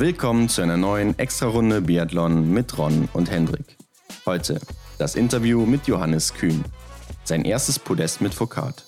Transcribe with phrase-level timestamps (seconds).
[0.00, 3.76] Willkommen zu einer neuen Extra-Runde Biathlon mit Ron und Hendrik.
[4.26, 4.60] Heute
[4.96, 6.64] das Interview mit Johannes Kühn.
[7.24, 8.84] Sein erstes Podest mit Foucault.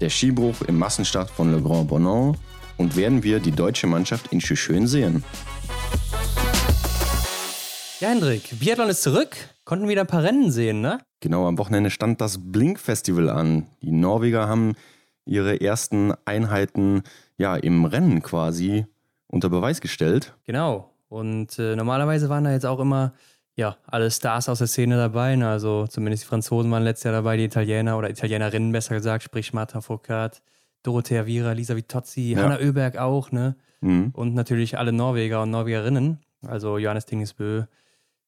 [0.00, 2.36] Der Skibruch im Massenstart von Le Grand Bonon
[2.76, 5.22] und werden wir die deutsche Mannschaft in Schön sehen.
[8.00, 9.36] Ja, Hendrik, Biathlon ist zurück.
[9.64, 10.98] Konnten wieder ein paar Rennen sehen, ne?
[11.20, 13.68] Genau, am Wochenende stand das Blink-Festival an.
[13.80, 14.74] Die Norweger haben
[15.24, 17.04] ihre ersten Einheiten
[17.38, 18.86] ja im Rennen quasi
[19.32, 20.34] unter Beweis gestellt.
[20.44, 20.90] Genau.
[21.08, 23.12] Und äh, normalerweise waren da jetzt auch immer
[23.56, 25.36] ja, alle Stars aus der Szene dabei.
[25.36, 25.48] Ne?
[25.48, 29.52] Also zumindest die Franzosen waren letztes Jahr dabei, die Italiener oder Italienerinnen besser gesagt, sprich
[29.52, 30.40] Marta Foucault,
[30.82, 32.42] Dorothea Viera, Lisa Vitozzi, ja.
[32.42, 33.56] Hanna Oeberg auch, ne?
[33.80, 34.10] Mhm.
[34.14, 36.18] Und natürlich alle Norweger und Norwegerinnen.
[36.46, 37.64] Also Johannes Tingesbö,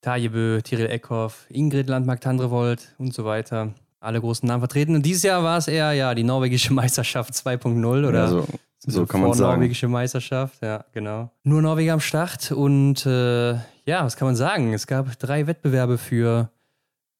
[0.01, 3.73] Tajebö, Tiril Eckhoff, Ingrid Landmark-Tandrevold und so weiter.
[3.99, 4.95] Alle großen Namen vertreten.
[4.95, 8.45] Und dieses Jahr war es eher ja die norwegische Meisterschaft 2.0 oder ja, so,
[8.85, 9.55] so kann man sagen.
[9.59, 11.31] norwegische Meisterschaft, ja, genau.
[11.43, 14.73] Nur Norweger am Start und äh, ja, was kann man sagen?
[14.73, 16.49] Es gab drei Wettbewerbe für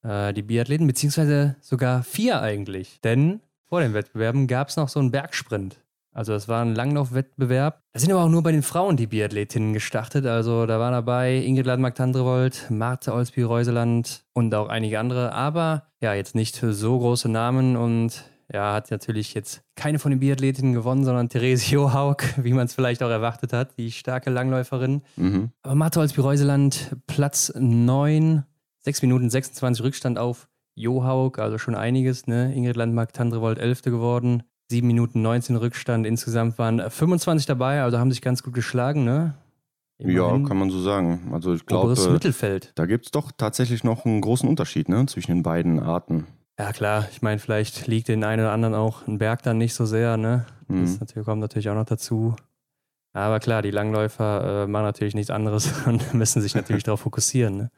[0.03, 3.01] äh, die Biathleten, beziehungsweise sogar vier eigentlich.
[3.01, 5.79] Denn vor den Wettbewerben gab es noch so einen Bergsprint.
[6.15, 7.81] Also das war ein Langlaufwettbewerb.
[7.91, 10.25] Da sind aber auch nur bei den Frauen die Biathletinnen gestartet.
[10.25, 15.33] Also da waren dabei Ingrid Landmark-Tandrevold, Marte Olsby-Reuseland und auch einige andere.
[15.33, 20.19] Aber ja, jetzt nicht so große Namen und ja, hat natürlich jetzt keine von den
[20.19, 25.01] Biathletinnen gewonnen, sondern Therese Johaug, wie man es vielleicht auch erwartet hat, die starke Langläuferin.
[25.15, 25.51] Mhm.
[25.63, 28.43] Aber Marte Olsby-Reuseland, Platz 9,
[28.81, 32.27] 6 Minuten 26 Rückstand auf Johaug, also schon einiges.
[32.27, 32.53] Ne?
[32.53, 33.83] Ingrid Landmark-Tandrevold 11.
[33.83, 34.43] geworden.
[34.69, 36.07] 7 Minuten 19 Rückstand.
[36.07, 39.35] Insgesamt waren 25 dabei, also haben sich ganz gut geschlagen, ne?
[39.97, 40.41] Immerhin.
[40.41, 41.29] Ja, kann man so sagen.
[41.31, 42.73] Also ich glaube, Mittelfeld.
[42.75, 46.27] da gibt es doch tatsächlich noch einen großen Unterschied ne, zwischen den beiden Arten.
[46.57, 49.73] Ja klar, ich meine, vielleicht liegt den einen oder anderen auch ein Berg dann nicht
[49.73, 50.45] so sehr, ne?
[50.67, 50.97] Das mhm.
[50.99, 52.35] natürlich, kommt natürlich auch noch dazu.
[53.13, 57.57] Aber klar, die Langläufer äh, machen natürlich nichts anderes und müssen sich natürlich darauf fokussieren.
[57.57, 57.71] Ne?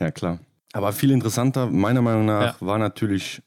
[0.00, 0.40] Ja, klar.
[0.72, 2.66] Aber viel interessanter, meiner Meinung nach, ja.
[2.66, 3.42] war natürlich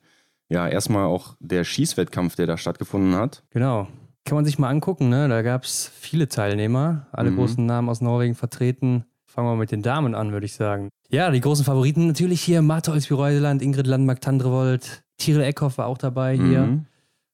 [0.49, 3.43] ja, erstmal auch der Schießwettkampf, der da stattgefunden hat.
[3.49, 3.87] Genau.
[4.25, 5.27] Kann man sich mal angucken, ne?
[5.27, 7.37] Da gab es viele Teilnehmer, alle mhm.
[7.37, 9.05] großen Namen aus Norwegen vertreten.
[9.37, 10.89] Fangen wir mit den Damen an, würde ich sagen.
[11.09, 16.35] Ja, die großen Favoriten natürlich hier Martha Olsby-Reuseland, Ingrid Landmark-Tandrevold, Tiril Eckhoff war auch dabei
[16.35, 16.61] hier.
[16.61, 16.85] Mhm.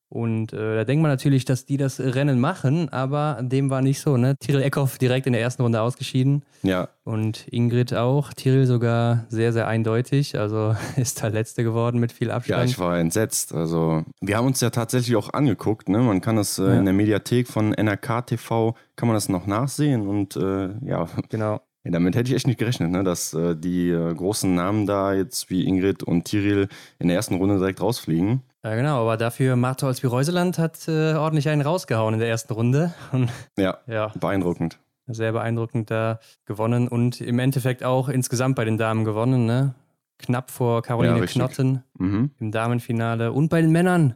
[0.09, 4.01] Und äh, da denkt man natürlich, dass die das Rennen machen, aber dem war nicht
[4.01, 4.17] so.
[4.17, 4.35] Ne?
[4.37, 6.43] Tiril Eckhoff direkt in der ersten Runde ausgeschieden.
[6.61, 6.89] Ja.
[7.05, 8.33] Und Ingrid auch.
[8.33, 10.37] Tiril sogar sehr, sehr eindeutig.
[10.37, 12.59] Also ist da Letzte geworden mit viel Abstand.
[12.59, 13.53] Ja, ich war entsetzt.
[13.53, 15.87] Also wir haben uns ja tatsächlich auch angeguckt.
[15.87, 15.99] Ne?
[15.99, 16.73] Man kann das äh, ja.
[16.73, 20.05] in der Mediathek von NRK TV, kann man das noch nachsehen.
[20.05, 21.61] Und äh, ja, genau.
[21.83, 23.03] Ja, damit hätte ich echt nicht gerechnet, ne?
[23.03, 27.35] dass äh, die äh, großen Namen da jetzt wie Ingrid und Tiril in der ersten
[27.35, 28.41] Runde direkt rausfliegen.
[28.63, 32.53] Ja, genau, aber dafür Martha Olsby Reuseland hat äh, ordentlich einen rausgehauen in der ersten
[32.53, 32.93] Runde.
[33.11, 34.79] Und, ja, ja, beeindruckend.
[35.07, 39.75] Sehr beeindruckend da gewonnen und im Endeffekt auch insgesamt bei den Damen gewonnen, ne?
[40.17, 42.31] Knapp vor Caroline ja, Knotten mhm.
[42.39, 43.33] im Damenfinale.
[43.33, 44.15] Und bei den Männern,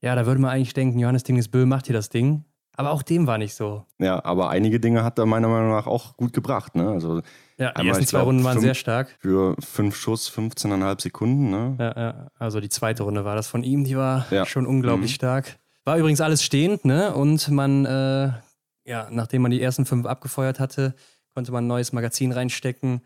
[0.00, 2.44] ja, da würde man eigentlich denken, Johannes Dingesbö macht hier das Ding.
[2.78, 3.84] Aber auch dem war nicht so.
[3.98, 6.76] Ja, aber einige Dinge hat er meiner Meinung nach auch gut gebracht.
[6.76, 6.88] Ne?
[6.88, 7.22] Also
[7.58, 9.16] ja, die ersten zwei Runden waren fünf, sehr stark.
[9.18, 11.50] Für fünf Schuss 15,5 Sekunden.
[11.50, 11.76] Ne?
[11.80, 14.46] Ja, ja, also die zweite Runde war das von ihm, die war ja.
[14.46, 15.14] schon unglaublich mhm.
[15.16, 15.58] stark.
[15.86, 17.12] War übrigens alles stehend, ne?
[17.14, 18.30] Und man, äh,
[18.84, 20.94] ja, nachdem man die ersten fünf abgefeuert hatte,
[21.34, 23.00] konnte man ein neues Magazin reinstecken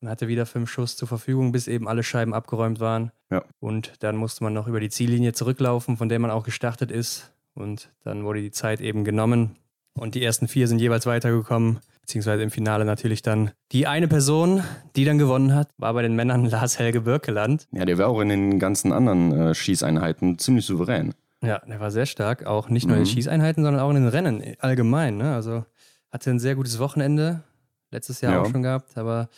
[0.00, 3.10] und hatte wieder fünf Schuss zur Verfügung, bis eben alle Scheiben abgeräumt waren.
[3.32, 3.42] Ja.
[3.58, 7.32] Und dann musste man noch über die Ziellinie zurücklaufen, von der man auch gestartet ist.
[7.56, 9.56] Und dann wurde die Zeit eben genommen.
[9.94, 14.62] Und die ersten vier sind jeweils weitergekommen, beziehungsweise im Finale natürlich dann die eine Person,
[14.94, 17.66] die dann gewonnen hat, war bei den Männern Lars Helge Birkeland.
[17.72, 21.14] Ja, der war auch in den ganzen anderen äh, Schießeinheiten ziemlich souverän.
[21.42, 23.14] Ja, der war sehr stark, auch nicht nur in den mhm.
[23.14, 25.16] Schießeinheiten, sondern auch in den Rennen allgemein.
[25.16, 25.34] Ne?
[25.34, 25.64] Also
[26.10, 27.42] hatte ein sehr gutes Wochenende,
[27.90, 28.42] letztes Jahr ja.
[28.42, 29.28] auch schon gehabt, aber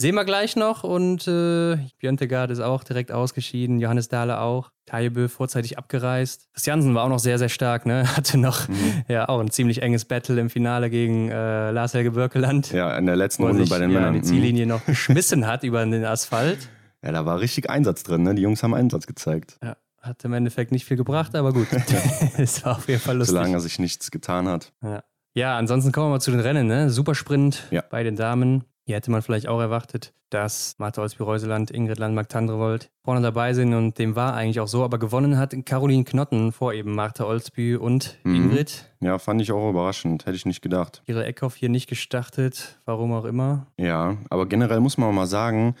[0.00, 5.26] Sehen wir gleich noch und äh, Björntegard ist auch direkt ausgeschieden, Johannes Dahle auch, Taibö
[5.26, 6.46] vorzeitig abgereist.
[6.52, 8.04] Christiansen war auch noch sehr, sehr stark, ne?
[8.16, 9.02] Hatte noch mhm.
[9.08, 12.70] ja auch ein ziemlich enges Battle im Finale gegen äh, Lars Helge Birkeland.
[12.70, 14.14] Ja, in der letzten Runde sich, bei den ja, Männern.
[14.14, 14.68] die Ziellinie mhm.
[14.68, 16.68] noch geschmissen hat über den Asphalt.
[17.02, 18.36] Ja, da war richtig Einsatz drin, ne?
[18.36, 19.58] Die Jungs haben Einsatz gezeigt.
[19.64, 21.66] Ja, hat im Endeffekt nicht viel gebracht, aber gut.
[22.38, 23.34] es war auf jeden Fall lustig.
[23.34, 24.72] Solange er sich nichts getan hat.
[24.80, 25.02] Ja.
[25.34, 26.68] Ja, ansonsten kommen wir mal zu den Rennen.
[26.68, 26.90] Ne?
[26.90, 27.82] Supersprint ja.
[27.90, 28.64] bei den Damen.
[28.88, 33.98] Hier hätte man vielleicht auch erwartet, dass Martha Olsby-Reuseland, Ingrid Landmark-Tandrevold vorne dabei sind und
[33.98, 38.16] dem war eigentlich auch so, aber gewonnen hat Caroline Knotten vor eben Martha Olsby und
[38.24, 38.34] mhm.
[38.34, 38.90] Ingrid.
[39.00, 41.02] Ja, fand ich auch überraschend, hätte ich nicht gedacht.
[41.04, 43.66] Ihre Eckhoff hier nicht gestartet, warum auch immer.
[43.76, 45.74] Ja, aber generell muss man auch mal sagen,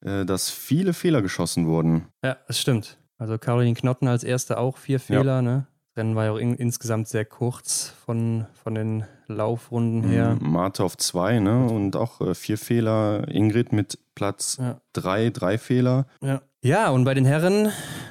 [0.00, 2.06] äh, dass viele Fehler geschossen wurden.
[2.24, 2.96] Ja, das stimmt.
[3.18, 5.42] Also Caroline Knotten als erste auch vier Fehler, ja.
[5.42, 5.66] ne?
[5.98, 10.36] Rennen war ja auch in, insgesamt sehr kurz von, von den Laufrunden her.
[10.40, 11.66] Mhm, Marte auf zwei, ne?
[11.66, 13.26] Und auch äh, vier Fehler.
[13.28, 14.80] Ingrid mit Platz Ja.
[14.92, 16.06] drei, drei Fehler.
[16.20, 16.40] Ja.
[16.62, 17.70] ja, und bei den Herren,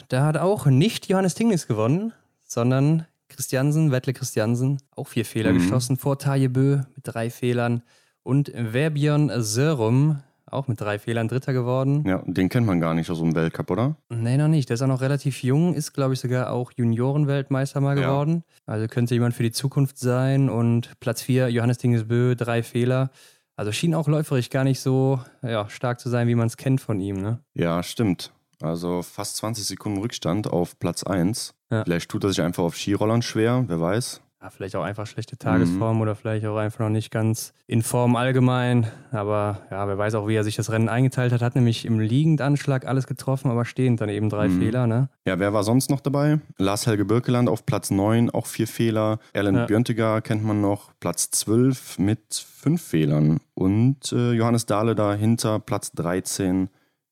[0.10, 2.13] da hat auch nicht Johannes Tingnis gewonnen,
[2.45, 5.57] sondern Christiansen, Wettle Christiansen, auch vier Fehler Mhm.
[5.60, 7.81] geschossen, vor Taje Bö mit drei Fehlern
[8.21, 10.21] und Verbjörn Sörum
[10.54, 12.04] auch mit drei Fehlern Dritter geworden.
[12.08, 13.96] Ja, den kennt man gar nicht aus dem Weltcup, oder?
[14.10, 14.70] Nee, noch nicht.
[14.70, 18.08] Der ist auch noch relativ jung, ist, glaube ich, sogar auch Juniorenweltmeister mal Ja.
[18.08, 18.44] geworden.
[18.66, 20.50] Also könnte jemand für die Zukunft sein.
[20.50, 23.10] Und Platz 4, Johannes Dingesbö, drei Fehler.
[23.56, 26.82] Also schien auch läuferig gar nicht so ja, stark zu sein, wie man es kennt
[26.82, 27.22] von ihm.
[27.22, 27.40] Ne?
[27.54, 28.32] Ja, stimmt.
[28.62, 31.54] Also fast 20 Sekunden Rückstand auf Platz 1.
[31.70, 31.84] Ja.
[31.84, 34.22] Vielleicht tut er sich einfach auf Skirollern schwer, wer weiß.
[34.44, 35.40] Ja, vielleicht auch einfach schlechte Mhm.
[35.40, 38.88] Tagesform oder vielleicht auch einfach noch nicht ganz in Form allgemein.
[39.12, 41.42] Aber ja, wer weiß auch, wie er sich das Rennen eingeteilt hat.
[41.42, 44.60] Hat nämlich im Liegendanschlag alles getroffen, aber stehend dann eben drei Mhm.
[44.60, 44.86] Fehler.
[44.86, 45.07] Ne?
[45.25, 46.42] Ja, wer war sonst noch dabei?
[46.57, 49.19] Lars Helge Birkeland auf Platz 9, auch vier Fehler.
[49.31, 49.66] Erlen Ja.
[49.66, 53.39] Björntegar kennt man noch, Platz 12 mit fünf Fehlern.
[53.54, 56.69] Und äh, Johannes Dahle dahinter, Platz 13,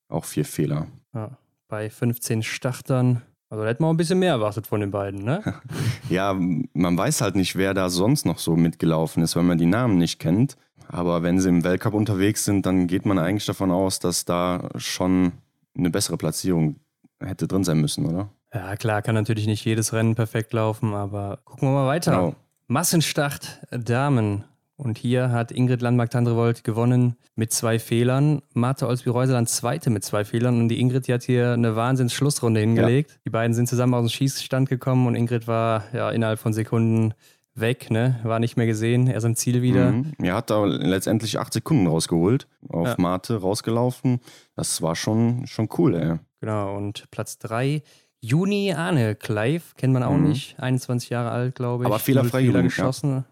[0.10, 0.88] auch vier Fehler.
[1.14, 1.38] Ja,
[1.70, 3.22] bei 15 Startern.
[3.52, 5.44] Also da hätten wir auch ein bisschen mehr erwartet von den beiden, ne?
[6.10, 9.66] Ja, man weiß halt nicht, wer da sonst noch so mitgelaufen ist, weil man die
[9.66, 10.56] Namen nicht kennt.
[10.88, 14.70] Aber wenn sie im Weltcup unterwegs sind, dann geht man eigentlich davon aus, dass da
[14.78, 15.34] schon
[15.78, 16.78] eine bessere Platzierung
[17.20, 18.30] hätte drin sein müssen, oder?
[18.54, 22.12] Ja, klar, kann natürlich nicht jedes Rennen perfekt laufen, aber gucken wir mal weiter.
[22.12, 22.36] Genau.
[22.68, 24.46] Massenstart Damen.
[24.84, 28.42] Und hier hat Ingrid Landmark-Tandrevold gewonnen mit zwei Fehlern.
[28.56, 30.60] Martha Olsby-Reuseland zweite mit zwei Fehlern.
[30.60, 33.20] Und die Ingrid, die hat hier eine Wahnsinns-Schlussrunde hingelegt.
[33.24, 37.14] Die beiden sind zusammen aus dem Schießstand gekommen und Ingrid war ja innerhalb von Sekunden
[37.54, 38.20] weg, ne?
[38.24, 39.06] War nicht mehr gesehen.
[39.06, 39.92] Erst im Ziel wieder.
[39.92, 40.14] Mhm.
[40.20, 42.96] Er hat da letztendlich acht Sekunden rausgeholt, auf Ja.
[42.98, 44.20] Mate rausgelaufen.
[44.56, 46.16] Das war schon, schon cool, ey.
[46.40, 47.84] Genau, und Platz drei
[48.20, 50.30] Juni Arne Clive, kennt man auch Mhm.
[50.30, 50.60] nicht.
[50.60, 51.88] 21 Jahre alt, glaube ich.
[51.88, 52.62] Aber fehlerfrei Fehler ja.
[52.64, 53.10] geschossen.
[53.12, 53.24] Ja.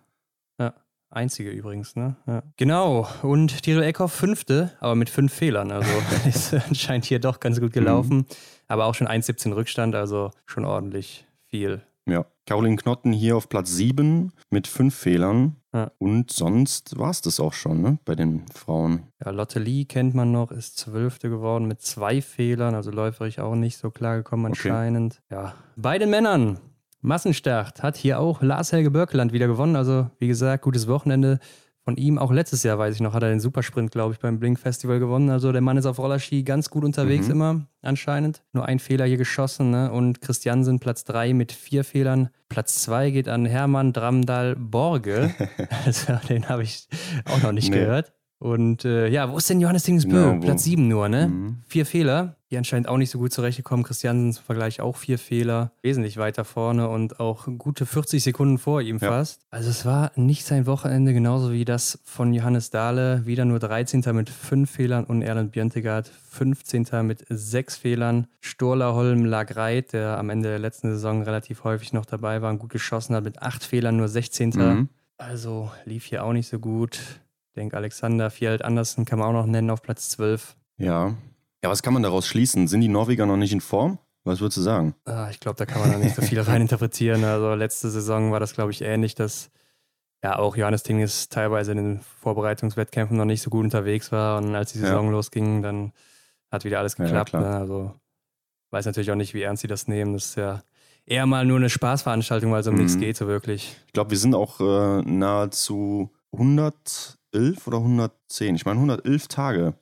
[1.12, 2.16] Einzige übrigens, ne?
[2.28, 2.44] Ja.
[2.58, 3.08] Genau.
[3.24, 5.72] Und Tyrell Eckhoff fünfte, aber mit fünf Fehlern.
[5.72, 5.90] Also
[6.28, 8.18] ist anscheinend hier doch ganz gut gelaufen.
[8.18, 8.26] Mhm.
[8.68, 11.82] Aber auch schon 1,17 Rückstand, also schon ordentlich viel.
[12.06, 12.26] Ja.
[12.46, 15.56] Caroline Knotten hier auf Platz 7 mit fünf Fehlern.
[15.74, 15.92] Ja.
[16.00, 18.00] Und sonst war es das auch schon, ne?
[18.06, 19.04] Bei den Frauen.
[19.24, 23.54] Ja, Lotte Lee kennt man noch, ist Zwölfte geworden mit zwei Fehlern, also läuferig auch
[23.54, 24.70] nicht so klar gekommen Okay.
[24.70, 25.22] anscheinend.
[25.30, 26.60] Ja, bei den Männern.
[27.02, 29.76] Massenstart hat hier auch Lars Helge Birkeland wieder gewonnen.
[29.76, 31.40] Also, wie gesagt, gutes Wochenende
[31.86, 32.18] von ihm.
[32.18, 35.00] Auch letztes Jahr, weiß ich noch, hat er den Supersprint, glaube ich, beim Blink Festival
[35.00, 35.30] gewonnen.
[35.30, 37.32] Also, der Mann ist auf Rollerski ganz gut unterwegs Mhm.
[37.32, 38.44] immer, anscheinend.
[38.54, 39.72] Nur ein Fehler hier geschossen.
[39.72, 39.92] Ne?
[39.92, 42.30] Und Christiansen Platz drei mit vier Fehlern.
[42.50, 45.32] Platz zwei geht an Hermann Dramdal Borge.
[45.86, 46.88] also, den habe ich
[47.26, 47.80] auch noch nicht Nee.
[47.80, 48.14] gehört.
[48.42, 50.12] Und äh, ja, wo ist denn Johannes Dingesbö?
[50.12, 50.40] Genau, wo?
[50.40, 51.28] Platz 7 nur, ne?
[51.28, 51.58] Mhm.
[51.68, 53.86] Vier Fehler, die anscheinend auch nicht so gut zurechtgekommen.
[53.86, 55.72] Christiansen zum Vergleich auch vier Fehler.
[55.84, 59.10] Wesentlich weiter vorne und auch gute 40 Sekunden vor ihm Ja.
[59.10, 59.42] fast.
[59.52, 63.26] Also es war nicht sein Wochenende, genauso wie das von Johannes Dahle.
[63.26, 64.04] Wieder nur 13.
[64.14, 66.88] mit fünf Fehlern und Erland Björntegard 15.
[67.04, 68.28] mit sechs Fehlern.
[68.42, 72.60] Storla Holm Lagreit, der am Ende der letzten Saison relativ häufig noch dabei war und
[72.60, 74.50] gut geschossen hat, mit acht Fehlern nur 16.
[74.56, 74.90] Mhm.
[75.18, 76.96] Also lief hier auch nicht so gut.
[77.50, 80.56] Ich denke, Alexander Fjeld Andersen kann man auch noch nennen auf Platz 12.
[80.78, 81.14] Ja.
[81.64, 82.68] Ja, was kann man daraus schließen?
[82.68, 84.00] Sind die Norweger noch nicht in Form?
[84.24, 84.96] Was würdest du sagen?
[85.06, 87.24] Ah, ich glaube, da kann man da nicht so viel reininterpretieren.
[87.24, 89.50] Also letzte Saison war das, glaube ich, ähnlich, dass
[90.24, 94.38] ja auch Johannes Tingis teilweise in den Vorbereitungswettkämpfen noch nicht so gut unterwegs war.
[94.42, 94.86] Und als die Ja.
[94.86, 95.94] Saison losging, dann
[96.52, 97.30] hat wieder alles Ja, ja, geklappt.
[97.32, 97.42] klar.
[97.44, 97.56] ne?
[97.58, 97.94] Also
[98.72, 100.14] weiß natürlich auch nicht, wie ernst sie das nehmen.
[100.14, 100.62] Das ist ja
[101.06, 102.82] eher mal nur eine Spaßveranstaltung, weil es um Mhm.
[102.82, 103.76] nichts geht so wirklich.
[103.88, 108.56] Ich glaube, wir sind auch äh, nahezu 111 oder 110.
[108.56, 109.74] Ich meine 111 Tage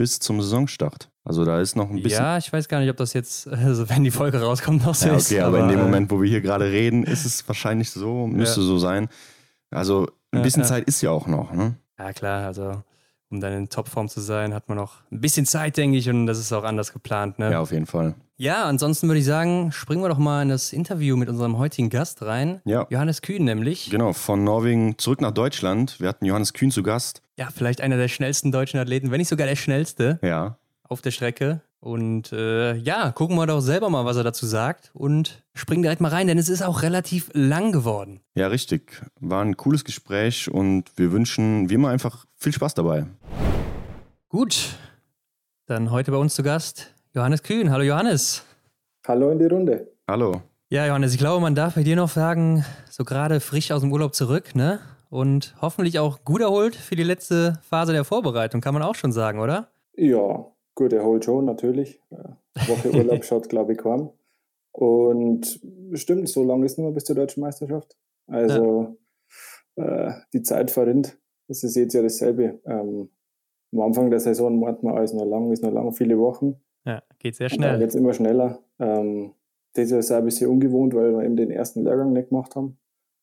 [0.00, 1.10] bis zum Saisonstart.
[1.24, 2.22] Also da ist noch ein bisschen.
[2.22, 5.08] Ja, ich weiß gar nicht, ob das jetzt, also wenn die Folge rauskommt, noch so
[5.08, 5.30] Ja, ist.
[5.30, 8.26] okay, aber, in dem äh, Moment, wo wir hier gerade reden, ist es wahrscheinlich so,
[8.26, 8.66] müsste Ja.
[8.66, 9.08] so sein.
[9.70, 10.64] Also ein Ja, bisschen.
[10.64, 11.52] Zeit ist ja auch noch.
[11.52, 11.74] Ne?
[11.98, 12.82] Ja, klar, also
[13.28, 16.26] um dann in Topform zu sein, hat man noch ein bisschen Zeit, denke ich, und
[16.26, 17.38] das ist auch anders geplant.
[17.38, 17.52] Ne?
[17.52, 18.14] Ja, auf jeden Fall.
[18.38, 21.90] Ja, ansonsten würde ich sagen, springen wir doch mal in das Interview mit unserem heutigen
[21.90, 22.62] Gast rein.
[22.64, 22.86] Ja.
[22.88, 23.90] Johannes Kühn nämlich.
[23.90, 26.00] Genau, von Norwegen zurück nach Deutschland.
[26.00, 27.20] Wir hatten Johannes Kühn zu Gast.
[27.40, 30.58] Ja, vielleicht einer der schnellsten deutschen Athleten, wenn nicht sogar der schnellste Ja.
[30.82, 31.62] auf der Strecke.
[31.80, 36.02] Und äh, ja, gucken wir doch selber mal, was er dazu sagt und springen direkt
[36.02, 38.20] mal rein, denn es ist auch relativ lang geworden.
[38.34, 39.00] Ja, richtig.
[39.20, 43.06] War ein cooles Gespräch und wir wünschen wie immer einfach viel Spaß dabei.
[44.28, 44.74] Gut,
[45.64, 47.70] dann heute bei uns zu Gast Johannes Kühn.
[47.70, 48.44] Hallo Johannes.
[49.08, 49.88] Hallo in die Runde.
[50.06, 50.42] Hallo.
[50.68, 53.90] Ja, Johannes, ich glaube, man darf bei dir noch sagen, so gerade frisch aus dem
[53.90, 54.80] Urlaub zurück, ne?
[55.10, 59.10] Und hoffentlich auch gut erholt für die letzte Phase der Vorbereitung, kann man auch schon
[59.10, 59.68] sagen, oder?
[59.96, 62.00] Ja, gut erholt schon, natürlich.
[62.10, 64.12] Äh, Woche Urlaub schaut, glaube ich, kaum.
[64.72, 65.60] Und
[65.94, 67.96] stimmt, so lange ist nicht mehr bis zur deutschen Meisterschaft.
[68.28, 68.96] Also
[69.76, 70.08] ja.
[70.08, 71.18] äh, die Zeit verrinnt.
[71.48, 72.60] Es ist jetzt ja dasselbe.
[72.64, 73.10] Ähm,
[73.72, 76.60] am Anfang der Saison meint man, alles noch lang, ist noch lang, viele Wochen.
[76.84, 77.78] Ja, geht sehr schnell.
[77.80, 78.60] Geht immer schneller.
[78.78, 79.32] Ähm,
[79.74, 82.78] das ist ja ein bisschen ungewohnt, weil wir eben den ersten Lehrgang nicht gemacht haben.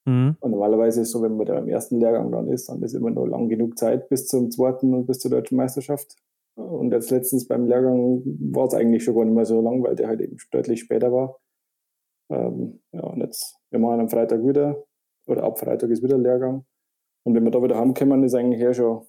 [0.07, 0.37] Mhm.
[0.39, 2.93] Und normalerweise ist es so, wenn man da im ersten Lehrgang dann ist, dann ist
[2.93, 6.15] immer noch lang genug Zeit bis zum zweiten und bis zur deutschen Meisterschaft.
[6.55, 9.95] Und jetzt letztens beim Lehrgang war es eigentlich schon gar nicht mehr so lang, weil
[9.95, 11.37] der halt eben deutlich später war.
[12.31, 14.83] Ähm, ja, und jetzt, wir machen am Freitag wieder,
[15.27, 16.65] oder ab Freitag ist wieder Lehrgang.
[17.25, 19.05] Und wenn wir da wieder heimkommen, ist eigentlich ja schon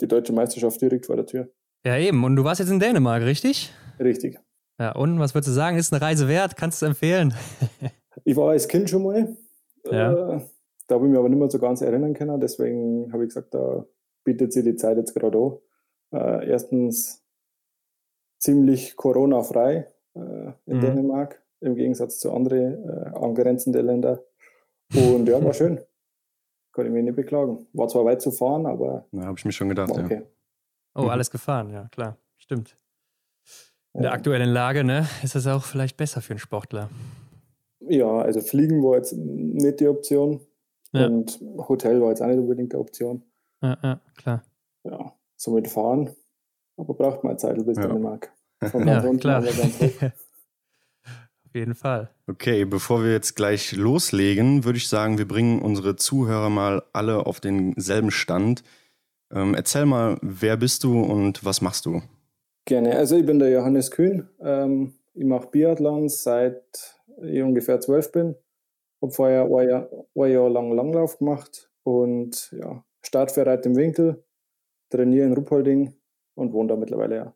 [0.00, 1.48] die deutsche Meisterschaft direkt vor der Tür.
[1.86, 2.22] Ja, eben.
[2.22, 3.72] Und du warst jetzt in Dänemark, richtig?
[3.98, 4.38] Richtig.
[4.78, 5.78] Ja, und was würdest du sagen?
[5.78, 6.56] Ist eine Reise wert?
[6.56, 7.34] Kannst du es empfehlen?
[8.24, 9.36] ich war als Kind schon mal.
[9.90, 10.36] Ja.
[10.36, 10.40] Äh,
[10.86, 12.40] da habe ich mich aber nicht mehr so ganz erinnern können.
[12.40, 13.84] Deswegen habe ich gesagt, da
[14.24, 15.58] bietet sich die Zeit jetzt gerade an.
[16.12, 17.24] Äh, erstens
[18.38, 20.20] ziemlich Corona-frei äh,
[20.66, 20.80] in mhm.
[20.80, 24.18] Dänemark, im Gegensatz zu anderen äh, angrenzenden Ländern.
[24.94, 25.80] Und ja, war schön.
[26.72, 27.66] Kann ich mich nicht beklagen.
[27.72, 29.06] War zwar weit zu fahren, aber.
[29.12, 30.14] Ja, habe ich mir schon gedacht, okay.
[30.16, 30.22] ja.
[30.94, 31.08] Oh, mhm.
[31.08, 32.18] alles gefahren, ja, klar.
[32.36, 32.76] Stimmt.
[33.94, 36.90] In der aktuellen Lage, ne, ist das auch vielleicht besser für einen Sportler.
[37.88, 40.40] Ja, also Fliegen war jetzt nicht die Option.
[40.92, 41.06] Ja.
[41.06, 43.22] Und Hotel war jetzt auch nicht unbedingt die Option.
[43.62, 44.44] Ja, ja, klar.
[44.84, 46.10] Ja, somit fahren.
[46.76, 47.86] Aber braucht man Zeit bis ja.
[47.86, 48.32] Dänemark.
[48.70, 49.42] Von ja, klar.
[51.46, 52.10] Auf jeden Fall.
[52.26, 57.26] Okay, bevor wir jetzt gleich loslegen, würde ich sagen, wir bringen unsere Zuhörer mal alle
[57.26, 58.64] auf denselben Stand.
[59.32, 62.02] Ähm, erzähl mal, wer bist du und was machst du?
[62.64, 62.96] Gerne.
[62.96, 64.28] Also ich bin der Johannes Kühn.
[64.40, 68.34] Ähm, ich mache Biathlon seit ich ungefähr zwölf bin.
[69.02, 73.76] Habe vorher ein Jahr, ein Jahr lang Langlauf gemacht und ja, Start für Reit im
[73.76, 74.24] Winkel,
[74.90, 75.94] trainiere in Ruppolding
[76.34, 77.34] und wohne da mittlerweile ja.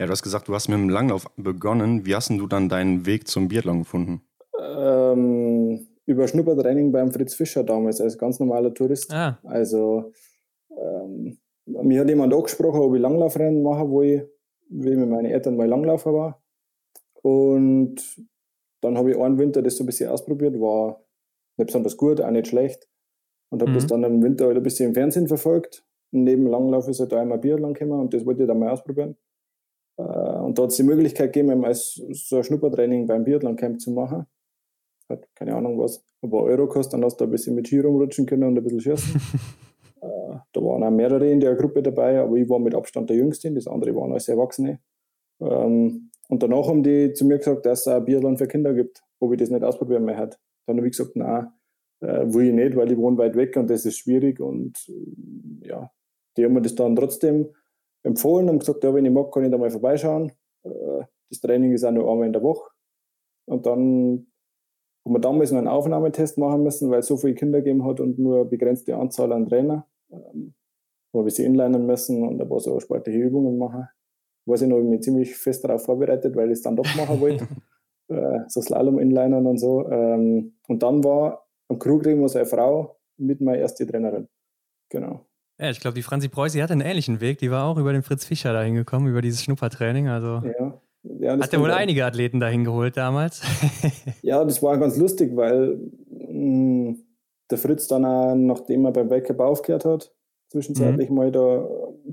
[0.00, 2.04] Ja, du hast gesagt, du hast mit dem Langlauf begonnen.
[2.04, 4.22] Wie hast du dann deinen Weg zum Biathlon gefunden?
[4.58, 9.12] Ähm, über Schnuppertraining beim Fritz Fischer damals als ganz normaler Tourist.
[9.12, 9.38] Ah.
[9.44, 10.12] Also
[10.76, 14.22] ähm, mir hat jemand angesprochen, ob ich Langlaufrennen mache, wo ich,
[14.68, 16.42] wie mit meinen Eltern mal Langlaufer war.
[17.22, 17.96] Und
[18.84, 21.04] dann habe ich einen Winter das so ein bisschen ausprobiert, war
[21.56, 22.88] nicht besonders gut, auch nicht schlecht.
[23.50, 23.76] Und habe mhm.
[23.76, 25.84] das dann im Winter halt ein bisschen im Fernsehen verfolgt.
[26.12, 28.70] Und neben Langlauf ist halt da einmal Biathlon gekommen und das wollte ich dann mal
[28.70, 29.16] ausprobieren.
[29.96, 33.92] Äh, und da hat es die Möglichkeit gegeben, als so ein Schnuppertraining beim Biathlon-Camp zu
[33.92, 34.26] machen.
[35.08, 37.80] Hat keine Ahnung was, ein paar Euro kostet, dann hast du ein bisschen mit Ski
[37.80, 39.20] rumrutschen können und ein bisschen schießen.
[40.02, 43.16] äh, da waren auch mehrere in der Gruppe dabei, aber ich war mit Abstand der
[43.16, 44.80] Jüngste, das andere waren alles Erwachsene.
[45.40, 49.02] Ähm, und danach haben die zu mir gesagt, dass es ein Biathlon für Kinder gibt,
[49.20, 50.36] ob ich das nicht ausprobieren möchte.
[50.66, 51.48] Dann habe ich gesagt, nein,
[52.00, 54.40] äh, will ich nicht, weil ich wohne weit weg und das ist schwierig.
[54.40, 55.90] Und äh, ja,
[56.36, 57.50] die haben mir das dann trotzdem
[58.02, 60.32] empfohlen und gesagt, ja, wenn ich mag, kann ich da mal vorbeischauen.
[60.64, 62.70] Äh, das Training ist auch nur einmal in der Woche.
[63.46, 64.26] Und dann
[65.04, 68.00] haben wir damals noch einen Aufnahmetest machen müssen, weil es so viele Kinder gegeben hat
[68.00, 69.86] und nur eine begrenzte Anzahl an Trainer.
[70.10, 70.54] Ähm,
[71.12, 73.88] habe ich sie inlinen müssen und ein paar so sportliche Übungen machen.
[74.46, 77.20] Weiß ich noch, ich mich ziemlich fest darauf vorbereitet, weil ich es dann doch machen
[77.20, 77.46] wollte.
[78.08, 79.88] äh, so Slalom-Inlinern und so.
[79.88, 84.28] Ähm, und dann war am Krugring was eine Frau mit meiner erste Trainerin.
[84.90, 85.26] Genau.
[85.58, 87.38] Ja, ich glaube, die Franzi Preuß, die hatte einen ähnlichen Weg.
[87.38, 90.08] Die war auch über den Fritz Fischer dahin gekommen, über dieses Schnuppertraining.
[90.08, 93.42] Also ja, ja, hat er wohl einige Athleten dahin geholt damals.
[94.22, 96.98] ja, das war ganz lustig, weil mh, mm,
[97.50, 100.12] der Fritz dann auch, nachdem er beim Weltcup aufgehört hat,
[100.48, 101.16] zwischenzeitlich mhm.
[101.16, 101.68] mal da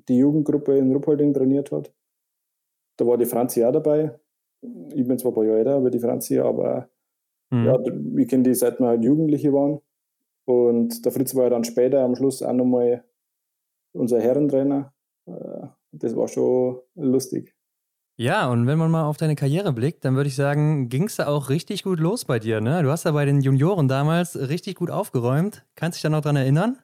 [0.07, 1.91] die Jugendgruppe in Ruppolding trainiert hat.
[3.01, 4.11] Da war die Franzi auch dabei.
[4.93, 6.87] Ich bin zwar ein paar Jahre älter, aber die Franzi, aber
[7.49, 7.65] mhm.
[7.65, 7.79] ja,
[8.17, 9.79] ich kenne die seit wir halt Jugendliche waren.
[10.45, 13.03] Und der Fritz war ja dann später am Schluss auch nochmal
[13.93, 14.93] unser Herrentrainer.
[15.25, 17.55] Äh, das war schon lustig.
[18.17, 21.15] Ja, und wenn man mal auf deine Karriere blickt, dann würde ich sagen, ging es
[21.15, 22.61] da auch richtig gut los bei dir.
[22.61, 22.83] Ne?
[22.83, 25.65] Du hast da bei den Junioren damals richtig gut aufgeräumt.
[25.73, 26.77] Kannst du dich da noch dran erinnern?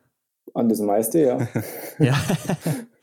[0.56, 1.48] An das meiste, ja.
[2.00, 2.16] ja.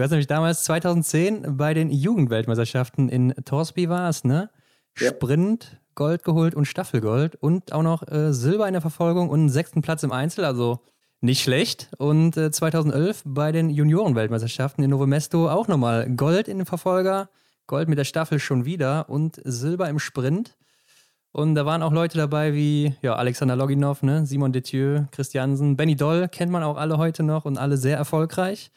[0.00, 4.48] Du hast nämlich damals 2010 bei den Jugendweltmeisterschaften in Torsby warst, ne?
[4.96, 5.10] Ja.
[5.10, 9.48] Sprint, Gold geholt und Staffelgold und auch noch äh, Silber in der Verfolgung und einen
[9.50, 10.80] sechsten Platz im Einzel, also
[11.20, 11.90] nicht schlecht.
[11.98, 17.28] Und äh, 2011 bei den Juniorenweltmeisterschaften in Novo Mesto auch nochmal Gold in den Verfolger,
[17.66, 20.56] Gold mit der Staffel schon wieder und Silber im Sprint.
[21.30, 24.24] Und da waren auch Leute dabei wie ja, Alexander Loginov, ne?
[24.24, 28.70] Simon Detieu, Christiansen, Benny Doll, kennt man auch alle heute noch und alle sehr erfolgreich.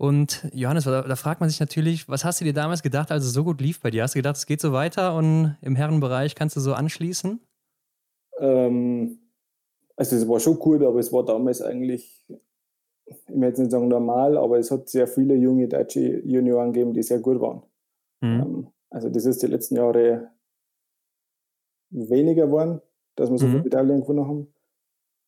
[0.00, 3.24] Und Johannes, da, da, fragt man sich natürlich, was hast du dir damals gedacht, als
[3.24, 4.04] es so gut lief bei dir?
[4.04, 7.40] Hast du gedacht, es geht so weiter und im Herrenbereich kannst du so anschließen?
[8.38, 9.18] Ähm,
[9.96, 12.24] also es war schon gut, aber es war damals eigentlich,
[13.06, 17.02] ich möchte nicht sagen normal, aber es hat sehr viele junge deutsche Junioren gegeben, die
[17.02, 17.62] sehr gut waren.
[18.20, 18.40] Mhm.
[18.40, 20.30] Ähm, also das ist die letzten Jahre
[21.90, 22.80] weniger waren,
[23.16, 23.50] dass wir so mhm.
[23.50, 24.54] viele Medaillen gewonnen haben.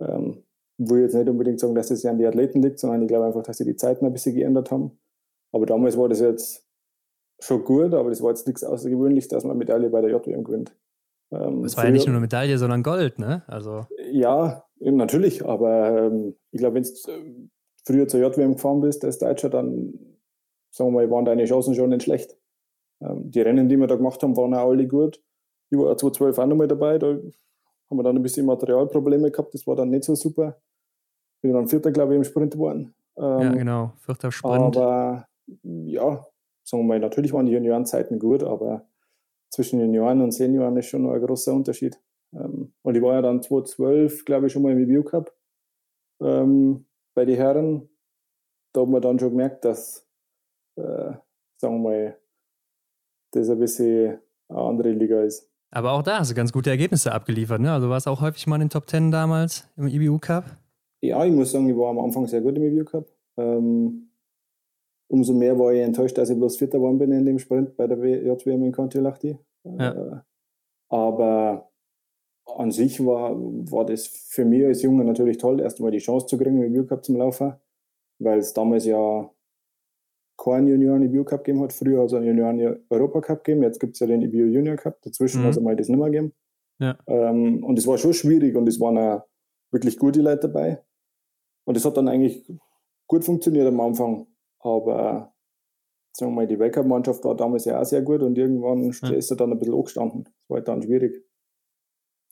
[0.00, 0.44] Ähm,
[0.82, 3.08] wo ich jetzt nicht unbedingt sagen, dass das ja an die Athleten liegt, sondern ich
[3.08, 4.98] glaube einfach, dass sie die Zeiten ein bisschen geändert haben.
[5.52, 6.66] Aber damals war das jetzt
[7.38, 10.42] schon gut, aber das war jetzt nichts Außergewöhnliches, dass man eine Medaille bei der JWM
[10.42, 10.74] gewinnt.
[11.32, 13.42] Ähm, das war ja nicht nur eine Medaille, sondern Gold, ne?
[13.46, 13.86] Also.
[14.10, 17.48] Ja, natürlich, aber ähm, ich glaube, wenn du äh,
[17.84, 19.92] früher zur JWM gefahren bist als Deutscher, dann
[20.70, 22.38] sagen wir mal, waren deine Chancen schon nicht schlecht.
[23.02, 25.22] Ähm, die Rennen, die wir da gemacht haben, waren auch alle gut.
[25.70, 29.66] Ich war 2012 auch nochmal dabei, da haben wir dann ein bisschen Materialprobleme gehabt, das
[29.66, 30.60] war dann nicht so super.
[31.42, 32.94] Bin dann Vierter, glaube ich, im Sprint geworden.
[33.16, 34.76] Ähm, ja, genau, Vierter Sprint.
[34.76, 35.26] Aber
[35.62, 36.26] ja,
[36.64, 38.86] sagen wir mal, natürlich waren die Juniorenzeiten gut, aber
[39.50, 42.00] zwischen Junioren und Senioren ist schon noch ein großer Unterschied.
[42.32, 45.34] Ähm, und ich war ja dann 2012, glaube ich, schon mal im Review Cup
[46.20, 47.88] ähm, bei den Herren.
[48.72, 50.06] Da hat man dann schon gemerkt, dass,
[50.76, 51.12] äh,
[51.56, 52.18] sagen wir mal,
[53.32, 54.18] das ein bisschen
[54.48, 55.48] eine andere Liga ist.
[55.72, 57.72] Aber auch da hast du ganz gute Ergebnisse abgeliefert, ne?
[57.72, 60.44] Also warst auch häufig mal in den Top Ten damals im IBU Cup?
[61.02, 63.06] Ja, ich muss sagen, ich war am Anfang sehr gut im IBU Cup.
[63.36, 64.10] Ähm,
[65.08, 67.86] umso mehr war ich enttäuscht, dass ich bloß Vierter geworden bin in dem Sprint bei
[67.86, 69.38] der JWM in Kontiolahti.
[69.64, 69.92] Ja.
[69.92, 70.20] Äh,
[70.88, 71.70] aber
[72.46, 76.26] an sich war, war das für mich als Junge natürlich toll, erst einmal die Chance
[76.26, 77.54] zu kriegen, im IBU Cup zum Laufen,
[78.18, 79.30] weil es damals ja
[80.36, 81.72] keinen Junioren IBU Cup gegeben hat.
[81.72, 84.76] Früher hat es einen Junioren Europa Cup gegeben, jetzt gibt es ja den IBU Junior
[84.76, 85.00] Cup.
[85.02, 85.46] Dazwischen mhm.
[85.46, 86.32] also mal das nicht mehr gegeben.
[86.78, 86.98] Ja.
[87.06, 89.22] Ähm, und es war schon schwierig und es waren auch
[89.70, 90.82] wirklich gute Leute dabei.
[91.64, 92.50] Und es hat dann eigentlich
[93.06, 94.26] gut funktioniert am Anfang.
[94.60, 95.34] Aber
[96.12, 99.10] sagen wir mal, die Weltcup-Mannschaft war damals ja auch sehr gut und irgendwann ja.
[99.10, 100.24] ist er dann ein bisschen angestanden.
[100.24, 101.24] Das war halt dann schwierig.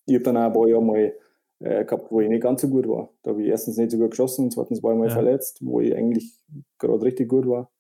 [0.07, 1.15] Ich habe dann auch ein paar Jahre mal
[1.61, 3.11] äh, gehabt, wo ich nicht ganz so gut war.
[3.23, 5.15] Da habe ich erstens nicht so gut geschossen, zweitens war ich mal ja.
[5.15, 6.35] verletzt, wo ich eigentlich
[6.79, 7.71] gerade richtig gut war.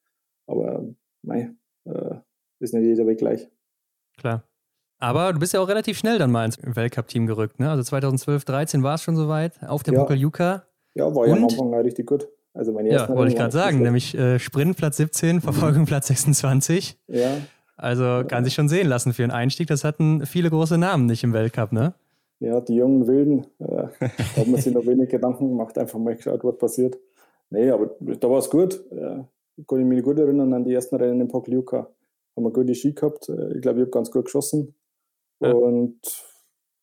[0.46, 0.84] Aber
[1.22, 2.16] mei, äh,
[2.60, 3.48] ist nicht jeder Weg gleich.
[4.16, 4.44] Klar.
[5.00, 7.70] Aber du bist ja auch relativ schnell dann mal ins Weltcup-Team gerückt, ne?
[7.70, 10.00] Also 2012, 13 war es schon soweit auf der ja.
[10.00, 10.67] Pokaljuka.
[10.98, 12.28] Ja, war ja am Anfang richtig gut.
[12.54, 16.98] Also meine ja, wollte ich gerade sagen, nämlich äh, Sprint Platz 17, Verfolgung Platz 26.
[17.06, 17.36] Ja.
[17.76, 19.68] Also kann sich schon sehen lassen für einen Einstieg.
[19.68, 21.94] Das hatten viele große Namen nicht im Weltcup, ne?
[22.40, 24.06] Ja, die jungen Wilden, äh, da
[24.36, 26.98] hat man sich noch wenig Gedanken gemacht, einfach mal geschaut, was passiert.
[27.50, 28.84] Nee, aber da war es gut.
[28.90, 29.22] Äh,
[29.66, 31.88] kann ich mich gut erinnern an die ersten Rennen in Pokljuka.
[32.36, 33.28] Haben wir gute Ski gehabt.
[33.28, 34.74] Äh, ich glaube, ich habe ganz gut geschossen.
[35.40, 35.52] Ja.
[35.52, 36.00] Und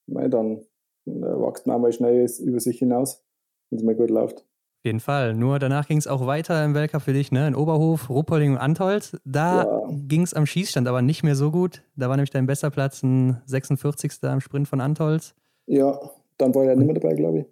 [0.08, 0.60] mei, dann
[1.06, 3.25] äh, wächst man mal schnell über sich hinaus,
[3.70, 4.40] wenn es mal gut läuft.
[4.40, 5.34] Auf jeden Fall.
[5.34, 7.48] Nur danach ging es auch weiter im Weltcup für dich, ne?
[7.48, 9.18] In Oberhof, Ruppolding und Antolz.
[9.26, 9.90] Da ja.
[9.90, 11.82] ging es am Schießstand aber nicht mehr so gut.
[11.96, 14.24] Da war nämlich dein bester Platz ein 46.
[14.24, 15.34] am Sprint von Antolz.
[15.66, 16.00] Ja,
[16.38, 17.46] dann war er nicht mehr dabei, glaube ich.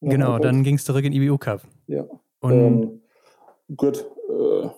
[0.00, 0.42] genau, Antolz.
[0.44, 1.60] dann ging es zurück in IBU Cup.
[1.86, 2.06] Ja.
[2.40, 3.02] Und ähm,
[3.76, 4.68] gut, äh,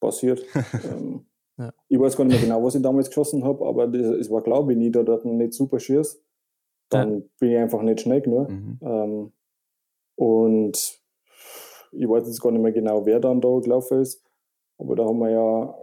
[0.00, 0.44] passiert.
[0.84, 1.24] ähm,
[1.56, 1.72] ja.
[1.88, 4.42] Ich weiß gar nicht mehr genau, was ich damals geschossen habe, aber das, es war
[4.68, 6.22] wenn ich da dort nicht super schieß,
[6.88, 7.22] dann ja.
[7.38, 8.50] bin ich einfach nicht schnell genug.
[8.50, 8.78] Mhm.
[8.82, 9.32] Ähm,
[10.20, 11.00] und
[11.92, 14.22] ich weiß jetzt gar nicht mehr genau, wer dann da gelaufen ist,
[14.76, 15.74] aber da haben wir ja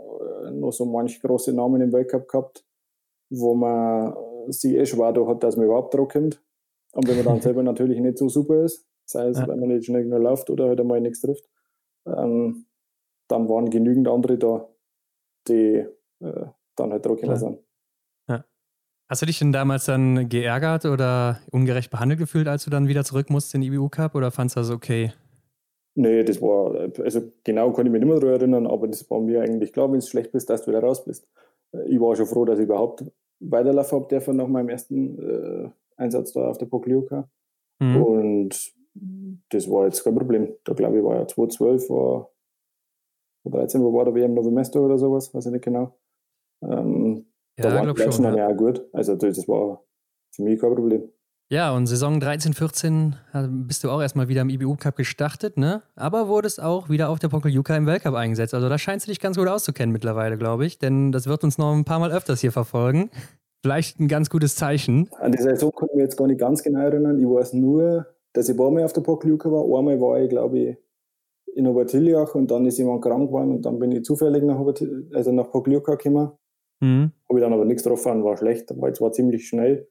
[0.45, 2.63] äh, noch so manche große Namen im Weltcup gehabt,
[3.31, 4.15] wo man
[4.49, 6.39] sich eh schwer da hat, dass man überhaupt drauf kommt.
[6.93, 9.47] Und wenn man dann selber natürlich nicht so super ist, sei es, ja.
[9.47, 11.49] wenn man nicht schnell genug läuft oder halt einmal nichts trifft,
[12.05, 12.67] ähm,
[13.27, 14.69] dann waren genügend andere da,
[15.47, 15.83] die
[16.19, 16.45] äh,
[16.75, 17.57] dann halt drauf sind.
[19.09, 23.05] Hast du dich denn damals dann geärgert oder ungerecht behandelt gefühlt, als du dann wieder
[23.05, 25.13] zurück musst in den IBU Cup oder fandest du das okay?
[25.95, 29.19] Nee, das war, also genau kann ich mich nicht mehr daran erinnern, aber das war
[29.19, 31.27] mir eigentlich klar, wenn du schlecht bist, dass du wieder raus bist.
[31.73, 33.03] Äh, ich war schon froh, dass ich überhaupt
[33.39, 37.29] weiterlaufen habe dürfen nach meinem ersten äh, Einsatz da auf der Pokljuka.
[37.79, 38.01] Mhm.
[38.03, 38.73] Und
[39.49, 40.53] das war jetzt kein Problem.
[40.65, 42.29] Da glaube ich war ja 2012, war
[43.45, 45.97] 13, wo war der WM Novemester oder sowas, weiß ich nicht genau.
[46.61, 47.26] Ähm,
[47.57, 48.51] ja, da war die Plätze noch ja.
[48.51, 48.85] gut.
[48.93, 49.83] Also das war
[50.31, 51.09] für mich kein Problem.
[51.49, 53.15] Ja, und Saison 13, 14
[53.67, 55.81] bist du auch erstmal wieder im IBU Cup gestartet, ne?
[55.95, 58.53] Aber wurdest auch wieder auf der Pokeljuka im Weltcup eingesetzt.
[58.53, 60.77] Also da scheinst du dich ganz gut auszukennen mittlerweile, glaube ich.
[60.77, 63.09] Denn das wird uns noch ein paar Mal öfters hier verfolgen.
[63.61, 65.09] Vielleicht ein ganz gutes Zeichen.
[65.19, 67.17] An die Saison kann ich mich jetzt gar nicht ganz genau erinnern.
[67.17, 69.63] Ich weiß nur, dass ich ein paar Mal auf der Pokeljuka war.
[69.63, 70.77] Einmal war ich, glaube ich,
[71.55, 74.59] in Obertiljach und dann ist jemand krank geworden und dann bin ich zufällig nach,
[75.13, 76.31] also nach Pokljuka gekommen.
[76.81, 77.13] Mhm.
[77.29, 79.87] Habe ich dann aber nichts drauf gefahren, war schlecht, weil es war ziemlich schnell.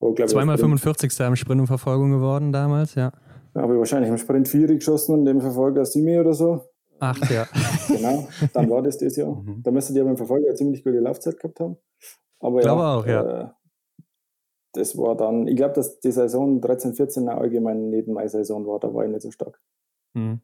[0.00, 1.20] Aber, Zweimal 45.
[1.20, 3.12] im Sprint und Verfolgung geworden damals, ja.
[3.52, 6.64] Da habe ich wahrscheinlich im Sprint 4 geschossen und dem Verfolger Simi oder so.
[7.00, 7.46] Ach ja.
[7.88, 9.34] genau, dann war das das Jahr.
[9.34, 9.62] Mhm.
[9.62, 11.76] Da müsste die aber im Verfolger eine ziemlich gute Laufzeit gehabt haben.
[12.38, 13.40] Aber glaube ja, auch, ja.
[13.40, 13.48] Äh,
[14.72, 18.78] das war dann, ich glaube, dass die Saison 13, 14 allgemein nicht meine Saison war,
[18.78, 19.60] da war ich nicht so stark.
[20.14, 20.40] Mhm.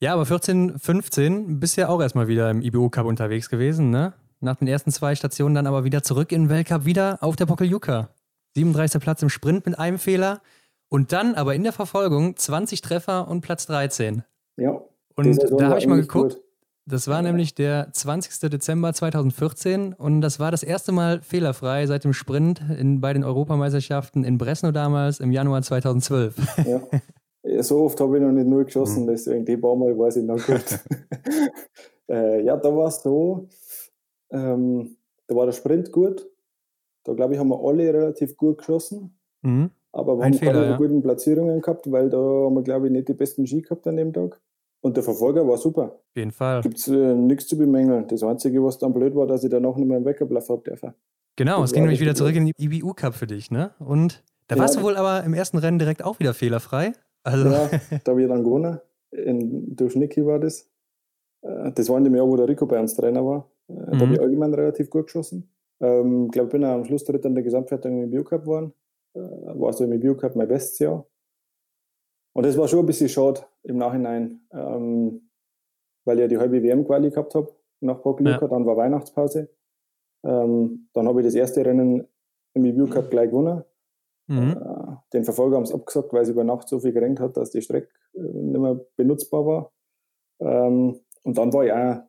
[0.00, 4.14] Ja, aber 14, 15 bist ja auch erstmal wieder im IBU Cup unterwegs gewesen, ne?
[4.42, 7.46] Nach den ersten zwei Stationen dann aber wieder zurück in den Weltcup, wieder auf der
[7.46, 8.10] Pokeljuka.
[8.54, 9.00] 37.
[9.00, 10.42] Platz im Sprint mit einem Fehler
[10.88, 14.24] und dann aber in der Verfolgung 20 Treffer und Platz 13.
[14.56, 14.82] Ja.
[15.14, 16.34] Und da habe ich mal geguckt.
[16.34, 16.42] Gut.
[16.84, 18.50] Das war nämlich der 20.
[18.50, 23.22] Dezember 2014 und das war das erste Mal fehlerfrei seit dem Sprint in, bei den
[23.22, 26.34] Europameisterschaften in Bresno damals im Januar 2012.
[26.66, 26.80] Ja.
[27.58, 29.08] So oft habe ich noch nicht nur geschossen, mhm.
[29.08, 30.78] deswegen die paar Mal weiß ich noch gut.
[32.08, 33.48] äh, ja, da war es so,
[34.32, 36.28] ähm, da war der Sprint gut.
[37.04, 39.16] Da glaube ich, haben wir alle relativ gut geschossen.
[39.42, 39.70] Mhm.
[39.92, 40.76] Aber wir Ein haben Fehler, keine ja.
[40.76, 43.96] guten Platzierungen gehabt, weil da haben wir, glaube ich, nicht die besten Ski gehabt an
[43.96, 44.40] dem Tag.
[44.80, 45.92] Und der Verfolger war super.
[45.92, 46.60] Auf jeden Fall.
[46.62, 48.06] Gibt es äh, nichts zu bemängeln.
[48.08, 50.94] Das Einzige, was dann blöd war, dass ich danach nicht mehr im Weckerblatt habe dürfen.
[51.36, 53.70] Genau, das es ging nämlich wieder zurück in den IBU Cup für dich, ne?
[53.78, 56.92] Und da ja, warst du wohl aber im ersten Rennen direkt auch wieder fehlerfrei.
[57.22, 57.70] Also ja,
[58.04, 58.80] da habe ich dann gewonnen.
[59.12, 60.68] In, durch Niki war das.
[61.42, 63.51] Äh, das war in dem Jahr, wo der Rico bei uns Trainer war.
[63.72, 64.00] Äh, da mhm.
[64.00, 65.50] habe ich allgemein relativ gut geschossen.
[65.80, 68.42] Ich ähm, glaube, ich bin auch am Schluss dritter in der Gesamtwertung im IBU Cup
[68.42, 68.72] geworden.
[69.14, 71.06] War so im IBU Cup mein bestes Jahr.
[72.34, 75.28] Und das war schon ein bisschen schade im Nachhinein, ähm,
[76.04, 78.48] weil ich ja die halbe WM-Quali gehabt habe nach Pokljuka, ja.
[78.48, 79.50] dann war Weihnachtspause.
[80.24, 82.06] Ähm, dann habe ich das erste Rennen
[82.54, 83.64] im Review Cup gleich gewonnen.
[84.28, 84.52] Mhm.
[84.52, 87.50] Äh, den Verfolger haben es abgesagt, weil es über Nacht so viel geregnet hat, dass
[87.50, 89.72] die Strecke äh, nicht mehr benutzbar war.
[90.40, 92.02] Ähm, und dann war ich auch,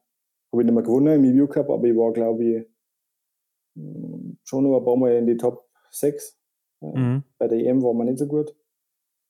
[0.53, 2.67] habe ich nicht mehr gewonnen im Review Cup, aber ich war, glaube ich,
[3.75, 6.39] hm, schon noch ein paar Mal in die Top 6.
[6.81, 7.23] Äh, mhm.
[7.37, 8.55] Bei der EM war man nicht so gut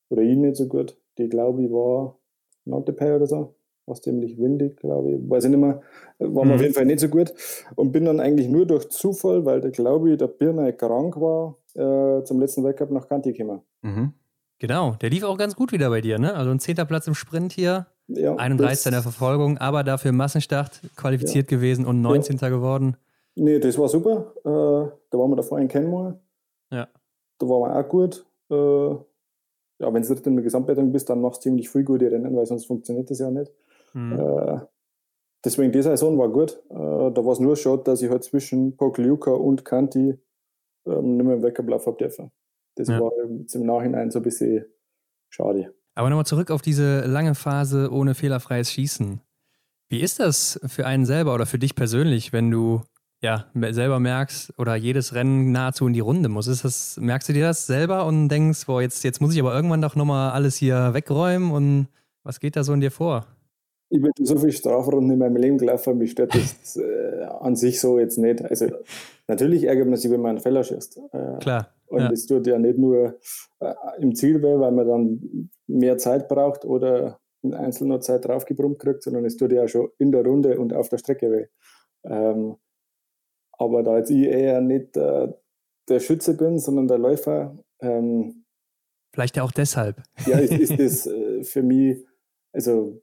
[0.09, 0.97] oder ihn nicht so gut.
[1.17, 2.19] Die, glaube ich, war
[2.65, 3.55] Nontepay oder so.
[3.85, 5.29] War ziemlich windig, glaube ich.
[5.29, 5.81] Weiß ich nicht mehr.
[6.19, 6.51] War mhm.
[6.51, 7.33] auf jeden Fall nicht so gut.
[7.75, 11.57] Und bin dann eigentlich nur durch Zufall, weil der, glaube ich, der Birner krank war,
[11.73, 13.61] äh, zum letzten Weltcup nach Kanti gekommen.
[13.81, 14.13] Mhm.
[14.59, 16.35] Genau, der lief auch ganz gut wieder bei dir, ne?
[16.35, 18.87] Also ein zehnter Platz im Sprint hier, ja, 31.
[18.87, 21.57] in der Verfolgung, aber dafür Massenstart qualifiziert ja.
[21.57, 22.37] gewesen und 19.
[22.37, 22.49] Ja.
[22.49, 22.97] geworden.
[23.35, 24.33] Nee, das war super.
[24.43, 26.19] Äh, da waren wir davor in Kenmore.
[26.71, 26.87] Ja.
[27.39, 28.25] Da waren wir auch gut.
[28.49, 29.13] Äh,
[29.83, 32.45] ja, wenn du in der Gesamtwertung bist, dann machst du ziemlich viel gute Rennen, weil
[32.45, 33.51] sonst funktioniert das ja nicht.
[33.93, 34.19] Mhm.
[34.19, 34.59] Äh,
[35.43, 36.61] deswegen, die Saison war gut.
[36.69, 40.17] Äh, da war es nur schade, dass ich halt zwischen Pokljuka und Kanti
[40.85, 42.31] ähm, nicht mehr im Weckerblauf habe dürfen.
[42.75, 42.99] Das ja.
[42.99, 44.65] war jetzt im Nachhinein so ein bisschen
[45.29, 45.73] schade.
[45.95, 49.21] Aber nochmal zurück auf diese lange Phase ohne fehlerfreies Schießen.
[49.89, 52.81] Wie ist das für einen selber oder für dich persönlich, wenn du
[53.23, 56.47] ja, selber merkst oder jedes Rennen nahezu in die Runde muss.
[56.47, 59.55] Ist das, merkst du dir das selber und denkst, boah, jetzt, jetzt muss ich aber
[59.55, 61.87] irgendwann doch nochmal alles hier wegräumen und
[62.23, 63.25] was geht da so in dir vor?
[63.89, 67.79] Ich bin so viele Strafrunden in meinem Leben gelaufen, mich stört das äh, an sich
[67.79, 68.43] so jetzt nicht.
[68.43, 68.67] Also
[69.27, 70.99] natürlich ärgert man sich, wenn man einen Fehler schießt.
[71.13, 71.69] Äh, Klar.
[71.87, 72.09] Und ja.
[72.09, 73.19] das tut ja nicht nur
[73.59, 78.79] äh, im Ziel weh, weil man dann mehr Zeit braucht oder in einzelner Zeit draufgebrummt
[78.79, 81.45] kriegt, sondern es tut ja schon in der Runde und auf der Strecke weh.
[82.05, 82.55] Ähm,
[83.51, 85.27] aber da jetzt ich eher nicht äh,
[85.89, 87.57] der Schütze bin, sondern der Läufer.
[87.81, 88.45] Ähm,
[89.13, 90.01] Vielleicht ja auch deshalb.
[90.25, 91.97] Ja, ist, ist das äh, für mich,
[92.51, 93.01] also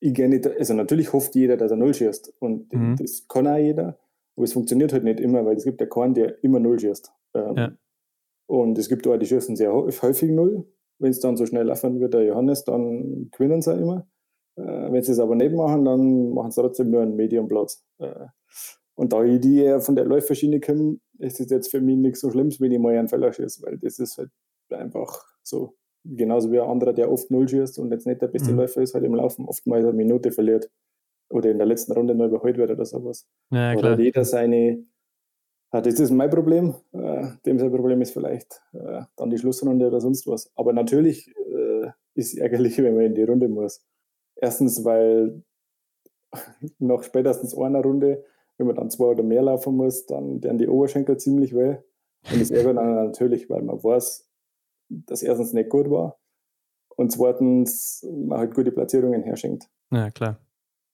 [0.00, 2.34] ich gehe nicht, also natürlich hofft jeder, dass er Null schießt.
[2.38, 2.96] Und mhm.
[2.96, 3.98] das kann auch jeder.
[4.36, 7.12] Aber es funktioniert halt nicht immer, weil es gibt ja keinen, der immer Null schießt.
[7.34, 7.72] Ähm, ja.
[8.46, 10.66] Und es gibt auch die schießen sehr häufig Null.
[11.00, 14.06] Wenn es dann so schnell laufen wird, der Johannes, dann gewinnen sie immer.
[14.56, 17.82] Äh, wenn sie es aber nicht machen, dann machen sie trotzdem nur einen Mediumplatz.
[17.98, 18.26] Äh,
[18.94, 22.20] und da ich die eher von der Läuferschiene komme, ist es jetzt für mich nichts
[22.20, 24.30] so Schlimmes, wenn ich mal einen Fehler schieße, weil das ist halt
[24.70, 25.74] einfach so.
[26.04, 28.58] Genauso wie ein anderer, der oft Null schießt und jetzt nicht der beste mhm.
[28.58, 30.70] Läufer ist, halt im Laufen oftmals eine Minute verliert.
[31.28, 33.26] Oder in der letzten Runde neu überholt wird oder sowas.
[33.50, 34.84] Ja, oder jeder seine,
[35.72, 36.74] das ist mein Problem.
[36.92, 40.50] Äh, dem sein Problem ist vielleicht äh, dann die Schlussrunde oder sonst was.
[40.56, 43.84] Aber natürlich äh, ist es ärgerlich, wenn man in die Runde muss.
[44.36, 45.42] Erstens, weil
[46.78, 48.24] nach spätestens einer Runde
[48.60, 51.78] wenn man dann zwei oder mehr laufen muss, dann werden die Oberschenkel ziemlich weh.
[52.30, 54.28] Und das ärgert dann natürlich, weil man weiß,
[54.90, 56.18] dass erstens nicht gut war
[56.96, 59.66] und zweitens man halt gute Platzierungen herschenkt.
[59.90, 60.36] Ja, klar.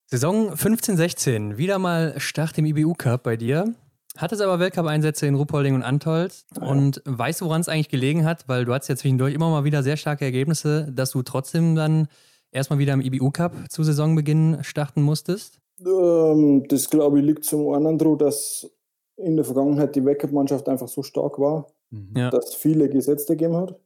[0.06, 3.74] Saison 15-16, wieder mal Start im IBU Cup bei dir.
[4.16, 6.66] Hattest aber Weltcup-Einsätze in Ruppolding und Antolz ja.
[6.66, 8.48] und weißt du, woran es eigentlich gelegen hat?
[8.48, 12.08] Weil du hattest ja zwischendurch immer mal wieder sehr starke Ergebnisse, dass du trotzdem dann
[12.52, 15.60] erstmal wieder im IBU Cup zu Saisonbeginn starten musstest.
[15.84, 18.70] Ähm, das glaube ich liegt zum einen daran, dass
[19.16, 22.14] in der Vergangenheit die Backup-Mannschaft einfach so stark war, mhm.
[22.16, 22.30] ja.
[22.30, 23.78] dass viele Gesetze gegeben hat.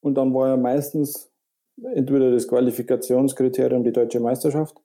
[0.00, 1.30] Und dann war ja meistens
[1.94, 4.76] entweder das Qualifikationskriterium die deutsche Meisterschaft.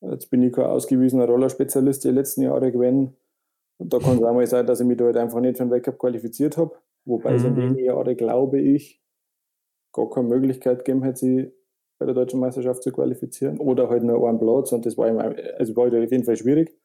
[0.00, 3.16] Jetzt bin ich kein ausgewiesener Rollerspezialist die letzten Jahre gewesen.
[3.78, 5.64] Und da kann es auch mal sein, dass ich mich da halt einfach nicht für
[5.64, 6.72] den Backup qualifiziert habe.
[7.04, 7.36] Wobei mhm.
[7.36, 9.02] es in den Jahren, glaube ich,
[9.92, 11.52] gar keine Möglichkeit gegeben hätte, sie
[11.98, 15.18] bei der deutschen Meisterschaft zu qualifizieren oder halt nur einen Platz und das war, ihm,
[15.18, 16.76] also war halt auf jeden Fall schwierig.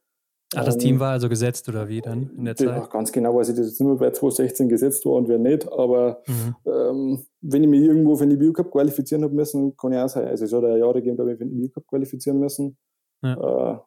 [0.55, 2.69] Ach, das ähm, Team war also gesetzt oder wie dann in der Zeit?
[2.69, 5.71] Ach, ganz genau weiß ich das jetzt nur, wer 2016 gesetzt war und wer nicht.
[5.71, 6.55] Aber mhm.
[6.65, 10.27] ähm, wenn ich mich irgendwo für den Biocup qualifizieren habe müssen, kann ich auch sein.
[10.27, 12.77] Also es hat ja Jahre gegeben, da habe ich für den Biocup qualifizieren müssen.
[13.21, 13.33] Ja.
[13.33, 13.79] Äh,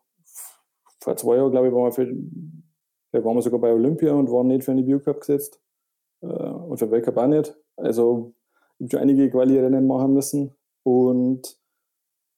[1.00, 2.14] vor zwei Jahren, glaube ich, waren wir, für,
[3.12, 5.60] da waren wir sogar bei Olympia und waren nicht für den Biocup gesetzt.
[6.22, 7.54] Äh, und für den Weltcup auch nicht.
[7.76, 8.32] Also
[8.78, 10.54] ich habe schon einige Quali-Rennen machen müssen.
[10.82, 11.56] Und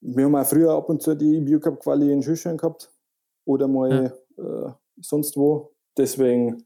[0.00, 2.92] wir haben auch früher ab und zu die Biocup-Quali in Schüchern gehabt
[3.46, 4.44] oder mal ja.
[4.44, 5.72] äh, sonst wo.
[5.96, 6.64] Deswegen,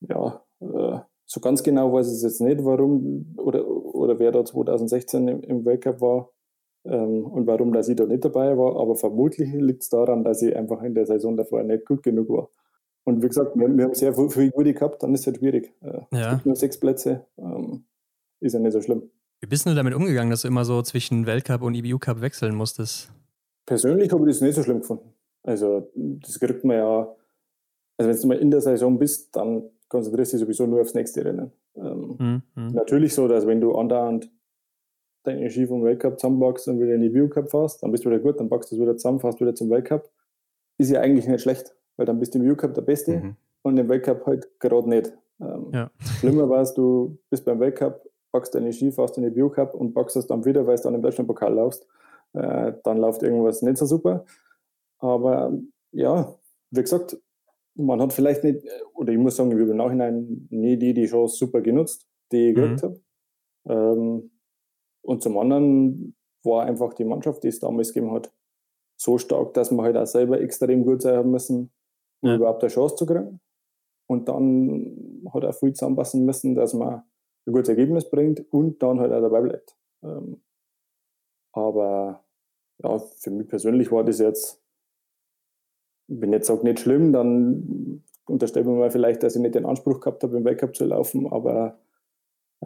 [0.00, 4.44] ja, äh, so ganz genau weiß ich es jetzt nicht, warum oder, oder wer da
[4.44, 6.30] 2016 im, im Weltcup war
[6.84, 8.80] ähm, und warum dass ich da nicht dabei war.
[8.80, 12.28] Aber vermutlich liegt es daran, dass ich einfach in der Saison davor nicht gut genug
[12.30, 12.50] war.
[13.04, 15.72] Und wie gesagt, wir, wir haben sehr viel, viel gehabt, dann ist es halt schwierig.
[15.80, 16.26] Äh, ja.
[16.26, 17.84] Es gibt nur sechs Plätze, ähm,
[18.40, 19.10] ist ja nicht so schlimm.
[19.40, 22.54] Wie bist du damit umgegangen, dass du immer so zwischen Weltcup und IBU Cup wechseln
[22.54, 23.10] musstest?
[23.64, 25.14] Persönlich habe ich das nicht so schlimm gefunden.
[25.42, 27.16] Also das kriegt man ja,
[27.96, 30.94] also wenn du mal in der Saison bist, dann konzentrierst du dich sowieso nur aufs
[30.94, 31.52] nächste Rennen.
[31.76, 32.72] Ähm, mhm.
[32.72, 34.30] Natürlich so, dass wenn du andauernd
[35.22, 38.20] deine Ski vom Weltcup zusammenpackst und wieder in die Bio-Cup fährst, dann bist du wieder
[38.20, 40.10] gut, dann packst du es wieder zusammen, fährst wieder zum Weltcup.
[40.78, 43.36] Ist ja eigentlich nicht schlecht, weil dann bist du im Bio-Cup der Beste mhm.
[43.60, 45.12] und im Weltcup halt gerade nicht.
[45.38, 45.90] Ähm, ja.
[46.18, 49.92] Schlimmer war es, du bist beim Weltcup, packst deine Ski, fährst in die Bio-Cup und
[49.92, 51.86] packst es dann wieder, weil du dann im Deutschlandpokal laufst.
[52.32, 54.24] Äh, dann läuft irgendwas nicht so super.
[54.98, 55.52] Aber
[55.92, 56.34] ja,
[56.70, 57.18] wie gesagt,
[57.74, 61.04] man hat vielleicht nicht, oder ich muss sagen, ich habe im Nachhinein nie die, die
[61.04, 62.62] Chance super genutzt, die ich mhm.
[62.62, 63.00] gekriegt habe.
[63.68, 64.30] Ähm,
[65.02, 68.32] und zum anderen war einfach die Mannschaft, die es damals gegeben hat,
[68.96, 71.70] so stark, dass man halt auch selber extrem gut sein haben müssen,
[72.22, 72.36] ja.
[72.36, 73.40] überhaupt eine Chance zu kriegen.
[74.06, 77.02] Und dann hat er viel zusammenpassen müssen, dass man
[77.46, 79.76] ein gutes Ergebnis bringt und dann halt auch dabei bleibt.
[80.02, 80.42] Ähm,
[81.52, 82.24] aber
[82.82, 84.60] ja, für mich persönlich war das jetzt
[86.10, 90.00] wenn jetzt sage, nicht schlimm, dann unterstellt man mal vielleicht, dass ich nicht den Anspruch
[90.00, 91.78] gehabt habe, im Weltcup zu laufen, aber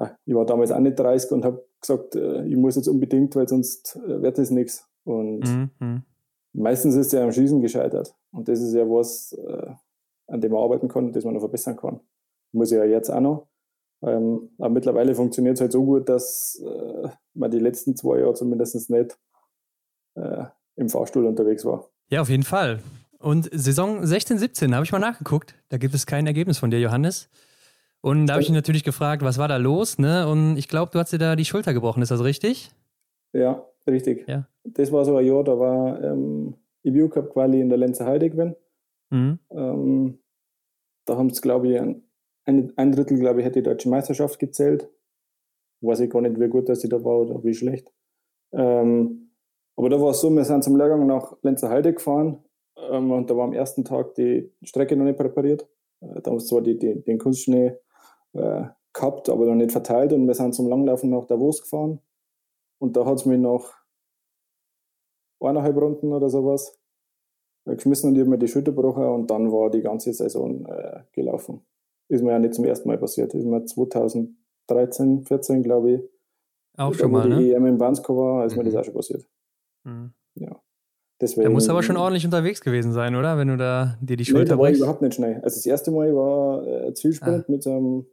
[0.01, 3.37] ja, ich war damals auch nicht 30 und habe gesagt, äh, ich muss jetzt unbedingt,
[3.37, 4.89] weil sonst äh, wird es nichts.
[5.05, 6.03] Und mhm.
[6.55, 8.15] Meistens ist es ja am Schießen gescheitert.
[8.33, 9.71] Und das ist ja was, äh,
[10.29, 12.01] an dem man arbeiten kann, das man noch verbessern kann.
[12.53, 13.49] Muss ich ja jetzt auch noch.
[14.03, 18.35] Ähm, aber mittlerweile funktioniert es halt so gut, dass äh, man die letzten zwei Jahre
[18.35, 19.19] zumindest nicht
[20.15, 20.45] äh,
[20.77, 21.89] im Fahrstuhl unterwegs war.
[22.11, 22.81] Ja, auf jeden Fall.
[23.19, 25.55] Und Saison 16, 17 habe ich mal nachgeguckt.
[25.71, 27.31] Da gibt es kein Ergebnis von dir, Johannes.
[28.03, 29.99] Und da habe ich ihn natürlich gefragt, was war da los?
[29.99, 30.29] Ne?
[30.29, 32.71] Und ich glaube, du hast dir da die Schulter gebrochen, ist das richtig?
[33.33, 34.29] Ja, richtig.
[34.29, 34.47] Ja.
[34.65, 38.31] Das war so ein Jahr, da war ähm, EBU Cup Quali in der Lenzer Heide
[38.31, 38.57] gewesen.
[39.11, 39.39] Mhm.
[39.51, 40.19] Ähm,
[41.07, 44.89] da haben es, glaube ich, ein, ein, Drittel, glaube ich, hätte die deutsche Meisterschaft gezählt.
[45.81, 47.93] Weiß ich gar nicht, wie gut dass ich da war oder wie schlecht.
[48.53, 49.31] Ähm,
[49.77, 52.43] aber da war es so, wir sind zum Lehrgang nach Lenzer Heide gefahren
[52.77, 55.69] ähm, und da war am ersten Tag die Strecke noch nicht präpariert.
[56.01, 57.77] Äh, da haben wir zwar die, die, den Kunstschnee
[58.33, 60.13] äh, gehabt, aber noch nicht verteilt.
[60.13, 62.01] Und wir sind zum Langlaufen nach Davos gefahren.
[62.79, 63.73] Und da hat es mich noch
[65.45, 66.79] eineinhalb Runden oder sowas
[67.67, 70.67] äh, geschmissen und ich habe mir die Schulter gebrochen und dann war die ganze Saison
[70.67, 71.61] äh, gelaufen.
[72.09, 73.33] Ist mir ja nicht zum ersten Mal passiert.
[73.35, 76.01] Ist mir 2013, 14, glaube ich.
[76.77, 77.39] Auch schon mal, ne?
[77.39, 78.63] die EM in Bansko war, ist mhm.
[78.63, 79.27] mir das auch schon passiert.
[79.85, 80.13] Mhm.
[80.35, 80.61] Ja.
[81.21, 83.39] Deswegen, da musst du aber schon ordentlich unterwegs gewesen sein, oder?
[83.39, 84.81] Wenn du da dir die Schulter nee, brichst.
[84.81, 85.37] überhaupt nicht schnell.
[85.37, 87.53] Also das erste Mal war äh, Zielsprint ah.
[87.53, 88.07] mit einem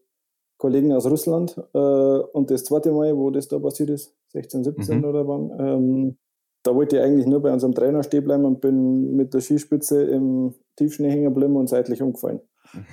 [0.57, 4.99] Kollegen aus Russland äh, und das zweite Mal, wo das da passiert ist, 16, 17
[4.99, 5.05] mhm.
[5.05, 6.17] oder wann, ähm,
[6.63, 10.03] da wollte ich eigentlich nur bei unserem Trainer stehen bleiben und bin mit der Skispitze
[10.03, 12.41] im Tiefschnee hängen geblieben und seitlich umgefallen.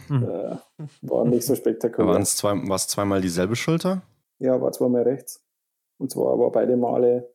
[0.09, 0.22] Mhm.
[0.24, 0.57] Äh,
[1.02, 2.14] war nicht so spektakulär.
[2.14, 4.02] War es zwei, zweimal dieselbe Schulter?
[4.38, 5.44] Ja, war zweimal rechts.
[5.98, 7.28] Und zwar aber beide Male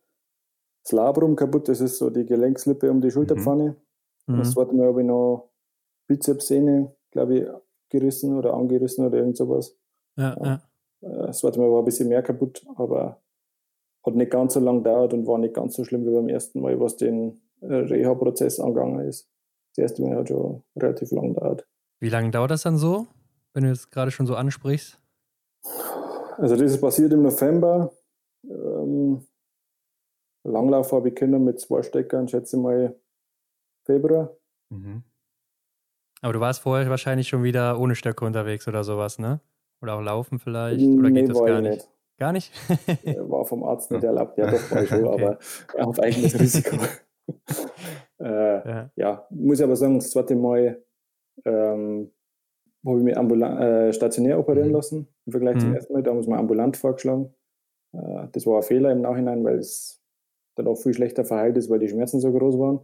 [0.83, 3.75] das Labrum kaputt, das ist so die Gelenkslippe um die Schulterpfanne.
[4.27, 4.37] Mhm.
[4.37, 5.49] Das zweite Mal habe ich noch
[6.07, 7.45] Bizepssehne, glaube ich,
[7.89, 9.77] gerissen oder angerissen oder irgend sowas.
[10.17, 10.53] Ja, ja.
[11.01, 13.21] Äh, das zweite Mal war ein bisschen mehr kaputt, aber
[14.05, 16.61] hat nicht ganz so lang gedauert und war nicht ganz so schlimm wie beim ersten
[16.61, 19.29] Mal, was den äh, Reha-Prozess angegangen ist.
[19.75, 21.67] Das erste Mal hat schon relativ lang gedauert.
[21.99, 23.07] Wie lange dauert das dann so,
[23.53, 24.99] wenn du es gerade schon so ansprichst?
[26.37, 27.93] Also das ist passiert im November.
[28.43, 29.25] Ähm,
[30.43, 32.95] Langlauf habe ich können mit zwei Steckern, schätze mal
[33.85, 34.35] Februar.
[34.69, 35.03] Mhm.
[36.21, 39.41] Aber du warst vorher wahrscheinlich schon wieder ohne Stöcke unterwegs oder sowas, ne?
[39.81, 40.85] Oder auch laufen vielleicht?
[40.85, 41.75] Oder nee, geht das gar nicht?
[41.75, 41.89] nicht?
[42.19, 42.51] Gar nicht?
[43.29, 44.37] war vom Arzt nicht erlaubt.
[44.37, 45.23] Ja, doch, war ich schon, okay.
[45.23, 46.77] aber auf eigenes Risiko.
[48.19, 48.25] äh,
[48.69, 48.91] ja.
[48.95, 49.27] ja.
[49.29, 50.83] muss ich aber sagen, das zweite Mal
[51.45, 52.11] ähm,
[52.85, 54.75] habe ich mich ambulant, äh, stationär operieren mhm.
[54.75, 55.59] lassen im Vergleich mhm.
[55.61, 56.03] zum ersten Mal.
[56.03, 57.33] Da haben wir ambulant vorgeschlagen.
[57.93, 60.01] Äh, das war ein Fehler im Nachhinein, weil es
[60.55, 62.79] dann auch viel schlechter verheilt ist, weil die Schmerzen so groß waren.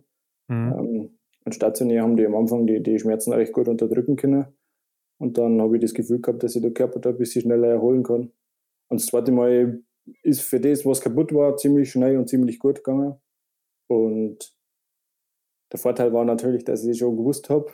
[0.47, 0.73] Mhm.
[0.77, 4.45] Ähm, Und stationär haben die am Anfang die, die Schmerzen recht gut unterdrücken können.
[5.19, 7.67] Und dann habe ich das Gefühl gehabt, dass ich der Körper da ein bisschen schneller
[7.67, 8.31] erholen kann.
[8.89, 9.81] Und das zweite Mal
[10.23, 13.15] ist für das, was kaputt war, ziemlich schnell und ziemlich gut gegangen.
[13.87, 14.53] Und
[15.71, 17.71] der Vorteil war natürlich, dass ich schon gewusst habe,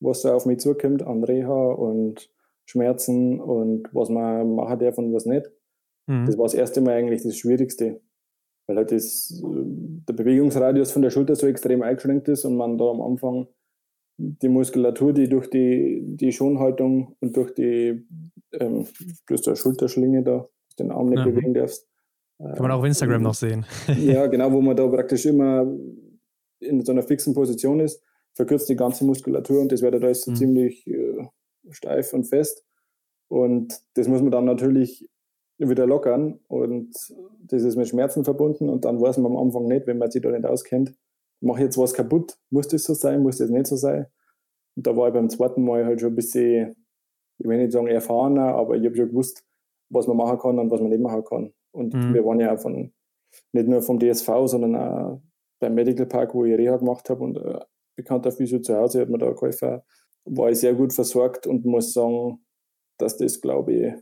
[0.00, 2.30] was da auf mich zukommt an Reha und
[2.66, 5.50] Schmerzen und was man machen darf und was nicht.
[6.06, 6.26] Mhm.
[6.26, 8.00] Das war das erste Mal eigentlich das Schwierigste.
[8.66, 12.90] Weil halt das, der Bewegungsradius von der Schulter so extrem eingeschränkt ist und man da
[12.90, 13.46] am Anfang
[14.18, 18.06] die Muskulatur, die durch die, die Schonhaltung und durch die
[18.52, 18.86] ähm,
[19.26, 21.24] durch die Schulterschlinge da den Arm nicht ja.
[21.24, 21.88] bewegen darfst.
[22.38, 23.64] Kann man auch auf Instagram äh, noch sehen.
[23.98, 25.66] ja, genau, wo man da praktisch immer
[26.60, 28.02] in so einer fixen Position ist,
[28.34, 30.36] verkürzt die ganze Muskulatur und das wird da ist mhm.
[30.36, 31.26] ziemlich äh,
[31.70, 32.64] steif und fest.
[33.28, 35.08] Und das muss man dann natürlich
[35.58, 36.94] wieder lockern und
[37.40, 40.22] das ist mit Schmerzen verbunden und dann weiß man am Anfang nicht, wenn man sich
[40.22, 40.94] da nicht auskennt,
[41.40, 44.06] mache ich jetzt was kaputt, muss das so sein, muss das nicht so sein.
[44.76, 46.76] Und da war ich beim zweiten Mal halt schon ein bisschen,
[47.38, 49.44] ich will nicht sagen erfahrener, aber ich habe schon gewusst,
[49.90, 51.52] was man machen kann und was man nicht machen kann.
[51.72, 52.14] Und mhm.
[52.14, 52.92] wir waren ja auch von,
[53.52, 55.20] nicht nur vom DSV, sondern auch
[55.60, 57.60] beim Medical Park, wo ich Reha gemacht habe und äh,
[57.96, 59.80] bekannter Physio zu Hause hat mir da geholfen,
[60.24, 62.44] war ich sehr gut versorgt und muss sagen,
[62.98, 63.92] dass das, glaube ich,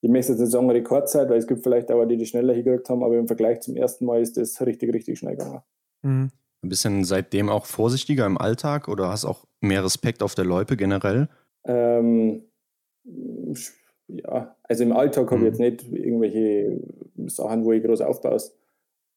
[0.00, 2.88] ich möchte jetzt nicht sagen Rekordzeit, weil es gibt vielleicht auch die, die schneller hingekriegt
[2.88, 5.62] haben, aber im Vergleich zum ersten Mal ist das richtig, richtig schnell gegangen.
[6.02, 6.30] Mhm.
[6.62, 10.76] Ein bisschen seitdem auch vorsichtiger im Alltag oder hast auch mehr Respekt auf der Loipe
[10.76, 11.28] generell?
[11.68, 12.42] Ähm,
[14.08, 15.46] ja, also im Alltag habe ich mhm.
[15.46, 16.80] jetzt nicht irgendwelche
[17.26, 18.38] Sachen, wo ich groß aufbaue.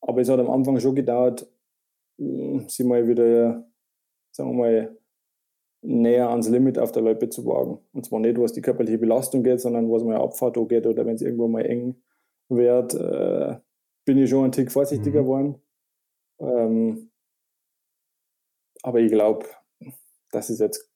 [0.02, 1.48] Aber es hat am Anfang schon gedauert,
[2.18, 3.66] hm, sie mal wieder,
[4.32, 4.98] sagen wir mal,
[5.84, 7.80] näher ans Limit auf der Loipe zu wagen.
[7.94, 11.16] Und zwar nicht, was die körperliche Belastung geht, sondern was mal Abfahrt geht oder wenn
[11.16, 11.96] es irgendwo mal eng
[12.50, 13.58] wird, äh,
[14.06, 15.26] bin ich schon ein Tick vorsichtiger mhm.
[15.26, 15.62] geworden.
[16.40, 17.12] Ähm,
[18.84, 19.46] aber ich glaube,
[20.32, 20.90] dass es jetzt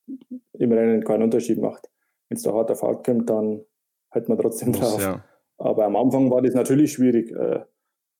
[0.54, 1.90] im Rennen keinen Unterschied macht.
[2.30, 3.64] Wenn es da hart auf hart kommt, dann
[4.12, 5.02] hält man trotzdem drauf.
[5.02, 5.24] Ja.
[5.58, 7.32] Aber am Anfang war das natürlich schwierig.
[7.32, 7.66] Äh,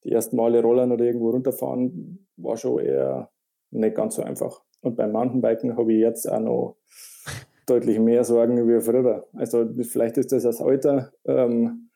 [0.04, 3.32] die ersten Male rollern oder irgendwo runterfahren war schon eher
[3.72, 4.62] nicht ganz so einfach.
[4.82, 6.78] Und beim Mountainbiken habe ich jetzt auch noch
[7.66, 9.28] deutlich mehr Sorgen wie früher.
[9.34, 11.90] Also vielleicht ist das das Alter, ähm,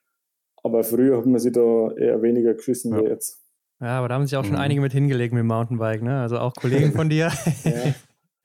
[0.64, 3.02] aber früher hat man sich da eher weniger geschissen ja.
[3.02, 3.44] wie jetzt.
[3.80, 4.62] Ja, aber da haben sich auch schon mhm.
[4.62, 6.20] einige mit hingelegt mit dem Mountainbike, ne?
[6.20, 7.32] Also auch Kollegen von dir.
[7.64, 7.94] ja.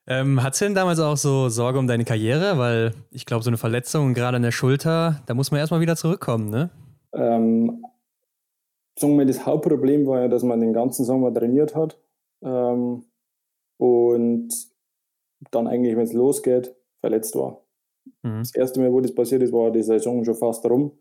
[0.06, 2.58] Ähm, Hattest du denn damals auch so Sorge um deine Karriere?
[2.58, 5.96] Weil ich glaube, so eine Verletzung gerade an der Schulter, da muss man erstmal wieder
[5.96, 6.70] zurückkommen, ne?
[7.12, 7.84] Ähm,
[8.98, 11.98] sagen wir, das Hauptproblem war ja, dass man den ganzen Sommer trainiert hat.
[12.42, 13.04] Ähm,
[13.78, 14.48] und
[15.50, 17.64] dann eigentlich, wenn es losgeht, verletzt war.
[18.22, 18.40] Mhm.
[18.40, 20.92] Das erste Mal, wo das passiert ist, war die Saison schon fast rum.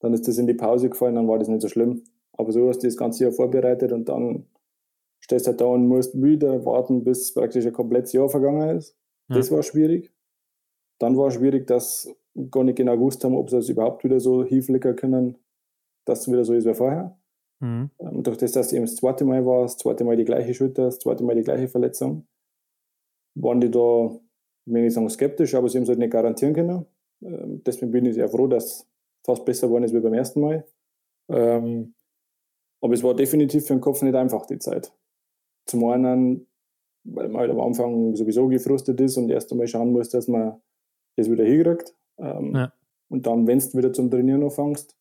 [0.00, 2.02] Dann ist das in die Pause gefallen, dann war das nicht so schlimm.
[2.32, 4.46] Aber so hast du das ganze Jahr vorbereitet und dann
[5.26, 8.96] stehst halt da und musst wieder warten, bis praktisch ein komplettes Jahr vergangen ist.
[9.28, 9.36] Ja.
[9.36, 10.12] Das war schwierig.
[11.00, 12.08] Dann war schwierig, dass
[12.52, 15.36] gar nicht genau gewusst haben, ob sie es überhaupt wieder so hinflicken können,
[16.06, 17.18] dass es wieder so ist wie vorher.
[17.60, 17.90] Mhm.
[17.98, 20.54] Ähm, durch das, dass es eben das zweite Mal war, das zweite Mal die gleiche
[20.54, 22.28] Schulter, das zweite Mal die gleiche Verletzung,
[23.34, 24.20] waren die da,
[24.64, 26.86] ich will nicht sagen skeptisch, aber sie haben es halt nicht garantieren können.
[27.24, 28.88] Ähm, deswegen bin ich sehr froh, dass es
[29.24, 30.64] fast besser geworden ist wie beim ersten Mal.
[31.28, 31.94] Ähm,
[32.80, 34.92] aber es war definitiv für den Kopf nicht einfach, die Zeit.
[35.66, 36.46] Zum einen,
[37.04, 40.60] weil man halt am Anfang sowieso gefrustet ist und erst einmal schauen muss, dass man
[41.16, 41.94] das wieder hinkriegt.
[42.18, 42.72] Ähm, ja.
[43.08, 44.96] Und dann, wenn du wieder zum Trainieren anfängst,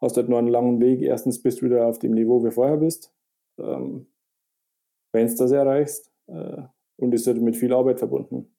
[0.00, 1.02] hast halt nur einen langen Weg.
[1.02, 3.12] Erstens bist du wieder auf dem Niveau, wie vorher bist,
[3.58, 4.06] ähm,
[5.12, 6.12] wenn du das erreichst.
[6.26, 6.62] Äh,
[6.98, 8.52] und ist halt mit viel Arbeit verbunden,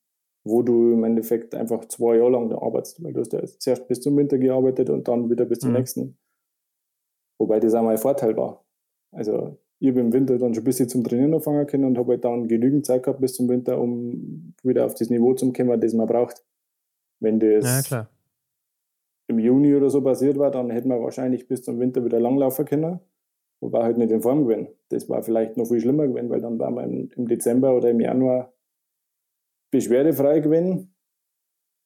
[0.45, 4.01] wo du im Endeffekt einfach zwei Jahre lang arbeitest, weil du hast ja zuerst bis
[4.01, 5.77] zum Winter gearbeitet und dann wieder bis zum mhm.
[5.77, 6.17] nächsten.
[7.37, 8.65] Wobei das auch mein Vorteil war.
[9.11, 12.13] Also ich habe im Winter dann schon ein bisschen zum Trainieren anfangen können und habe
[12.13, 15.79] halt dann genügend Zeit gehabt bis zum Winter, um wieder auf das Niveau zu kommen,
[15.79, 16.43] das man braucht.
[17.21, 18.07] Wenn das ja,
[19.27, 22.65] im Juni oder so passiert war, dann hätten wir wahrscheinlich bis zum Winter wieder langlaufen
[22.65, 22.99] können.
[23.61, 24.69] Wobei halt nicht in Form gewesen.
[24.89, 27.89] Das war vielleicht noch viel schlimmer gewesen, weil dann waren wir im, im Dezember oder
[27.89, 28.53] im Januar
[29.71, 30.93] beschwerdefrei gewesen.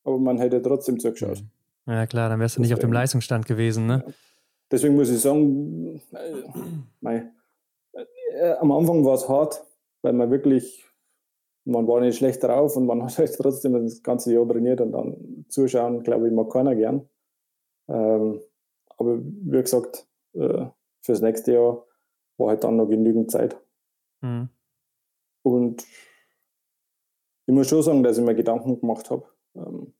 [0.03, 1.43] Aber man hätte trotzdem zugeschaut.
[1.85, 4.03] Ja, klar, dann wärst du nicht auf dem Leistungsstand gewesen, ne?
[4.71, 6.43] Deswegen muss ich sagen, äh,
[7.01, 7.29] mei,
[8.33, 9.65] äh, am Anfang war es hart,
[10.01, 10.85] weil man wirklich,
[11.65, 14.91] man war nicht schlecht drauf und man hat halt trotzdem das ganze Jahr trainiert und
[14.91, 17.07] dann zuschauen, glaube ich, mag keiner gern.
[17.87, 18.41] Ähm,
[18.97, 20.67] aber wie gesagt, äh,
[21.01, 21.85] fürs nächste Jahr
[22.37, 23.59] war halt dann noch genügend Zeit.
[24.21, 24.49] Mhm.
[25.43, 25.85] Und
[27.45, 29.25] ich muss schon sagen, dass ich mir Gedanken gemacht habe.
[29.55, 29.93] Ähm,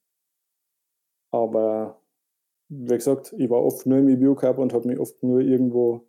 [1.32, 2.00] aber
[2.70, 6.08] wie gesagt, ich war oft nur im EBU Cup und habe mich oft nur irgendwo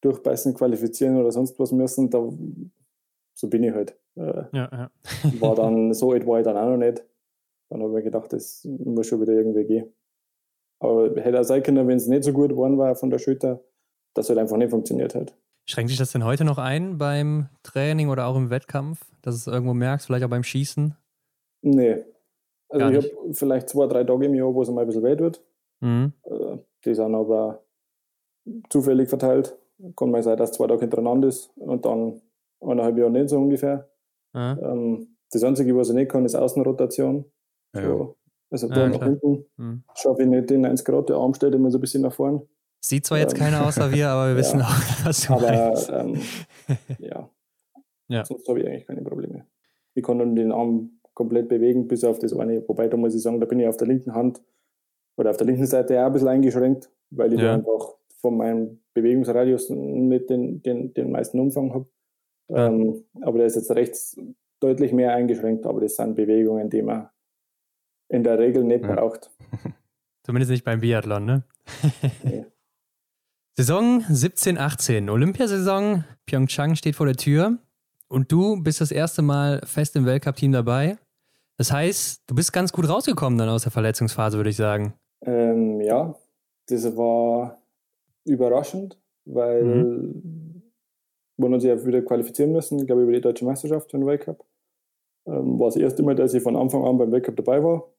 [0.00, 2.10] durchbeißen, qualifizieren oder sonst was müssen.
[2.10, 2.28] Da,
[3.34, 3.96] so bin ich halt.
[4.16, 4.90] Äh, ja, ja.
[5.40, 7.04] war dann, so alt war ich dann auch noch nicht.
[7.70, 9.92] Dann habe ich gedacht, das muss schon wieder irgendwie gehen.
[10.80, 13.60] Aber hätte auch sein können, wenn es nicht so gut geworden war von der Schulter,
[14.14, 15.36] dass es halt einfach nicht funktioniert hat.
[15.66, 19.50] Schränkt sich das denn heute noch ein beim Training oder auch im Wettkampf, dass du
[19.50, 20.96] es irgendwo merkst, vielleicht auch beim Schießen?
[21.62, 22.04] Nee.
[22.70, 25.02] Also Gar ich habe vielleicht zwei, drei Tage im Jahr, wo es mal ein bisschen
[25.02, 25.42] weh wird.
[25.80, 26.12] Mhm.
[26.24, 27.62] Äh, die sind aber
[28.70, 29.58] zufällig verteilt.
[29.96, 32.20] Kann mal sein, dass zwei Tage hintereinander ist und dann
[32.60, 33.88] eineinhalb Jahre nicht so ungefähr.
[34.32, 34.58] Mhm.
[34.62, 37.24] Ähm, das Einzige, was ich nicht kann, ist Außenrotation.
[37.74, 37.82] Ja.
[37.82, 38.16] So,
[38.50, 39.84] also da ja, nach hinten mhm.
[39.94, 42.46] schaffe ich nicht den 1 Grad, der Arm steht immer so ein bisschen nach vorne.
[42.80, 45.90] Sieht zwar jetzt ähm, keiner außer wir, aber wir wissen auch, was du aber, meinst.
[45.90, 46.20] Ähm,
[46.98, 47.30] ja.
[48.08, 48.24] ja.
[48.24, 49.46] Sonst habe ich eigentlich keine Probleme.
[49.94, 52.66] Ich kann dann den Arm komplett bewegen, bis auf das eine.
[52.68, 54.40] Wobei, da muss ich sagen, da bin ich auf der linken Hand
[55.16, 57.48] oder auf der linken Seite auch ein bisschen eingeschränkt, weil ich ja.
[57.48, 61.86] da einfach von meinem Bewegungsradius nicht den, den, den meisten Umfang habe.
[62.48, 62.66] Ja.
[62.66, 64.16] Ähm, aber der ist jetzt rechts
[64.60, 67.08] deutlich mehr eingeschränkt, aber das sind Bewegungen, die man
[68.08, 68.94] in der Regel nicht ja.
[68.94, 69.30] braucht.
[70.24, 71.44] Zumindest nicht beim Biathlon, ne?
[72.24, 72.44] nee.
[73.56, 77.58] Saison 17, 18, Olympiasaison, Pyeongchang steht vor der Tür
[78.08, 80.96] und du bist das erste Mal fest im Weltcup-Team dabei.
[81.56, 84.94] Das heißt, du bist ganz gut rausgekommen dann aus der Verletzungsphase, würde ich sagen.
[85.22, 86.14] Ähm, ja,
[86.68, 87.58] das war
[88.28, 90.62] überraschend, weil mhm.
[91.36, 94.44] wir uns ja wieder qualifizieren müssen, ich glaube über die deutsche Meisterschaft für den Weltcup.
[95.26, 97.92] Ähm, war das erste Mal, dass ich von Anfang an beim Weltcup dabei war.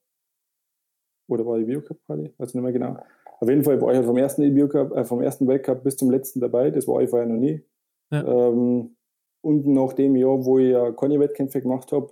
[1.28, 2.34] Oder war die Biocup-Quali?
[2.38, 2.98] Weiß nicht mehr genau.
[3.40, 6.40] Auf jeden Fall war ich halt vom ersten, äh, vom ersten Weltcup bis zum letzten
[6.40, 6.72] dabei.
[6.72, 7.64] Das war ich vorher noch nie.
[8.12, 8.26] Ja.
[8.26, 8.96] Ähm,
[9.42, 12.12] und nach dem Jahr, wo ich ja keine Wettkämpfe gemacht habe,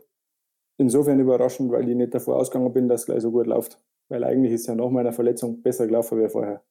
[0.77, 3.81] insofern überraschend, weil ich nicht davor ausgegangen bin, dass es gleich so gut läuft.
[4.09, 6.63] Weil eigentlich ist ja nach meiner Verletzung besser gelaufen wie vorher.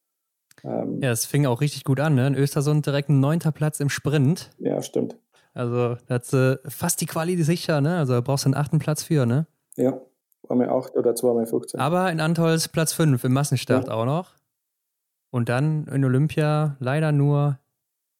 [0.64, 2.26] Ähm, ja, es fing auch richtig gut an, ne?
[2.26, 4.50] In Östersund direkt ein neunter Platz im Sprint.
[4.58, 5.16] Ja, stimmt.
[5.54, 7.98] Also, da hat äh, fast die Quali sicher, ne?
[7.98, 9.46] Also, da brauchst du einen achten Platz für, ne?
[9.76, 10.00] Ja,
[10.48, 11.80] war mir acht oder zwei mal 15.
[11.80, 13.94] Aber in Antols Platz fünf im Massenstart ja.
[13.94, 14.34] auch noch.
[15.30, 17.58] Und dann in Olympia leider nur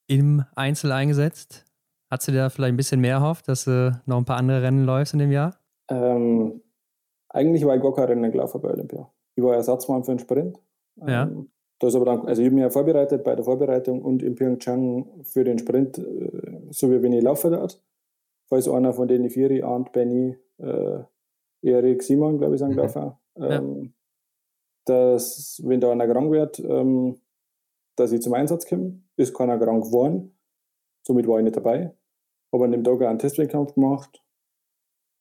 [0.06, 1.64] im Einzel eingesetzt.
[2.10, 4.62] Hast du dir da vielleicht ein bisschen mehr erhofft, dass du noch ein paar andere
[4.62, 5.56] Rennen läufst in dem Jahr?
[5.88, 6.62] Ähm,
[7.28, 9.10] eigentlich war ich gar kein gelaufen bei Olympia.
[9.34, 10.58] Ich war Ersatzmann für den Sprint.
[11.06, 11.30] Ja.
[11.78, 15.24] Das aber dann, also ich habe mich ja vorbereitet bei der Vorbereitung und in Pyeongchang
[15.24, 17.82] für den Sprint, äh, so wie wenn ich laufen dort.
[18.48, 21.00] Falls einer von denen Vieri, Arndt, Benny, äh,
[21.62, 22.74] Erik, Simon, glaube ich, sind mhm.
[22.74, 23.12] gelaufen.
[23.36, 23.90] Ähm, ja.
[24.86, 27.20] Dass, wenn da einer krank wird, ähm,
[27.96, 29.02] dass ich zum Einsatz komme.
[29.16, 30.38] Ist keiner krank geworden.
[31.02, 31.94] Somit war ich nicht dabei.
[32.52, 34.22] Habe an dem Tag auch einen Testwettkampf gemacht.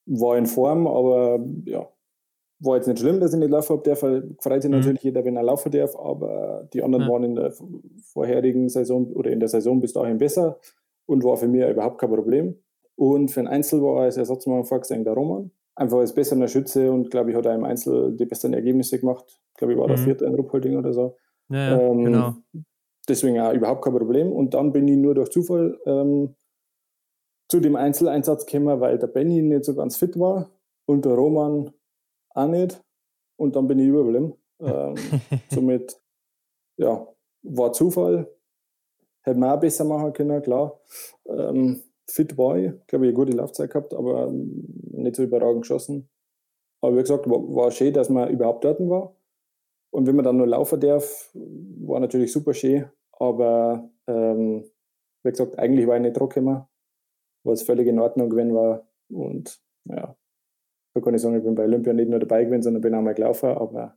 [0.05, 1.89] War in Form, aber ja,
[2.59, 3.83] war jetzt nicht schlimm, dass ich nicht laufen habe.
[3.83, 4.77] Der freut sich mhm.
[4.77, 7.11] natürlich jeder, wenn er laufen darf, aber die anderen ja.
[7.11, 7.53] waren in der
[8.13, 10.59] vorherigen Saison oder in der Saison bis dahin besser
[11.05, 12.55] und war für mich überhaupt kein Problem.
[12.95, 15.51] Und für ein Einzel war als Ersatzmann vorgesehen der Roman.
[15.75, 19.25] Einfach als besserer Schütze und glaube ich hat er im Einzel die besten Ergebnisse gemacht.
[19.51, 19.95] Ich glaube ich war mhm.
[19.95, 21.17] der vierte in Ruppolding oder so.
[21.49, 22.35] Ja, ähm, genau.
[23.07, 24.31] Deswegen auch überhaupt kein Problem.
[24.31, 26.35] Und dann bin ich nur durch Zufall ähm,
[27.49, 30.49] zu dem Einzeleinsatz gekommen, weil der Benny nicht so ganz fit war
[30.85, 31.71] und der Roman
[32.35, 32.81] auch nicht.
[33.37, 34.33] Und dann bin ich überblieben.
[34.57, 34.95] Ähm,
[35.49, 35.99] somit,
[36.77, 37.05] ja,
[37.43, 38.33] war Zufall.
[39.21, 40.79] Hätte man auch besser machen können, klar.
[41.27, 46.09] Ähm, fit war ich, glaube ich, eine gute Laufzeit gehabt, aber nicht so überragend geschossen.
[46.79, 49.13] Aber wie gesagt, war, war schön, dass man überhaupt dort war.
[49.91, 52.89] Und wenn man dann nur laufen darf, war natürlich super schön.
[53.11, 54.63] Aber ähm,
[55.23, 56.65] wie gesagt, eigentlich war ich nicht zurückgekommen,
[57.43, 58.87] was völlig in Ordnung gewesen war.
[59.09, 60.15] Und ja,
[60.95, 63.01] da kann ich sagen, ich bin bei Olympia nicht nur dabei gewesen, sondern bin auch
[63.01, 63.95] mal gelaufen, aber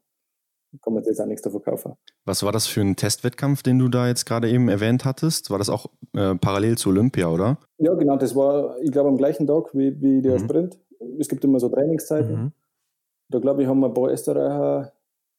[0.82, 1.94] kann man jetzt auch nichts davon kaufen.
[2.24, 5.51] Was war das für ein Testwettkampf, den du da jetzt gerade eben erwähnt hattest?
[5.51, 7.59] War das auch äh, parallel zu Olympia, oder?
[7.78, 10.44] Ja, genau, das war, ich glaube, am gleichen Tag wie, wie der mhm.
[10.44, 10.78] Sprint.
[11.18, 12.32] Es gibt immer so Trainingszeiten.
[12.32, 12.53] Mhm.
[13.30, 14.92] Da glaube ich, haben wir ein paar Österreicher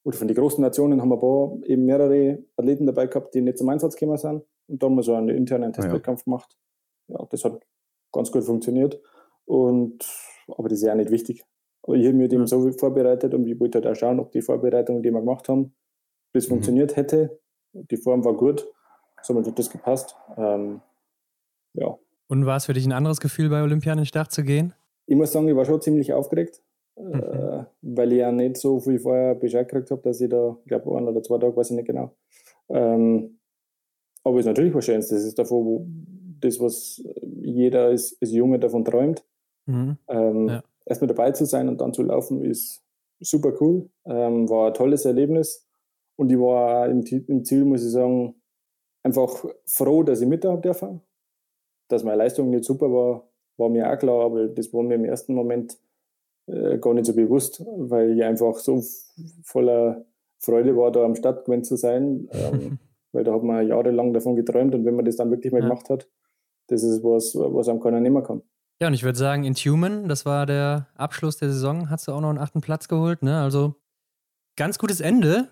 [0.03, 3.41] oder von den großen Nationen haben wir ein paar, eben mehrere Athleten dabei gehabt, die
[3.41, 4.43] nicht zum Einsatz gekommen sind.
[4.67, 6.23] Und da haben wir so einen internen Testwettkampf ja.
[6.23, 6.57] gemacht.
[7.07, 7.59] Ja, das hat
[8.13, 8.99] ganz gut funktioniert.
[9.45, 10.05] Und,
[10.47, 11.43] aber das ist ja nicht wichtig.
[11.83, 14.41] Aber ich habe mir dem so vorbereitet und ich wollte halt auch schauen, ob die
[14.41, 15.73] Vorbereitung, die wir gemacht haben,
[16.33, 16.53] das mhm.
[16.53, 17.39] funktioniert hätte.
[17.73, 18.67] Die Form war gut,
[19.21, 20.15] somit hat das gepasst.
[20.37, 20.81] Ähm,
[21.73, 21.97] ja.
[22.27, 24.73] Und war es für dich ein anderes Gefühl, bei Olympia in den Start zu gehen?
[25.07, 26.61] Ich muss sagen, ich war schon ziemlich aufgeregt.
[26.99, 27.13] Mhm.
[27.13, 30.67] Äh, weil ich ja nicht so viel vorher Bescheid gekriegt habe, dass ich da, ich
[30.67, 32.15] glaube, ein oder zwei Tage, weiß ich nicht genau.
[32.69, 33.39] Ähm,
[34.23, 35.07] aber es ist natürlich was Schönes.
[35.07, 35.87] Das ist davon, wo
[36.41, 37.01] das, was
[37.41, 39.25] jeder als, als Junge davon träumt.
[39.65, 39.97] Mhm.
[40.07, 40.63] Ähm, ja.
[40.89, 42.83] Erstmal dabei zu sein und dann zu laufen, ist
[43.19, 43.89] super cool.
[44.05, 45.67] Ähm, war ein tolles Erlebnis.
[46.17, 48.35] Und ich war im, im Ziel, muss ich sagen,
[49.03, 51.01] einfach froh, dass ich mit habe dürfen.
[51.87, 55.05] Dass meine Leistung nicht super war, war mir auch klar, aber das war mir im
[55.05, 55.77] ersten Moment
[56.47, 58.83] äh, gar nicht so bewusst, weil ich einfach so
[59.43, 60.05] voller
[60.39, 62.27] Freude war, da am Stadtgewinn zu sein.
[62.31, 62.79] Ähm,
[63.11, 65.67] weil da hat man jahrelang davon geträumt und wenn man das dann wirklich mal ja.
[65.67, 66.09] gemacht hat,
[66.67, 68.43] das ist was, was einem keiner nehmen kann.
[68.81, 72.13] Ja, und ich würde sagen, in Tumen, das war der Abschluss der Saison, hast du
[72.13, 73.41] auch noch einen achten Platz geholt, ne?
[73.41, 73.75] Also
[74.55, 75.49] ganz gutes Ende.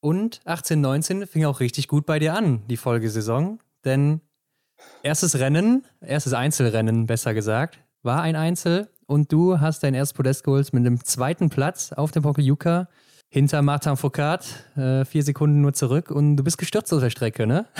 [0.00, 3.60] Und 18, 19 fing auch richtig gut bei dir an, die Folgesaison.
[3.86, 4.20] Denn
[5.02, 8.90] erstes Rennen, erstes Einzelrennen, besser gesagt, war ein Einzel.
[9.06, 12.88] Und du hast dein erstes Podest geholt mit einem zweiten Platz auf dem Pokeljuka
[13.28, 14.40] hinter Martin Foucault,
[14.76, 17.66] äh, vier Sekunden nur zurück und du bist gestürzt auf der Strecke, ne?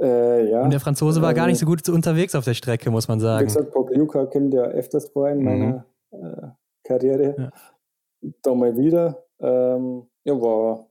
[0.00, 0.62] Äh, ja.
[0.62, 3.20] Und der Franzose war ähm, gar nicht so gut unterwegs auf der Strecke, muss man
[3.20, 3.42] sagen.
[3.42, 6.18] Wie gesagt, Pokljuka kommt ja öfters vor in meiner mhm.
[6.18, 6.48] äh,
[6.82, 7.34] Karriere.
[7.38, 8.30] Ja.
[8.42, 9.24] Da mal wieder.
[9.38, 10.88] Ähm, ja, war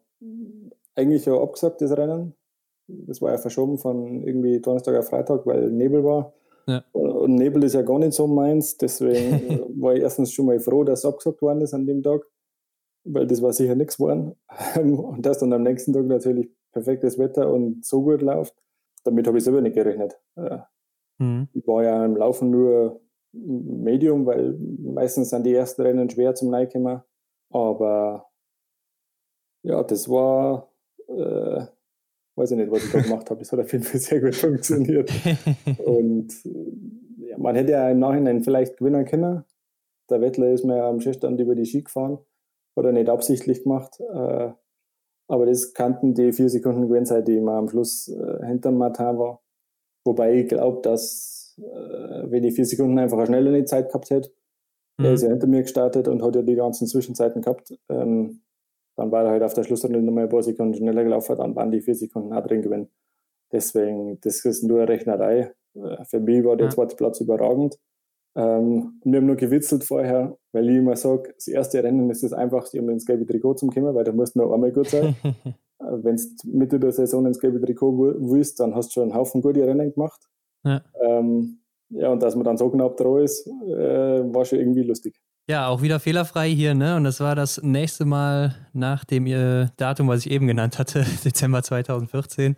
[0.96, 2.34] eigentlich ja abgesagt, das Rennen.
[2.88, 6.34] Das war ja verschoben von irgendwie Donnerstag auf Freitag, weil Nebel war.
[6.68, 6.84] Ja.
[6.94, 10.84] Und Nebel ist ja gar nicht so meins, deswegen war ich erstens schon mal froh,
[10.86, 12.22] dass es abgesagt worden ist an dem Tag
[13.04, 14.36] weil das war sicher nichts geworden.
[14.76, 18.56] Und das dann am nächsten Tag natürlich perfektes Wetter und so gut läuft,
[19.04, 20.20] damit habe ich selber nicht gerechnet.
[21.20, 21.48] Mhm.
[21.54, 23.00] Ich war ja im Laufen nur
[23.32, 27.02] Medium, weil meistens sind die ersten Rennen schwer zum Neikommen.
[27.52, 28.28] Aber
[29.62, 30.72] ja, das war,
[31.08, 31.66] äh,
[32.36, 33.42] weiß ich nicht, was ich da gemacht habe.
[33.42, 35.12] Es hat auf jeden Fall sehr gut funktioniert.
[35.86, 36.34] und
[37.20, 39.44] ja, man hätte ja im Nachhinein vielleicht gewinnen können.
[40.10, 42.18] Der Wettler ist mir ja am Schießstand über die Ski gefahren
[42.76, 44.00] oder nicht absichtlich gemacht.
[44.00, 44.52] Äh,
[45.28, 49.42] aber das kannten die vier Sekunden Gewinnzeit, die immer am Schluss äh, hinter Martin war.
[50.06, 54.32] Wobei ich glaube, dass äh, wenn ich vier Sekunden einfach eine schnellere Zeit gehabt hätte,
[54.98, 55.06] mhm.
[55.06, 58.42] er ist ja hinter mir gestartet und hat ja die ganzen Zwischenzeiten gehabt, ähm,
[58.96, 61.72] dann war er halt auf der Schlussrunde nochmal ein paar Sekunden schneller gelaufen, dann waren
[61.72, 62.90] die vier Sekunden auch drin gewinnen.
[63.52, 65.54] Deswegen, das ist nur eine Rechnerei.
[65.76, 66.72] Äh, für mich war der ja.
[66.72, 67.80] zweite Platz überragend.
[68.36, 72.34] Ähm, wir haben nur gewitzelt vorher, weil ich immer sage, das erste Rennen ist das
[72.34, 75.16] einfachste, um ins gelbe Trikot zu kommen, weil da musst du noch einmal gut sein.
[75.80, 76.24] Äh, Wenn du
[76.58, 79.92] Mitte der Saison ins gelbe Trikot willst, dann hast du schon einen Haufen gute Rennen
[79.92, 80.30] gemacht.
[80.64, 81.60] Ja, ähm,
[81.90, 85.20] ja und dass man dann so knapp dran ist, äh, war schon irgendwie lustig.
[85.50, 86.96] Ja, auch wieder fehlerfrei hier, ne?
[86.96, 89.26] Und das war das nächste Mal nach dem
[89.76, 92.56] Datum, was ich eben genannt hatte, Dezember 2014.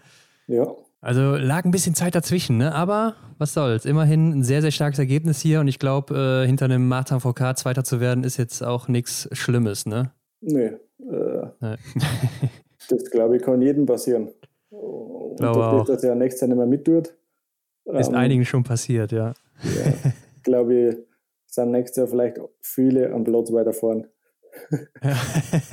[0.48, 0.68] Ja.
[1.06, 2.74] Also lag ein bisschen Zeit dazwischen, ne?
[2.74, 3.86] aber was soll's.
[3.86, 7.56] Immerhin ein sehr, sehr starkes Ergebnis hier und ich glaube, äh, hinter einem Martin VK
[7.56, 10.10] Zweiter zu werden, ist jetzt auch nichts Schlimmes, ne?
[10.42, 10.72] Nee.
[11.00, 11.76] Äh, nee.
[12.90, 14.30] das glaube ich kann jedem passieren.
[14.72, 15.86] Und glaube durch auch.
[15.86, 17.14] dass er nächstes Jahr nicht mehr mittut.
[17.86, 19.34] Ist ähm, einigen schon passiert, ja.
[19.62, 20.98] ja glaube ich,
[21.46, 24.08] sind nächstes Jahr vielleicht viele am Platz weiter vorn.
[25.04, 25.16] Ja.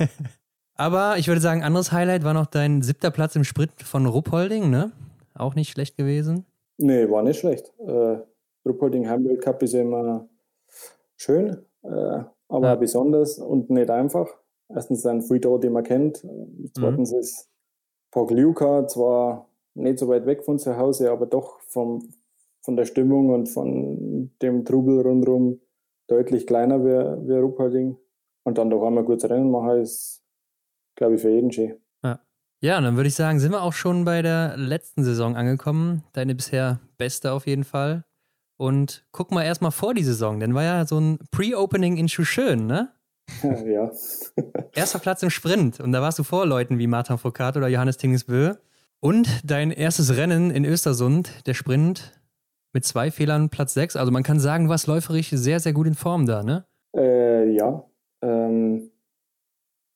[0.75, 4.69] Aber ich würde sagen, anderes Highlight war noch dein siebter Platz im Sprint von Ruppholding,
[4.69, 4.91] ne?
[5.35, 6.45] Auch nicht schlecht gewesen?
[6.77, 7.73] Nee, war nicht schlecht.
[7.79, 8.17] Äh,
[8.65, 10.27] Ruppolding Hamburg Cup ist immer
[11.17, 12.75] schön, äh, aber ja.
[12.75, 14.29] besonders und nicht einfach.
[14.69, 16.25] Erstens viele da, die man kennt.
[16.73, 17.19] Zweitens mhm.
[17.19, 17.49] ist
[18.11, 22.07] Pogliuca zwar nicht so weit weg von zu Hause, aber doch vom,
[22.61, 25.59] von der Stimmung und von dem Trubel rundherum
[26.07, 27.97] deutlich kleiner wie, wie Ruppolding.
[28.43, 30.21] Und dann doch einmal kurz Rennen machen, ist,
[30.95, 31.77] glaube ich, für jeden schön.
[32.63, 36.01] Ja, und dann würde ich sagen, sind wir auch schon bei der letzten Saison angekommen.
[36.13, 38.05] Deine bisher beste auf jeden Fall.
[38.55, 42.65] Und guck mal erstmal vor die Saison, denn war ja so ein Pre-Opening in Schuschön,
[42.65, 42.93] ne?
[43.65, 43.91] Ja.
[44.75, 45.81] Erster Platz im Sprint.
[45.81, 48.53] Und da warst du vor Leuten wie Martin Foucault oder Johannes Tingesbö.
[49.01, 52.17] Und dein erstes Rennen in Östersund, der Sprint,
[52.71, 53.97] mit zwei Fehlern Platz 6.
[53.97, 56.63] Also man kann sagen, du warst läuferisch sehr, sehr gut in Form da, ne?
[56.95, 57.83] Äh, ja.
[58.21, 58.89] Ähm,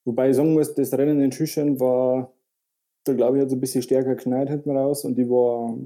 [0.03, 2.33] wobei ich sagen muss, das Rennen in Schüchen war
[3.07, 5.77] da glaube ich, hat es ein bisschen stärker geschneit hinten raus und die war,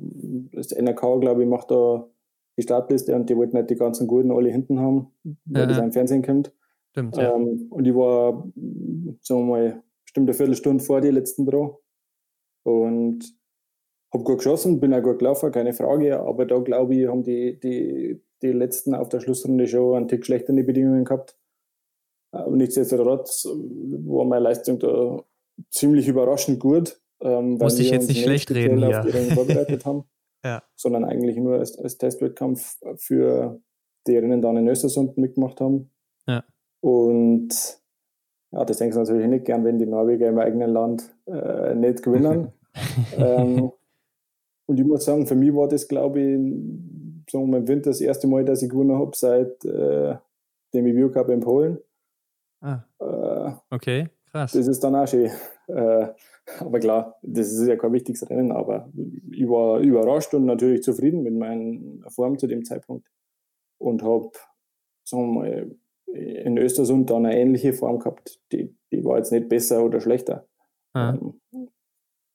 [0.54, 2.08] das NRK, glaube ich, macht da
[2.58, 5.08] die Startliste und die wollten nicht die ganzen Guten alle hinten haben,
[5.46, 6.54] weil ja, das im Fernsehen kommt.
[6.92, 7.36] Stimmt, ja.
[7.36, 8.52] Ähm, und ich war,
[9.22, 11.72] sagen wir mal, bestimmt eine Viertelstunde vor die letzten dran
[12.64, 13.34] und
[14.14, 17.60] habe gut geschossen, bin auch gut gelaufen, keine Frage, aber da glaube ich, haben die,
[17.60, 21.38] die, die letzten auf der Schlussrunde schon einen Tick schlechtere Bedingungen gehabt.
[22.34, 25.24] Aber nichtsdestotrotz war meine Leistung da
[25.70, 27.01] ziemlich überraschend gut.
[27.22, 29.04] Ähm, Muss ich jetzt nicht schlecht reden hier.
[29.34, 30.06] vorbereitet haben,
[30.44, 30.64] ja.
[30.76, 33.60] sondern eigentlich nur als, als Testwettkampf für
[34.08, 35.92] die Rennen dann in Östersund mitgemacht haben.
[36.28, 36.44] Ja.
[36.80, 37.50] Und
[38.52, 42.04] ja, das denkst du natürlich nicht gern, wenn die Norweger im eigenen Land äh, nicht
[42.04, 42.52] gewinnen.
[43.18, 43.72] ähm,
[44.66, 46.40] und ich muss sagen, für mich war das, glaube ich,
[47.30, 50.16] sagen wir im Winter das erste Mal, dass ich gewonnen habe seit äh,
[50.74, 51.78] dem Review Cup in Polen.
[52.62, 52.84] Ah.
[53.00, 54.52] Äh, okay, krass.
[54.52, 55.32] Das ist dann auch schön.
[55.68, 56.08] Äh,
[56.60, 58.92] aber klar, das ist ja kein wichtiges Rennen, aber
[59.32, 63.08] ich war überrascht und natürlich zufrieden mit meiner Form zu dem Zeitpunkt.
[63.80, 64.32] und habe,
[65.04, 65.76] sagen wir mal,
[66.14, 68.40] in Östersund dann eine ähnliche Form gehabt.
[68.52, 70.48] Die, die war jetzt nicht besser oder schlechter.
[70.94, 71.14] Ah.
[71.14, 71.40] Ähm,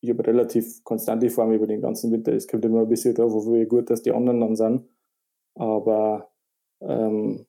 [0.00, 2.32] ich habe relativ konstante Form über den ganzen Winter.
[2.32, 4.88] Es kommt immer ein bisschen drauf, wie gut dass die anderen dann sind.
[5.54, 6.30] Aber
[6.80, 7.46] ähm,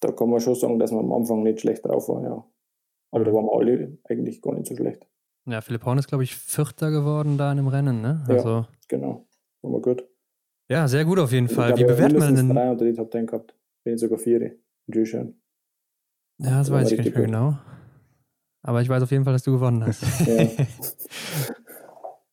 [0.00, 2.46] da kann man schon sagen, dass man am Anfang nicht schlecht drauf war, ja.
[3.10, 3.36] Aber da mhm.
[3.36, 5.08] waren wir alle eigentlich gar nicht so schlecht.
[5.46, 8.24] Ja, Philipp Horn ist, glaube ich, Vierter geworden da in dem Rennen, ne?
[8.28, 9.26] Also, ja, genau.
[9.62, 10.04] War mal gut.
[10.68, 11.76] Ja, sehr gut auf jeden Fall.
[11.76, 12.48] Wie bewertet man denn?
[12.48, 13.54] drei unter die Top Ten gehabt.
[13.84, 14.56] Bin sogar vier.
[15.04, 15.40] Schön.
[16.38, 17.26] Ja, das, das weiß ich nicht mehr gut.
[17.26, 17.58] genau.
[18.62, 20.02] Aber ich weiß auf jeden Fall, dass du gewonnen hast.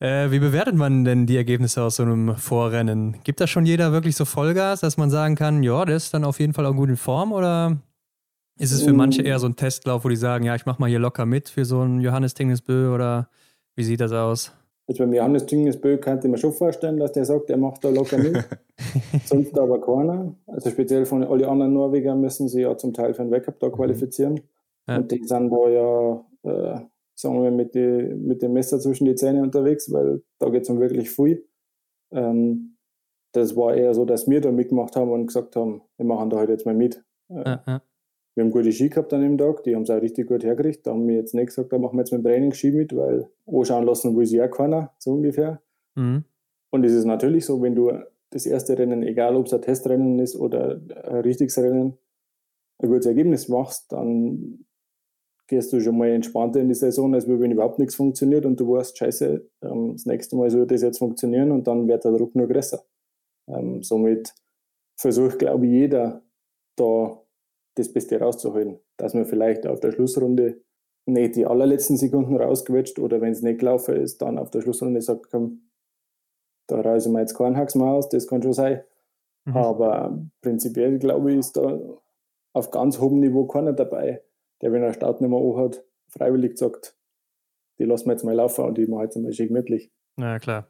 [0.04, 3.24] Äh, wie bewertet man denn die Ergebnisse aus so einem Vorrennen?
[3.24, 6.26] Gibt da schon jeder wirklich so Vollgas, dass man sagen kann, ja, der ist dann
[6.26, 7.78] auf jeden Fall auch gut in Form oder
[8.64, 10.90] ist es für manche eher so ein Testlauf, wo die sagen, ja, ich mache mal
[10.90, 13.28] hier locker mit für so einen Johannes Tingesbö oder
[13.76, 14.54] wie sieht das aus?
[14.88, 17.90] Also beim Johannes Tingesbö könnte ich mir schon vorstellen, dass der sagt, er macht da
[17.90, 18.38] locker mit.
[19.26, 20.34] Sonst aber keiner.
[20.48, 23.68] Also speziell von allen anderen Norwegern müssen sie ja zum Teil für den Weltcup da
[23.68, 23.74] mhm.
[23.74, 24.40] qualifizieren.
[24.88, 24.98] Ja.
[24.98, 26.80] Und die sind da ja, äh,
[27.16, 30.70] sagen wir, mit, die, mit dem Messer zwischen die Zähne unterwegs, weil da geht es
[30.70, 31.46] um wirklich viel.
[32.12, 32.78] Ähm,
[33.34, 36.38] das war eher so, dass wir da mitgemacht haben und gesagt haben, wir machen da
[36.38, 37.04] halt jetzt mal mit.
[37.30, 37.82] Äh, ja, ja.
[38.36, 40.88] Wir haben gute Ski gehabt an dem Tag, die haben es auch richtig gut hergerichtet.
[40.88, 42.96] Da haben wir jetzt nicht gesagt, da machen wir jetzt mit dem Training Ski mit,
[42.96, 45.62] weil anschauen lassen will sie ja keiner, so ungefähr.
[45.96, 46.24] Mhm.
[46.72, 47.92] Und es ist natürlich so, wenn du
[48.32, 51.98] das erste Rennen, egal ob es ein Testrennen ist oder ein richtiges Rennen,
[52.82, 54.66] ein gutes Ergebnis machst, dann
[55.48, 58.74] gehst du schon mal entspannter in die Saison, als wenn überhaupt nichts funktioniert und du
[58.74, 62.34] weißt, scheiße, ähm, das nächste Mal soll das jetzt funktionieren und dann wird der Druck
[62.34, 62.84] nur größer.
[63.48, 64.34] Ähm, somit
[64.96, 66.24] versucht, glaube ich, jeder
[66.76, 67.23] da
[67.76, 68.80] das Beste rauszuholen.
[68.98, 70.62] Dass man vielleicht auf der Schlussrunde
[71.06, 75.02] nicht die allerletzten Sekunden rausquetscht oder wenn es nicht gelaufen ist, dann auf der Schlussrunde
[75.02, 75.70] sagt, komm,
[76.68, 78.84] da reise ich mir jetzt keinen Hacks mehr aus, das kann schon sein.
[79.46, 79.58] Mhm.
[79.58, 81.80] Aber prinzipiell glaube ich, ist da
[82.54, 84.24] auf ganz hohem Niveau keiner dabei,
[84.62, 86.98] der, wenn er Startnummer hat, freiwillig sagt,
[87.80, 89.92] die lassen wir jetzt mal laufen und die machen jetzt mal schön gemütlich.
[90.16, 90.68] Na ja, klar.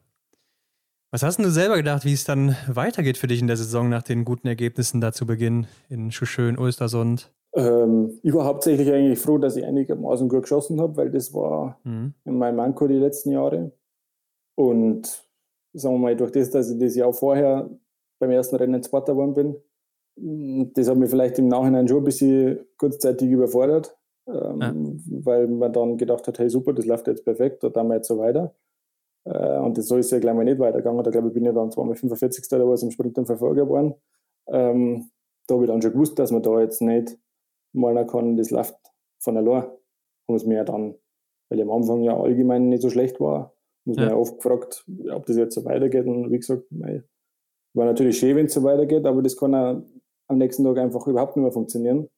[1.14, 4.01] Was hast du selber gedacht, wie es dann weitergeht für dich in der Saison nach
[4.01, 7.32] den guten Ergebnissen da zu Beginn in Schuschön, Ostersund?
[7.53, 11.80] Ähm, ich war hauptsächlich eigentlich froh, dass ich einigermaßen gut geschossen habe, weil das war
[11.84, 12.16] mhm.
[12.26, 13.74] in meinem Manko die letzten Jahre.
[14.55, 15.24] Und
[15.74, 17.70] sagen wir mal, durch das, dass ich das Jahr vorher
[18.18, 19.36] beim ersten Rennen Zweiter geworden
[20.16, 23.95] bin, das hat mich vielleicht im Nachhinein schon ein bisschen kurzzeitig überfordert,
[24.28, 24.74] ähm, ja.
[25.24, 28.07] weil man dann gedacht hat, hey super, das läuft jetzt perfekt, da tun wir jetzt
[28.07, 28.55] so weiter.
[29.26, 31.03] Äh, und das so ist ja gleich mal nicht weitergegangen.
[31.03, 32.47] Da glaube ich, bin ja dann zweimal 45.
[32.49, 33.95] da war es im Sprint dann Verfolger geworden.
[34.47, 35.09] Ähm,
[35.47, 37.17] da habe ich dann schon gewusst, dass man da jetzt nicht
[37.74, 38.76] malen kann, das läuft
[39.19, 39.65] von allein.
[40.28, 40.95] Muss mir ja dann,
[41.49, 43.53] weil ich am Anfang ja allgemein nicht so schlecht war,
[43.86, 44.03] muss ja.
[44.03, 46.05] man ja oft gefragt, ob das jetzt so weitergeht.
[46.05, 49.82] Und wie gesagt, war natürlich schön, wenn es so weitergeht, aber das kann auch
[50.28, 52.09] am nächsten Tag einfach überhaupt nicht mehr funktionieren.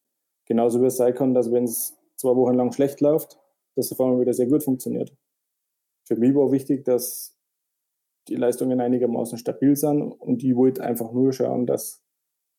[0.45, 3.39] Genauso wie es sein kann, dass wenn es zwei Wochen lang schlecht läuft,
[3.75, 5.15] dass es auf einmal wieder sehr gut funktioniert
[6.05, 7.37] für mich war wichtig, dass
[8.27, 12.03] die Leistungen einigermaßen stabil sind und ich wollte einfach nur schauen, dass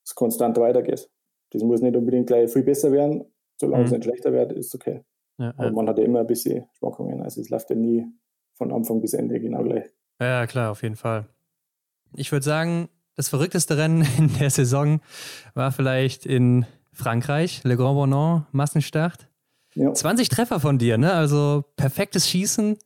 [0.04, 1.10] es konstant weitergeht.
[1.50, 3.24] Das muss nicht unbedingt gleich viel besser werden,
[3.60, 3.86] solange mhm.
[3.86, 5.04] es nicht schlechter wird, ist okay.
[5.38, 5.72] Ja, Aber ja.
[5.72, 8.06] man hat ja immer ein bisschen Schwankungen, also es läuft ja nie
[8.54, 9.86] von Anfang bis Ende genau gleich.
[10.20, 11.26] Ja, klar, auf jeden Fall.
[12.14, 15.00] Ich würde sagen, das verrückteste Rennen in der Saison
[15.54, 19.28] war vielleicht in Frankreich, Le Grand Bonan, Massenstart.
[19.74, 19.92] Ja.
[19.92, 21.12] 20 Treffer von dir, ne?
[21.12, 22.78] Also perfektes Schießen.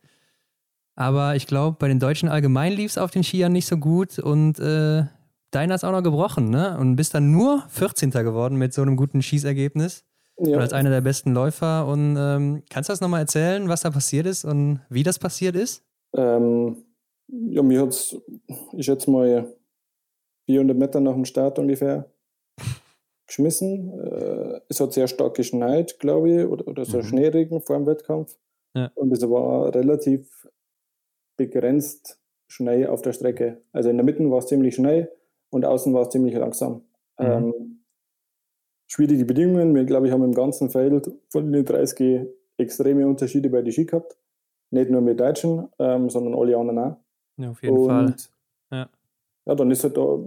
[1.01, 4.19] Aber ich glaube, bei den Deutschen allgemein lief es auf den Skiern nicht so gut
[4.19, 5.05] und äh,
[5.51, 6.77] deiner ist auch noch gebrochen, ne?
[6.79, 8.11] Und bist dann nur 14.
[8.11, 10.05] geworden mit so einem guten Schießergebnis.
[10.37, 10.57] Ja.
[10.57, 11.87] Und als einer der besten Läufer.
[11.87, 15.57] Und ähm, kannst du das nochmal erzählen, was da passiert ist und wie das passiert
[15.57, 15.83] ist?
[16.15, 16.85] Ähm,
[17.29, 18.21] ja, mir hat es,
[18.77, 19.51] ich schätze mal,
[20.45, 22.11] 400 Meter nach dem Start ungefähr
[23.27, 23.91] geschmissen.
[23.99, 27.05] Äh, es hat sehr stark geschneit, glaube ich, oder, oder so mhm.
[27.05, 28.37] Schneeregen vor dem Wettkampf.
[28.75, 28.91] Ja.
[28.97, 30.29] Und es war relativ
[31.41, 33.63] begrenzt schnell auf der Strecke.
[33.73, 35.11] Also in der Mitte war es ziemlich schnell
[35.51, 36.83] und außen war es ziemlich langsam.
[37.19, 37.27] Mhm.
[37.27, 37.81] Ähm,
[38.87, 39.75] schwierige Bedingungen.
[39.75, 42.29] Wir, glaube ich, haben im ganzen Feld von den 30
[42.59, 44.19] extreme Unterschiede bei den Ski gehabt.
[44.71, 46.97] Nicht nur mit Deutschen, ähm, sondern alle anderen auch.
[47.39, 48.15] Ja, auf jeden und, Fall.
[48.71, 48.89] Ja.
[49.47, 50.21] ja, dann ist halt da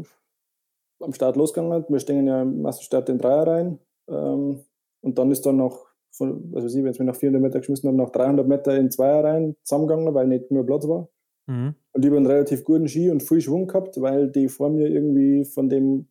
[1.00, 1.86] am Start losgegangen.
[1.88, 3.80] Wir stehen ja im Massenstart in Dreier rein.
[4.10, 4.64] Ähm,
[5.02, 7.90] und dann ist dann noch von, weiß ich, wenn es mir nach 400 Meter geschmissen
[7.90, 11.10] hat, nach 300 Meter in Zweier rein zusammengegangen, weil nicht nur Platz war.
[11.48, 11.76] Mhm.
[11.92, 14.88] Und ich habe einen relativ guten Ski und viel Schwung gehabt, weil die vor mir
[14.88, 16.08] irgendwie von dem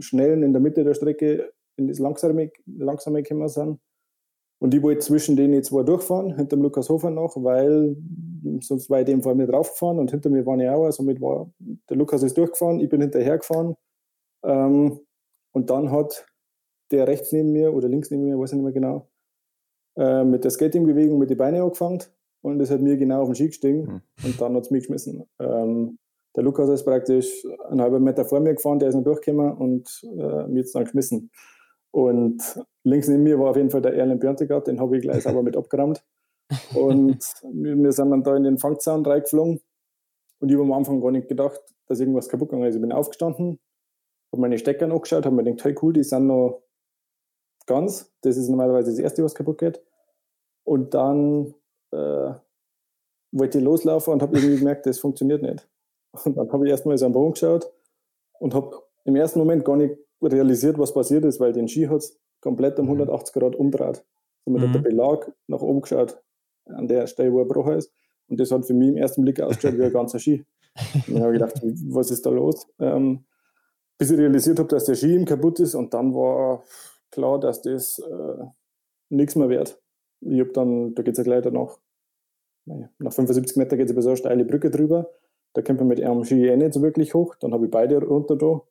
[0.00, 3.78] Schnellen in der Mitte der Strecke in das Langsame, Langsame gekommen sind.
[4.60, 7.96] Und ich wollte zwischen denen zwei durchfahren, hinter dem Lukas Hofer noch, weil
[8.60, 11.50] sonst war ich dem vor mir draufgefahren und hinter mir waren ja auch, somit war
[11.88, 13.76] der Lukas ist durchgefahren, ich bin hinterher gefahren.
[14.44, 15.00] Ähm,
[15.52, 16.26] Und dann hat
[16.90, 19.08] der rechts neben mir oder links neben mir, weiß ich nicht mehr genau,
[19.98, 22.02] äh, mit der Skating-Bewegung mit den Beinen angefangen
[22.42, 24.02] und das hat mir genau auf den Ski gestiegen mhm.
[24.24, 25.24] und dann hat es mich geschmissen.
[25.38, 25.98] Ähm,
[26.36, 30.02] der Lukas ist praktisch einen halben Meter vor mir gefahren, der ist noch durchgekommen und
[30.04, 31.30] äh, mir jetzt dann geschmissen.
[31.90, 32.42] Und
[32.84, 35.42] links neben mir war auf jeden Fall der Erlen Björntegard, den habe ich gleich aber
[35.42, 36.04] mit abgerammt.
[36.74, 37.18] Und
[37.52, 39.60] wir sind dann da in den Fangzaun reingeflogen.
[40.40, 42.76] Und ich habe am Anfang gar nicht gedacht, dass irgendwas kaputt gegangen ist.
[42.76, 43.58] Ich bin aufgestanden,
[44.30, 46.62] habe meine Stecker angeschaut, habe mir gedacht, hey cool, die sind noch
[47.66, 48.12] ganz.
[48.20, 49.82] Das ist normalerweise das Erste, was kaputt geht.
[50.68, 51.54] Und dann
[51.92, 52.30] äh,
[53.32, 55.66] wollte ich loslaufen und habe irgendwie gemerkt, das funktioniert nicht.
[56.24, 57.72] Und dann habe ich erstmal so am Boden geschaut
[58.38, 62.04] und habe im ersten Moment gar nicht realisiert, was passiert ist, weil den Ski hat
[62.42, 63.40] komplett um 180 mhm.
[63.40, 64.04] Grad umdreht.
[64.44, 64.66] Somit mhm.
[64.66, 66.20] hat der Belag nach oben geschaut,
[66.66, 67.90] an der Stelle, wo er gebrochen ist.
[68.28, 70.44] Und das hat für mich im ersten Blick ausgeschaut wie ein ganzer Ski.
[71.06, 72.66] Und dann habe ich gedacht, was ist da los?
[72.78, 73.24] Ähm,
[73.96, 76.62] bis ich realisiert habe, dass der Ski ihm kaputt ist und dann war
[77.10, 78.44] klar, dass das äh,
[79.08, 79.80] nichts mehr wert.
[80.20, 81.78] Ich habe dann, da geht es ja gleich danach,
[82.98, 85.10] nach 75 Meter geht es über so eine steile Brücke drüber.
[85.54, 87.34] Da kommt man mit einem Ski eh nicht so wirklich hoch.
[87.36, 88.62] Dann habe ich beide runter da,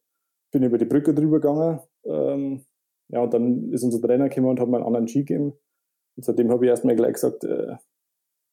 [0.52, 1.80] bin über die Brücke drüber gegangen.
[2.06, 2.66] Ähm,
[3.10, 5.54] ja, und dann ist unser Trainer gekommen und hat mir einen anderen Ski gegeben.
[6.16, 7.76] Und seitdem habe ich erstmal gleich gesagt, äh,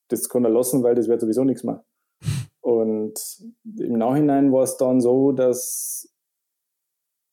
[0.09, 1.85] das kann er lassen, weil das wird sowieso nichts mehr.
[2.61, 3.15] Und
[3.79, 6.11] im Nachhinein war es dann so, dass,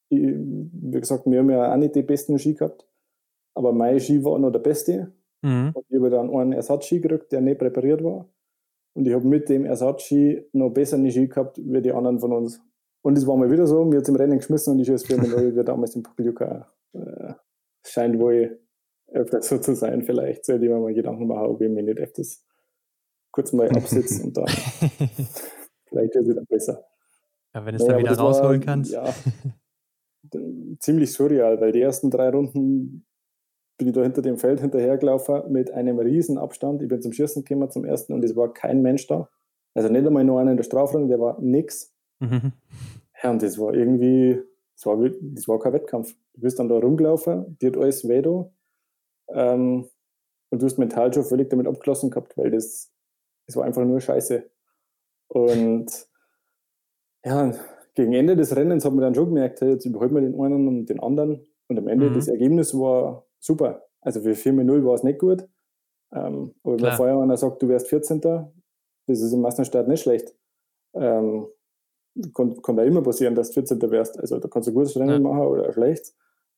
[0.10, 2.86] ich, wie gesagt, wir haben ja auch nicht die besten Ski gehabt,
[3.54, 5.14] aber mein Ski war noch der beste.
[5.42, 5.72] Mhm.
[5.74, 8.30] Und ich habe dann einen Ersatzski gekriegt, der nicht präpariert war.
[8.94, 12.62] Und ich habe mit dem Ersatzski noch bessere Ski gehabt wie die anderen von uns.
[13.04, 15.56] Und es war mal wieder so, mir hat im Rennen geschmissen und ich mich neu,
[15.56, 16.68] wie damals im Pokeljuka.
[16.94, 17.34] Äh,
[17.86, 18.60] scheint wohl
[19.08, 22.00] öfters so zu sein, vielleicht sollte ich mir mal Gedanken machen, ob ich mich nicht
[22.00, 22.46] öfters
[23.32, 24.48] kurz mal absitze und dann
[25.86, 26.86] vielleicht wird es wieder besser.
[27.54, 28.92] Ja, wenn du es naja, dann wieder rausholen war, kannst.
[28.92, 29.14] Ja,
[30.80, 33.06] ziemlich surreal, weil die ersten drei Runden
[33.82, 36.84] bin ich da hinter dem Feld hinterhergelaufen mit einem riesen Abstand.
[36.84, 39.28] Ich bin zum Schießen gekommen zum ersten und es war kein Mensch da.
[39.74, 41.92] Also nicht einmal nur einer in der Strafrunde, der war nix.
[42.20, 42.54] Mhm.
[43.24, 44.40] Ja, und das war irgendwie,
[44.76, 46.16] das war, das war kein Wettkampf.
[46.36, 48.52] Du bist dann da rumgelaufen, dir hat alles weh da.
[49.30, 49.90] Ähm,
[50.52, 52.92] und du hast mental schon völlig damit abgeschlossen gehabt, weil das,
[53.48, 54.48] das war einfach nur Scheiße.
[55.30, 56.08] Und
[57.26, 57.52] ja,
[57.96, 60.68] gegen Ende des Rennens hat man dann schon gemerkt, hey, jetzt überholt man den einen
[60.68, 61.48] und den anderen.
[61.68, 62.16] Und am Ende mhm.
[62.16, 63.84] das Ergebnis war super.
[64.00, 65.48] Also für 4 0 war es nicht gut.
[66.14, 68.22] Ähm, aber wenn vorher einer sagt, du wärst 14.
[68.22, 70.34] Das ist im Massenstart nicht schlecht.
[70.94, 71.48] Ähm,
[72.34, 73.82] kann, kann da immer passieren, dass du 14.
[73.92, 74.20] wärst.
[74.20, 75.30] Also da kannst du ein gutes Rennen ja.
[75.30, 76.16] machen oder ein schlechtes.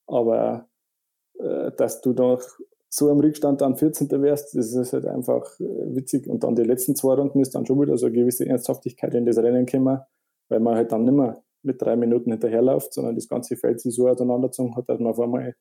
[0.08, 0.68] Aber
[1.40, 2.42] äh, dass du noch
[2.90, 4.10] so am Rückstand dann 14.
[4.22, 6.28] wärst, das ist halt einfach äh, witzig.
[6.28, 9.26] Und dann die letzten zwei Runden ist dann schon wieder so eine gewisse Ernsthaftigkeit in
[9.26, 10.00] das Rennen gekommen,
[10.50, 13.96] weil man halt dann nicht mehr mit drei Minuten hinterherläuft, sondern das ganze Feld sich
[13.96, 15.56] so auseinandergezogen hat, dass man auf einmal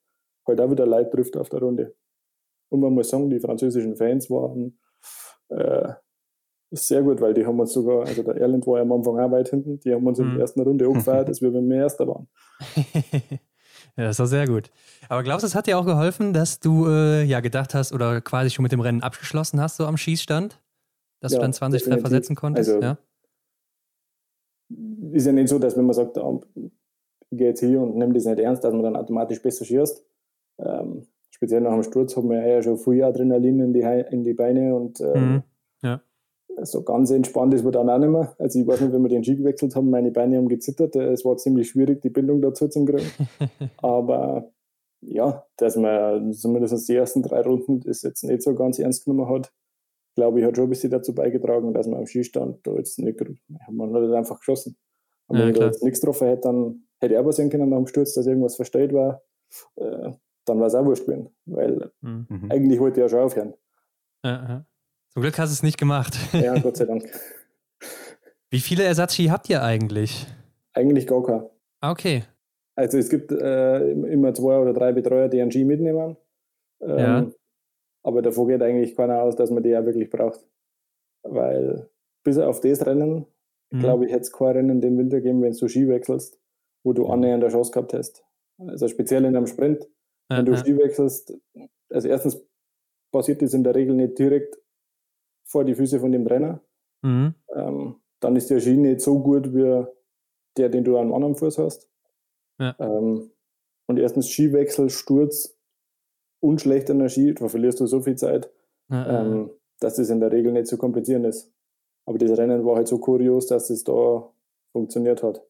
[0.46, 1.94] halt auch wieder Leute trifft auf der Runde.
[2.70, 4.78] Und man muss sagen, die französischen Fans waren
[5.48, 5.92] äh,
[6.70, 9.30] sehr gut, weil die haben uns sogar, also der Erland war ja am Anfang auch
[9.30, 10.40] weit hinten, die haben uns in der mhm.
[10.40, 12.28] ersten Runde angefeiert, dass wir beim Erster waren.
[13.96, 14.70] ja, das war sehr gut.
[15.10, 18.22] Aber glaubst du, es hat dir auch geholfen, dass du äh, ja gedacht hast oder
[18.22, 20.62] quasi schon mit dem Rennen abgeschlossen hast, so am Schießstand?
[21.20, 22.02] Dass ja, du dann 20 definitiv.
[22.02, 22.70] Treffer setzen konntest?
[22.70, 22.98] Also, ja?
[25.12, 28.14] Ist ja nicht so, dass wenn man sagt, oh, ich gehe jetzt hier und nehme
[28.14, 30.04] das nicht ernst, dass man dann automatisch besser schießt.
[30.64, 34.34] Ähm, speziell nach dem Sturz haben wir ja schon viel Adrenalin in die, in die
[34.34, 35.42] Beine und ähm, mhm.
[35.82, 36.00] ja.
[36.62, 38.34] so ganz entspannt ist man dann auch nicht mehr.
[38.38, 40.94] Also ich weiß nicht, wenn wir den Ski gewechselt haben, meine Beine haben gezittert.
[40.96, 43.10] Es war ziemlich schwierig, die Bindung dazu zu kriegen.
[43.78, 44.52] Aber
[45.00, 49.28] ja, dass man zumindest die ersten drei Runden das jetzt nicht so ganz ernst genommen
[49.28, 49.52] hat,
[50.14, 53.20] glaube ich, hat schon ein bisschen dazu beigetragen, dass man am Skistand da jetzt nicht,
[53.70, 54.76] man hat einfach geschossen.
[55.26, 57.68] Und ja, wenn ich da jetzt nichts getroffen hätte, dann hätte ich auch sehen können
[57.68, 59.22] nach dem Sturz, dass irgendwas verstellt war.
[59.76, 60.12] Äh,
[60.44, 62.48] dann war es auch wurscht gewesen, weil mhm.
[62.50, 63.54] eigentlich wollte ich ja schon aufhören.
[64.24, 64.64] Ja,
[65.10, 66.16] Zum Glück hast du es nicht gemacht.
[66.32, 67.04] Ja, Gott sei Dank.
[68.50, 70.26] Wie viele Ersatzski habt ihr eigentlich?
[70.74, 71.46] Eigentlich gar keinen.
[71.80, 72.24] Ah, okay.
[72.76, 76.16] Also es gibt äh, immer zwei oder drei Betreuer, die einen Ski mitnehmen.
[76.80, 77.30] Ähm, ja.
[78.02, 80.46] Aber davor geht eigentlich keiner aus, dass man die ja wirklich braucht.
[81.22, 81.88] Weil
[82.24, 83.26] bis auf das Rennen,
[83.70, 83.78] mhm.
[83.80, 86.40] glaube ich, hätte es kein Rennen den Winter geben, wenn du Ski wechselst,
[86.84, 88.24] wo du annähernd eine Chance gehabt hast.
[88.58, 89.88] Also speziell in einem Sprint
[90.38, 91.34] wenn du Ski wechselst,
[91.90, 92.44] also erstens
[93.12, 94.56] passiert das in der Regel nicht direkt
[95.44, 96.60] vor die Füße von dem Trainer.
[97.02, 97.34] Mhm.
[97.54, 99.84] Ähm, dann ist der Ski nicht so gut wie
[100.56, 101.90] der, den du an einem anderen Fuß hast.
[102.58, 102.76] Ja.
[102.78, 103.30] Ähm,
[103.86, 105.58] und erstens Skiwechsel, Sturz
[106.40, 108.50] und schlechte Energie, da verlierst du so viel Zeit,
[108.88, 111.52] ja, ähm, dass das in der Regel nicht zu komplizieren ist.
[112.06, 114.32] Aber das Rennen war halt so kurios, dass es da
[114.72, 115.44] funktioniert hat.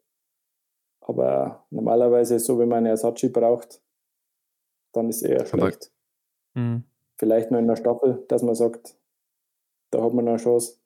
[1.01, 3.82] Aber normalerweise ist es so, wenn man einen Ersatzski braucht,
[4.93, 5.91] dann ist es eher schlecht.
[6.55, 6.85] Mhm.
[7.17, 8.97] Vielleicht noch in der Staffel, dass man sagt,
[9.91, 10.79] da hat man eine Chance.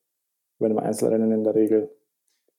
[0.59, 1.91] Bei einem Einzelrennen in der Regel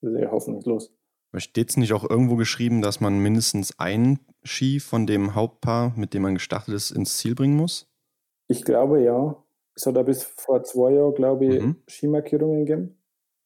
[0.00, 0.92] ist es eher hoffnungslos.
[1.36, 6.14] Steht es nicht auch irgendwo geschrieben, dass man mindestens einen Ski von dem Hauptpaar, mit
[6.14, 7.86] dem man gestartet ist, ins Ziel bringen muss?
[8.48, 9.36] Ich glaube ja.
[9.74, 11.76] Es hat ja bis vor zwei Jahren, glaube ich, mhm.
[11.88, 12.98] Skimarkierungen gegeben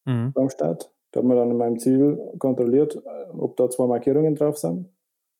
[0.04, 0.32] mhm.
[0.32, 0.90] beim Start.
[1.10, 3.02] Da hat man dann in meinem Ziel kontrolliert,
[3.36, 4.88] ob da zwei Markierungen drauf sind.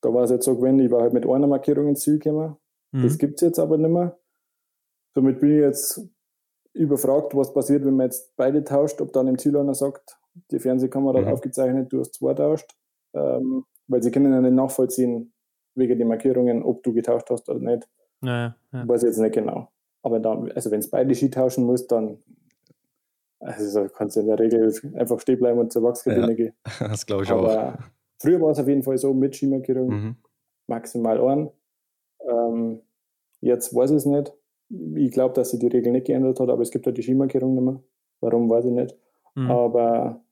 [0.03, 2.57] Da war es jetzt so gewesen, ich war halt mit einer Markierung ins Ziel gekommen.
[2.91, 3.03] Mhm.
[3.05, 4.19] Das gibt es jetzt aber nicht mehr.
[5.15, 6.07] Somit bin ich jetzt
[6.75, 10.19] überfragt, was passiert, wenn man jetzt beide tauscht, ob dann im Ziel einer sagt,
[10.51, 11.33] die Fernsehkamera hat mhm.
[11.33, 12.71] aufgezeichnet, du hast zwei tauscht,
[13.15, 15.33] ähm, weil sie können ja nicht nachvollziehen,
[15.75, 17.89] wegen den Markierungen, ob du getauscht hast oder nicht.
[18.21, 18.89] Naja, ja.
[18.89, 19.69] Weiß ich jetzt nicht genau.
[20.03, 22.19] Aber dann, also wenn es beide Ski tauschen muss, dann
[23.41, 26.55] also kannst du in der Regel einfach stehen bleiben und zur Wachskabine ja, gehen.
[26.79, 27.79] Das glaube ich Aber auch.
[28.23, 30.17] Früher war es auf jeden Fall so mit Skimarkierung, mhm.
[30.69, 31.51] maximal ein.
[32.29, 32.81] Ähm,
[33.41, 34.33] jetzt weiß ich es nicht.
[34.95, 37.55] Ich glaube, dass sich die Regel nicht geändert hat, aber es gibt halt die Skimarkierung
[37.55, 37.83] nicht mehr.
[38.21, 38.97] Warum, weiß ich nicht.
[39.35, 39.51] Mhm.
[39.51, 40.23] Aber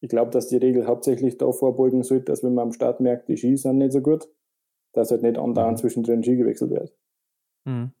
[0.00, 3.28] ich glaube, dass die Regel hauptsächlich da vorbeugen sollte, dass wenn man am Start merkt,
[3.28, 4.28] die Ski sind nicht so gut,
[4.92, 5.80] dass halt nicht andauernd mhm.
[5.80, 6.94] zwischendrin Ski gewechselt wird.
[7.64, 7.92] Mhm.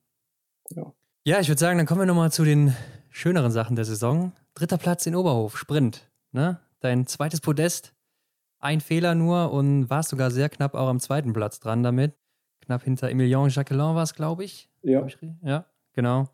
[0.70, 0.92] Ja.
[1.26, 2.74] ja, ich würde sagen, dann kommen wir nochmal zu den
[3.10, 4.32] schöneren Sachen der Saison.
[4.54, 6.08] Dritter Platz in Oberhof, Sprint.
[6.32, 6.60] Ne?
[6.80, 7.92] Dein zweites Podest,
[8.60, 12.14] ein Fehler nur und warst sogar sehr knapp auch am zweiten Platz dran damit.
[12.60, 14.70] Knapp hinter Emilien Jacquelin war es, glaube ich.
[14.82, 15.06] Ja.
[15.42, 16.28] Ja, genau.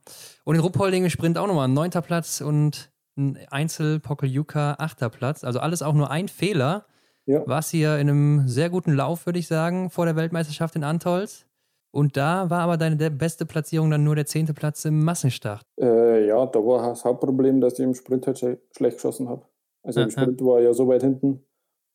[0.44, 5.44] Und in Ruppolding im Sprint auch nochmal neunter Platz und ein Einzel Pokeljuka achter Platz.
[5.44, 6.86] Also alles auch nur ein Fehler.
[7.24, 7.46] Ja.
[7.46, 11.46] Warst hier in einem sehr guten Lauf, würde ich sagen, vor der Weltmeisterschaft in Antolz.
[11.90, 15.62] Und da war aber deine beste Platzierung dann nur der zehnte Platz im Massenstart.
[15.80, 18.38] Äh, ja, da war das Hauptproblem, dass ich im Sprint halt
[18.76, 19.46] schlecht geschossen habe.
[19.82, 21.42] Also im Sprint war ja so weit hinten,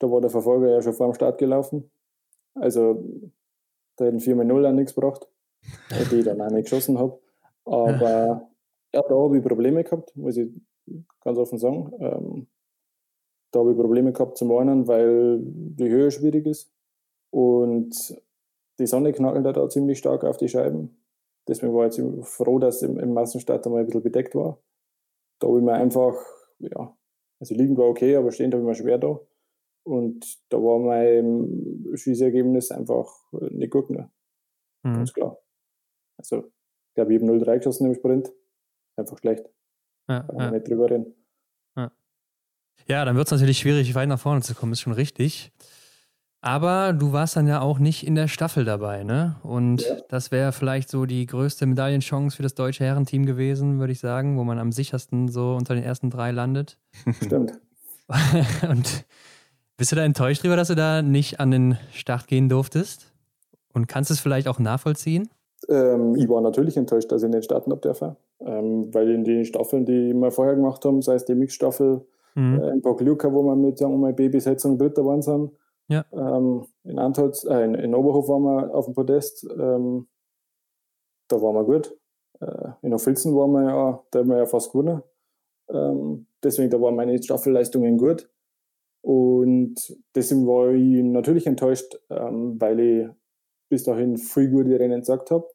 [0.02, 1.92] da war der Verfolger ja schon vor dem Start gelaufen.
[2.56, 3.04] Also
[3.98, 5.30] da hätten 4 0 an nichts gebracht,
[6.12, 7.20] die ich dann auch nicht geschossen habe.
[7.66, 8.50] Aber
[8.94, 10.50] ja, da habe ich Probleme gehabt, muss ich
[11.22, 11.94] ganz offen sagen.
[12.00, 12.48] Ähm,
[13.52, 16.74] da habe ich Probleme gehabt zum einen, weil die Höhe schwierig ist
[17.30, 17.94] und
[18.80, 20.98] die Sonne knackelt da ziemlich stark auf die Scheiben.
[21.48, 24.60] Deswegen war ich jetzt froh, dass im, im Massenstart einmal ein bisschen bedeckt war.
[25.40, 26.16] Da habe ich mir einfach,
[26.60, 26.96] ja,
[27.40, 29.20] also liegend war okay, aber stehend habe ich mir schwer da.
[29.84, 34.12] Und da war mein Schießergebnis einfach nicht gut mehr.
[34.84, 34.94] Mhm.
[34.96, 35.38] Ganz klar.
[36.18, 36.38] Also,
[36.90, 38.32] ich glaube, ich habe 0-3 geschossen im Sprint.
[38.96, 39.50] Einfach schlecht.
[40.08, 40.52] Ja, Kann ja.
[40.52, 41.16] nicht drüber reden.
[41.76, 41.92] Ja,
[42.88, 45.52] ja dann wird es natürlich schwierig, weit nach vorne zu kommen, ist schon richtig.
[46.44, 49.36] Aber du warst dann ja auch nicht in der Staffel dabei, ne?
[49.44, 49.98] Und ja.
[50.10, 54.38] das wäre vielleicht so die größte Medaillenchance für das deutsche Herrenteam gewesen, würde ich sagen,
[54.38, 56.80] wo man am sichersten so unter den ersten drei landet.
[57.24, 57.60] Stimmt.
[58.68, 59.06] Und
[59.82, 63.12] bist du da enttäuscht darüber, dass du da nicht an den Start gehen durftest?
[63.74, 65.28] Und kannst du es vielleicht auch nachvollziehen?
[65.70, 68.16] Ähm, ich war natürlich enttäuscht, dass ich nicht starten habe dürfen.
[68.42, 72.06] Ähm, weil in den Staffeln, die wir vorher gemacht haben, sei es die Mixstaffel,
[72.36, 72.62] mhm.
[72.62, 75.50] äh, in Pokljuka, wo wir mit sagen wir mal, B-Besetzung Dritter waren, sind,
[75.88, 76.06] ja.
[76.12, 79.48] Ähm, in, Antholz, äh, in, in, Oberhof waren wir auf dem Podest.
[79.50, 80.08] Ähm,
[81.28, 81.98] da waren wir gut.
[82.40, 85.02] Äh, in Ofilzen waren wir ja, da haben wir ja fast gewonnen.
[85.70, 88.30] Ähm, deswegen, da waren meine Staffelleistungen gut.
[89.04, 89.76] Und
[90.16, 93.08] deswegen war ich natürlich enttäuscht, ähm, weil ich
[93.70, 95.48] bis dahin viel gute Rennen gesagt habe,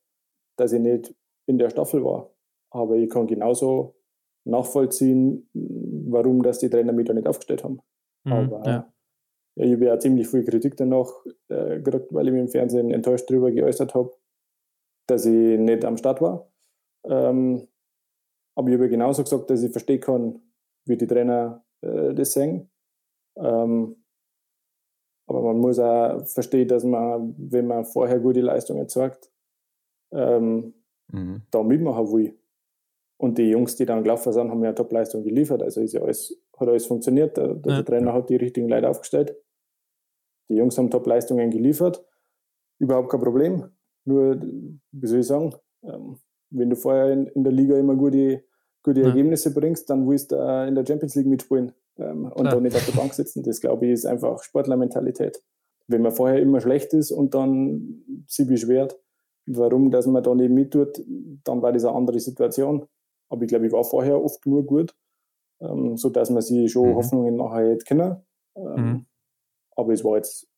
[0.57, 1.15] dass ich nicht
[1.47, 2.33] in der Staffel war.
[2.71, 3.95] Aber ich kann genauso
[4.45, 7.81] nachvollziehen, warum das die Trainer mich da nicht aufgestellt haben.
[8.25, 8.93] Mhm, Aber ja
[9.57, 11.11] ja, ich habe ja ziemlich viel Kritik danach
[11.49, 14.13] äh, gekriegt, weil ich mich im Fernsehen enttäuscht darüber geäußert habe,
[15.09, 16.51] dass ich nicht am Start war.
[17.05, 17.67] Ähm,
[18.55, 20.41] aber ich habe genauso gesagt, dass ich verstehen kann,
[20.87, 22.71] wie die Trainer äh, das sehen.
[23.37, 23.97] Ähm,
[25.27, 29.31] aber man muss auch verstehen, dass man, wenn man vorher gute Leistungen zeigt,
[30.13, 30.75] ähm,
[31.09, 31.43] mhm.
[31.51, 32.39] da mitmachen will.
[33.19, 35.63] Und die Jungs, die dann gelaufen sind, haben ja Top-Leistung geliefert.
[35.63, 37.37] Also ist ja alles, hat alles funktioniert.
[37.37, 37.83] Der, der ja.
[37.83, 39.35] Trainer hat die richtigen Leute aufgestellt.
[40.49, 42.05] Die Jungs haben Top-Leistungen geliefert,
[42.79, 43.69] überhaupt kein Problem.
[44.05, 46.19] Nur, wie soll ich sagen, ähm,
[46.51, 48.45] wenn du vorher in, in, der Liga immer gute,
[48.85, 49.09] gute ja.
[49.09, 52.87] Ergebnisse bringst, dann willst du in der Champions League mitspielen ähm, und da nicht auf
[52.87, 53.43] der Bank sitzen.
[53.43, 55.43] Das, glaube ich, ist einfach Sportlermentalität.
[55.89, 58.99] Wenn man vorher immer schlecht ist und dann sich beschwert,
[59.47, 61.03] warum, dass man da nicht mittut,
[61.45, 62.87] dann war das eine andere Situation.
[63.29, 64.95] Aber ich glaube, ich war vorher oft nur gut,
[65.61, 66.95] ähm, so dass man sich schon mhm.
[66.97, 68.17] Hoffnungen nachher hätte können.
[68.57, 69.07] Ähm, mhm.
[69.77, 70.49] Aber es war jetzt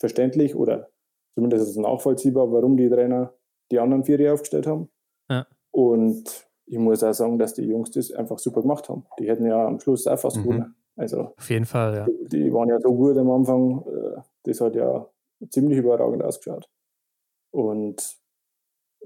[0.00, 0.90] verständlich oder
[1.34, 3.34] zumindest nachvollziehbar, warum die Trainer
[3.70, 4.88] die anderen vier aufgestellt haben.
[5.30, 5.46] Ja.
[5.70, 9.06] Und ich muss auch sagen, dass die Jungs das einfach super gemacht haben.
[9.18, 10.42] Die hätten ja am Schluss auch fast mhm.
[10.42, 10.74] gewonnen.
[10.96, 12.06] Also, Auf jeden Fall, ja.
[12.06, 15.08] Die, die, waren ja so gut am Anfang, äh, das hat ja
[15.48, 16.68] ziemlich überragend ausgeschaut.
[17.52, 18.18] Und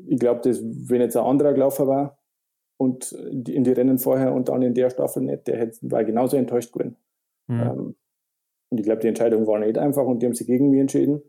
[0.07, 2.19] ich glaube, wenn jetzt ein anderer gelaufen war
[2.79, 6.37] und in die Rennen vorher und dann in der Staffel nicht, der hätte, war genauso
[6.37, 6.97] enttäuscht gewesen.
[7.47, 7.61] Mhm.
[7.61, 7.97] Ähm,
[8.71, 11.23] und ich glaube, die Entscheidung war nicht einfach und die haben sich gegen mich entschieden.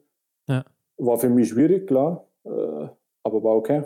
[0.48, 0.64] Ja.
[0.98, 2.88] War für mich schwierig, klar, äh,
[3.24, 3.84] aber war okay.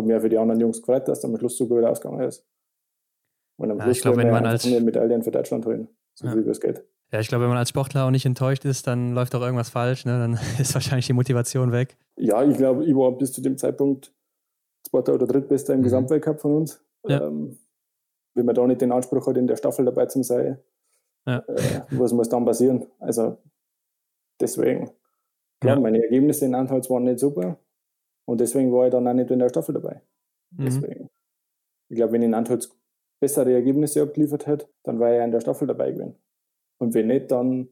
[0.00, 2.46] Hab mich für die anderen Jungs gefreut, dass am Schluss so gut ausgegangen ist.
[3.58, 6.34] Und am ja, Schluss ich glaub, wenn man als Medaillen für Deutschland holen, so ja.
[6.34, 6.82] wie es geht.
[7.12, 9.68] Ja, ich glaube, wenn man als Sportler auch nicht enttäuscht ist, dann läuft auch irgendwas
[9.68, 10.06] falsch.
[10.06, 10.18] Ne?
[10.18, 11.98] Dann ist wahrscheinlich die Motivation weg.
[12.16, 14.14] Ja, ich glaube, ich war bis zu dem Zeitpunkt
[14.88, 15.84] Zweiter oder Drittbester im mhm.
[15.84, 16.82] Gesamtweltcup von uns.
[17.06, 17.26] Ja.
[17.26, 17.58] Ähm,
[18.34, 20.58] wenn man da nicht den Anspruch hat, in der Staffel dabei zu sein,
[21.26, 21.40] ja.
[21.46, 22.86] äh, was muss dann passieren?
[23.00, 23.36] Also
[24.40, 24.90] deswegen.
[25.60, 25.80] Klar, ja.
[25.80, 27.58] meine Ergebnisse in Anhalts waren nicht super
[28.26, 30.02] und deswegen war ich dann auch nicht in der Staffel dabei.
[30.50, 30.64] Mhm.
[30.64, 31.10] Deswegen.
[31.88, 32.76] Ich glaube, wenn ich in Anhalts
[33.20, 36.16] bessere Ergebnisse abgeliefert hätte, dann wäre ich in der Staffel dabei gewesen.
[36.78, 37.68] Und wenn nicht, dann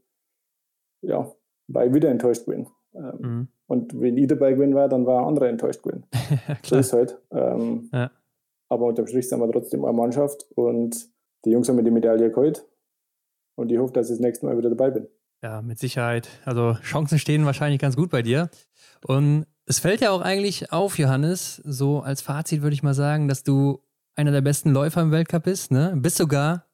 [1.02, 1.32] ja,
[1.68, 2.68] war ich wieder enttäuscht gewesen.
[2.94, 3.48] Ähm, mhm.
[3.66, 6.04] Und wenn ich dabei gewesen war, dann war ein anderer enttäuscht gewesen.
[6.62, 7.18] so ist halt.
[7.30, 8.10] Ähm, ja.
[8.68, 11.08] Aber unterm Strich sind wir trotzdem eine Mannschaft und
[11.44, 12.66] die Jungs haben mir die Medaille geholt.
[13.56, 15.08] Und ich hoffe, dass ich das nächste Mal wieder dabei bin.
[15.42, 16.28] Ja, mit Sicherheit.
[16.44, 18.50] Also Chancen stehen wahrscheinlich ganz gut bei dir.
[19.06, 23.28] Und es fällt ja auch eigentlich auf, Johannes, so als Fazit würde ich mal sagen,
[23.28, 23.82] dass du
[24.14, 25.70] einer der besten Läufer im Weltcup bist.
[25.70, 25.92] Ne?
[25.94, 26.64] Bist sogar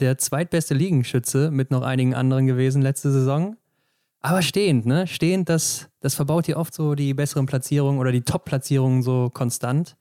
[0.00, 3.56] der zweitbeste Liegenschütze mit noch einigen anderen gewesen letzte Saison.
[4.20, 5.06] Aber stehend, ne?
[5.06, 9.96] Stehend, das, das verbaut dir oft so die besseren Platzierungen oder die Top-Platzierungen so konstant.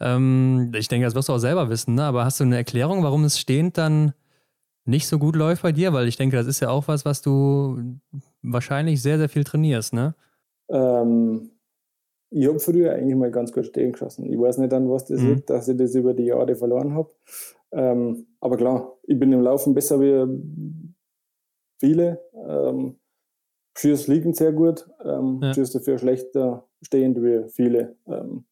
[0.00, 2.04] Ähm, ich denke, das wirst du auch selber wissen, ne?
[2.04, 4.12] Aber hast du eine Erklärung, warum es stehend dann
[4.84, 5.92] nicht so gut läuft bei dir?
[5.92, 7.98] Weil ich denke, das ist ja auch was, was du
[8.42, 10.14] wahrscheinlich sehr, sehr viel trainierst, ne?
[10.68, 11.50] Ähm,
[12.34, 14.26] ich habe früher eigentlich mal ganz gut stehen geschossen.
[14.26, 15.34] Ich weiß nicht, an was das mhm.
[15.34, 17.10] liegt, dass ich das über die Jahre verloren habe.
[17.70, 20.26] Ähm, aber klar, ich bin im Laufen besser wie
[21.78, 22.20] viele.
[22.34, 22.96] Ähm,
[23.76, 25.54] Schieß liegen sehr gut, ähm, ja.
[25.54, 27.96] Schieß dafür schlechter stehend wie viele.
[28.06, 28.44] Ähm,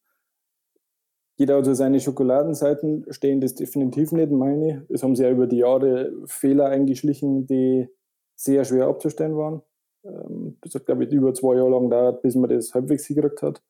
[1.36, 4.86] jeder hat so seine Schokoladenseiten, stehen das definitiv nicht, meine.
[4.90, 7.88] Es haben sich ja über die Jahre Fehler eingeschlichen, die
[8.36, 9.62] sehr schwer abzustellen waren.
[10.04, 13.42] Ähm, das hat, glaube ich, über zwei Jahre lang gedauert, bis man das halbwegs hingekriegt
[13.42, 13.62] hat.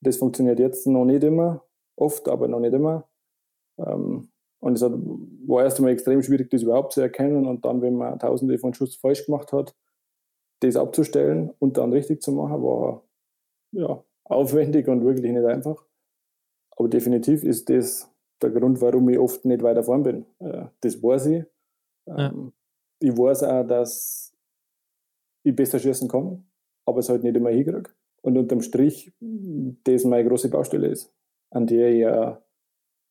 [0.00, 1.64] Das funktioniert jetzt noch nicht immer,
[1.96, 3.08] oft, aber noch nicht immer.
[3.78, 4.30] Ähm,
[4.60, 7.46] und es war erst einmal extrem schwierig, das überhaupt zu erkennen.
[7.46, 9.76] Und dann, wenn man tausende von Schuss falsch gemacht hat,
[10.60, 13.04] das abzustellen und dann richtig zu machen, war
[13.72, 15.84] ja, aufwendig und wirklich nicht einfach.
[16.76, 18.10] Aber definitiv ist das
[18.42, 20.26] der Grund, warum ich oft nicht weiter vorn bin.
[20.38, 21.44] Äh, das weiß ich.
[22.06, 22.28] Ja.
[22.28, 22.52] Ähm,
[23.00, 24.36] ich weiß auch, dass
[25.44, 26.44] ich besser schießen kann,
[26.84, 27.90] aber es halt nicht immer hinkriege.
[28.22, 31.12] Und unterm Strich, das meine große Baustelle ist,
[31.50, 32.42] an der ja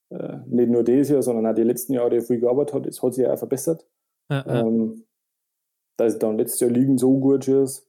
[0.10, 2.88] äh, nicht nur dieses Jahr, sondern auch die letzten Jahre viel gearbeitet hat.
[2.88, 3.86] Es hat sich ja auch verbessert.
[4.30, 4.62] Ja, ja.
[4.62, 5.04] Ähm,
[5.98, 7.88] dass ich dann letztes Jahr liegen so gut ist.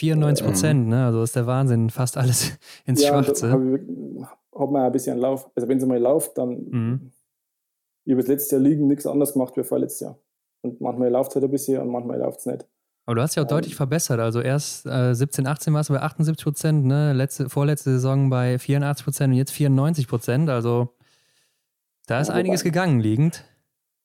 [0.00, 1.06] 94 Prozent, ähm, ne?
[1.06, 1.90] Also ist der Wahnsinn.
[1.90, 3.50] Fast alles ins ja, Schwarze.
[3.50, 5.50] Hab man ein bisschen Lauf.
[5.54, 7.12] Also wenn es mal läuft, dann mhm.
[8.04, 10.18] ich habe das letzte Jahr liegen nichts anderes gemacht wie vorletztes Jahr.
[10.62, 12.66] Und manchmal läuft es halt ein bisschen und manchmal läuft es nicht.
[13.08, 14.20] Aber du hast ja auch ähm, deutlich verbessert.
[14.20, 17.14] Also erst äh, 17, 18 warst du bei 78 Prozent, ne?
[17.14, 20.50] Letzte, vorletzte Saison bei 84 Prozent und jetzt 94 Prozent.
[20.50, 20.90] Also
[22.06, 23.44] da ist ja, einiges gegangen liegend.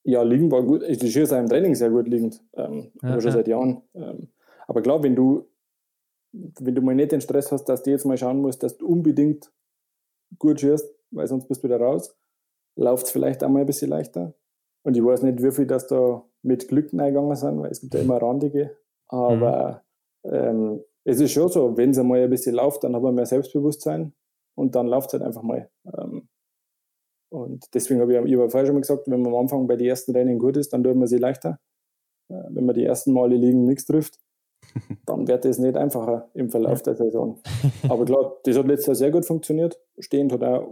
[0.04, 0.82] Ja, liegend war gut.
[0.84, 2.42] Ich schieße im Training sehr gut liegend.
[2.54, 3.36] Ähm, ja, aber schon ja.
[3.36, 3.82] seit Jahren.
[3.94, 4.28] Ähm,
[4.66, 5.50] aber klar, wenn du,
[6.32, 8.86] wenn du mal nicht den Stress hast, dass du jetzt mal schauen musst, dass du
[8.86, 9.52] unbedingt
[10.38, 12.16] gut schießt, weil sonst bist du wieder raus,
[12.74, 14.32] läuft es vielleicht einmal ein bisschen leichter.
[14.82, 17.92] Und ich weiß nicht, wie viel das da mit Glück eingegangen sind, weil es gibt
[17.92, 18.78] ja immer Randige.
[19.14, 19.82] Aber
[20.24, 20.32] mhm.
[20.32, 23.26] ähm, es ist schon so, wenn es einmal ein bisschen läuft, dann hat man mehr
[23.26, 24.12] Selbstbewusstsein
[24.56, 25.70] und dann läuft es halt einfach mal.
[25.86, 26.28] Ähm,
[27.30, 29.76] und deswegen habe ich, ich habe vorher schon mal gesagt, wenn man am Anfang bei
[29.76, 31.58] den ersten Rennen gut ist, dann tut man sie leichter.
[32.28, 34.18] Äh, wenn man die ersten Male liegen nichts trifft,
[35.06, 37.40] dann wird es nicht einfacher im Verlauf der Saison.
[37.88, 39.80] Aber klar, das hat letztes Jahr sehr gut funktioniert.
[39.98, 40.68] Stehend hat auch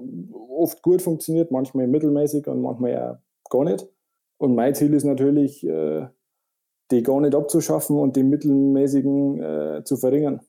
[0.48, 3.86] oft gut funktioniert, manchmal mittelmäßig und manchmal auch gar nicht.
[4.38, 6.06] Und mein Ziel ist natürlich, äh,
[6.92, 10.40] die gar nicht abzuschaffen und die mittelmäßigen äh, zu verringern.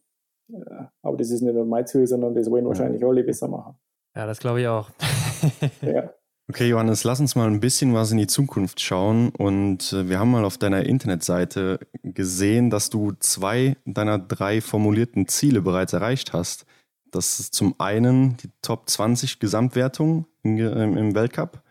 [1.02, 3.76] Aber das ist nicht nur mein Ziel, sondern das wollen wahrscheinlich alle besser machen.
[4.16, 4.90] Ja, das glaube ich auch.
[5.82, 6.14] ja.
[6.50, 9.30] Okay, Johannes, lass uns mal ein bisschen was in die Zukunft schauen.
[9.30, 15.28] Und äh, wir haben mal auf deiner Internetseite gesehen, dass du zwei deiner drei formulierten
[15.28, 16.66] Ziele bereits erreicht hast.
[17.12, 21.64] Das ist zum einen die Top 20 Gesamtwertung im Weltcup,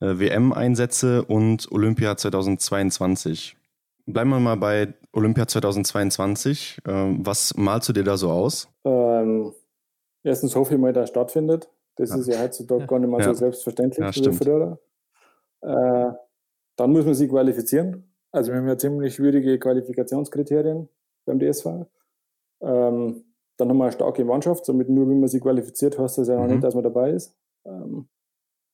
[0.00, 3.56] äh, WM-Einsätze und Olympia 2022.
[4.06, 6.78] Bleiben wir mal bei Olympia 2022.
[6.84, 8.68] Äh, was malst du dir da so aus?
[8.84, 9.52] Ähm,
[10.22, 11.70] erstens hoffe ich mal, dass stattfindet.
[11.96, 12.16] Das ja.
[12.16, 14.78] ist ja heutzutage gar nicht mehr so selbstverständlich ja, wie früher.
[15.62, 16.12] Äh,
[16.76, 18.14] dann muss man sich qualifizieren.
[18.30, 20.88] Also wir haben ja ziemlich schwierige Qualifikationskriterien.
[21.24, 21.66] beim DSV.
[22.60, 23.24] Ähm,
[23.56, 26.34] dann haben wir eine starke Mannschaft, somit nur wenn man sich qualifiziert, heißt das ja
[26.34, 26.50] noch mhm.
[26.52, 27.36] nicht, dass man dabei ist.
[27.64, 28.08] Ähm,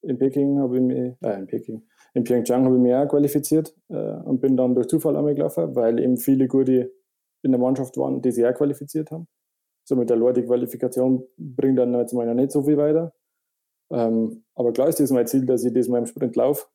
[0.02, 1.82] in Peking habe ich mich, äh, in Peking,
[2.14, 5.74] in Pyeongchang habe ich mich auch qualifiziert äh, und bin dann durch Zufall einmal gelaufen,
[5.74, 6.92] weil eben viele gute
[7.42, 9.26] in der Mannschaft waren, die sich auch qualifiziert haben.
[9.84, 13.12] Somit der Leute die Qualifikation bringt dann jetzt mal noch nicht so viel weiter.
[13.92, 16.66] Ähm, aber klar ist das mein Ziel, dass ich das mal im Sprint laufe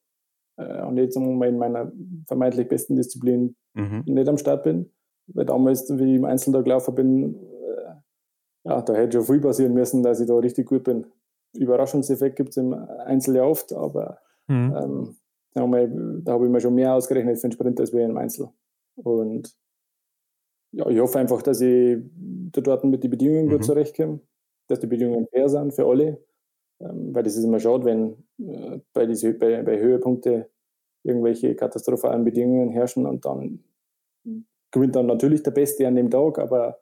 [0.58, 1.92] äh, und jetzt mal in meiner
[2.28, 4.04] vermeintlich besten Disziplin mhm.
[4.06, 4.92] nicht am Start bin.
[5.28, 9.42] Weil damals, wie ich im Einzel da gelaufen bin, äh, ja, da hätte schon viel
[9.42, 11.06] passieren müssen, dass ich da richtig gut bin.
[11.54, 14.76] Überraschungseffekt gibt es im Einzel ja oft, aber mhm.
[14.78, 15.16] ähm,
[15.56, 18.50] da habe ich mir schon mehr ausgerechnet für den Sprint als wir im Einzel.
[18.96, 19.56] Und
[20.72, 22.00] ja, ich hoffe einfach, dass ich
[22.52, 23.52] dort mit den Bedingungen mhm.
[23.52, 24.20] gut zurechtkomme,
[24.68, 26.22] dass die Bedingungen fair sind für alle.
[26.82, 30.50] Ähm, weil das ist immer schade, wenn äh, bei, diese, bei, bei Höhepunkte
[31.04, 33.64] irgendwelche katastrophalen Bedingungen herrschen und dann
[34.72, 36.82] gewinnt dann natürlich der Beste an dem Tag, aber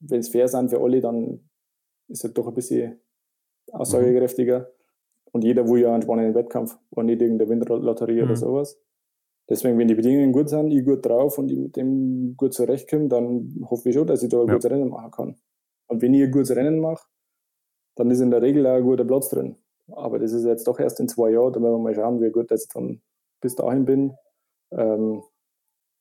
[0.00, 1.50] wenn es fair sind für alle, dann
[2.08, 3.00] ist es doch ein bisschen
[3.70, 4.72] aussagekräftiger.
[5.34, 8.22] Und jeder will ja einen spannenden Wettkampf und nicht irgendeine Windlotterie mhm.
[8.22, 8.80] oder sowas.
[9.48, 13.08] Deswegen, wenn die Bedingungen gut sind, ich gut drauf und ich mit dem gut zurechtkomme,
[13.08, 14.54] dann hoffe ich schon, dass ich da ein ja.
[14.54, 15.36] gutes Rennen machen kann.
[15.88, 17.08] Und wenn ich ein gutes Rennen mache,
[17.96, 19.56] dann ist in der Regel auch ein guter Platz drin.
[19.88, 22.30] Aber das ist jetzt doch erst in zwei Jahren, da werden wir mal schauen, wie
[22.30, 23.02] gut ich dann
[23.40, 24.12] bis dahin bin.
[24.70, 25.20] Ähm,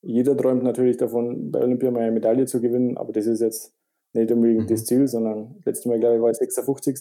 [0.03, 3.73] jeder träumt natürlich davon, bei Olympia mal eine Medaille zu gewinnen, aber das ist jetzt
[4.13, 4.67] nicht unbedingt mhm.
[4.67, 6.99] das Ziel, sondern letztes Mal, glaube ich, war ich 56.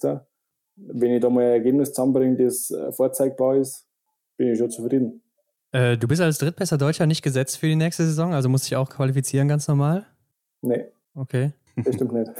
[0.76, 3.86] Wenn ich da mal ein Ergebnis zusammenbringe, das äh, vorzeigbar ist,
[4.36, 5.22] bin ich schon zufrieden.
[5.72, 8.68] Äh, du bist als drittbester Deutscher nicht gesetzt für die nächste Saison, also musst du
[8.70, 10.06] dich auch qualifizieren, ganz normal?
[10.60, 10.86] Nee.
[11.14, 11.52] Okay.
[11.76, 12.30] Das stimmt nicht.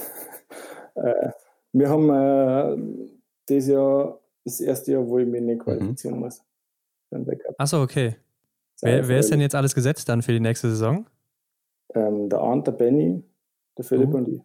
[0.95, 1.29] äh,
[1.73, 3.05] wir haben äh,
[3.49, 6.23] dieses Jahr das erste Jahr, wo ich mich nicht qualifizieren mhm.
[6.23, 6.41] muss.
[7.57, 8.15] Achso, okay.
[8.81, 11.07] Wer, wer, ist denn jetzt alles gesetzt dann für die nächste Saison?
[11.93, 13.23] Ähm, der Arndt, der Benny,
[13.77, 14.15] der Philipp mhm.
[14.15, 14.41] und ich.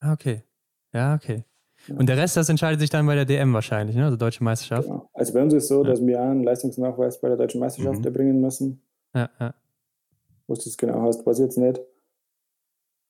[0.00, 0.42] Ah, okay.
[0.92, 1.44] Ja, okay.
[1.96, 4.04] Und der Rest, das entscheidet sich dann bei der DM wahrscheinlich, ne?
[4.04, 4.88] also Deutsche Meisterschaft.
[4.88, 5.08] Genau.
[5.14, 5.90] Also bei uns ist es so, ja.
[5.90, 8.04] dass wir einen Leistungsnachweis bei der Deutschen Meisterschaft mhm.
[8.04, 8.82] erbringen müssen.
[9.14, 9.54] Ja, ja.
[10.46, 11.80] Was das genau heißt, weiß ich jetzt nicht.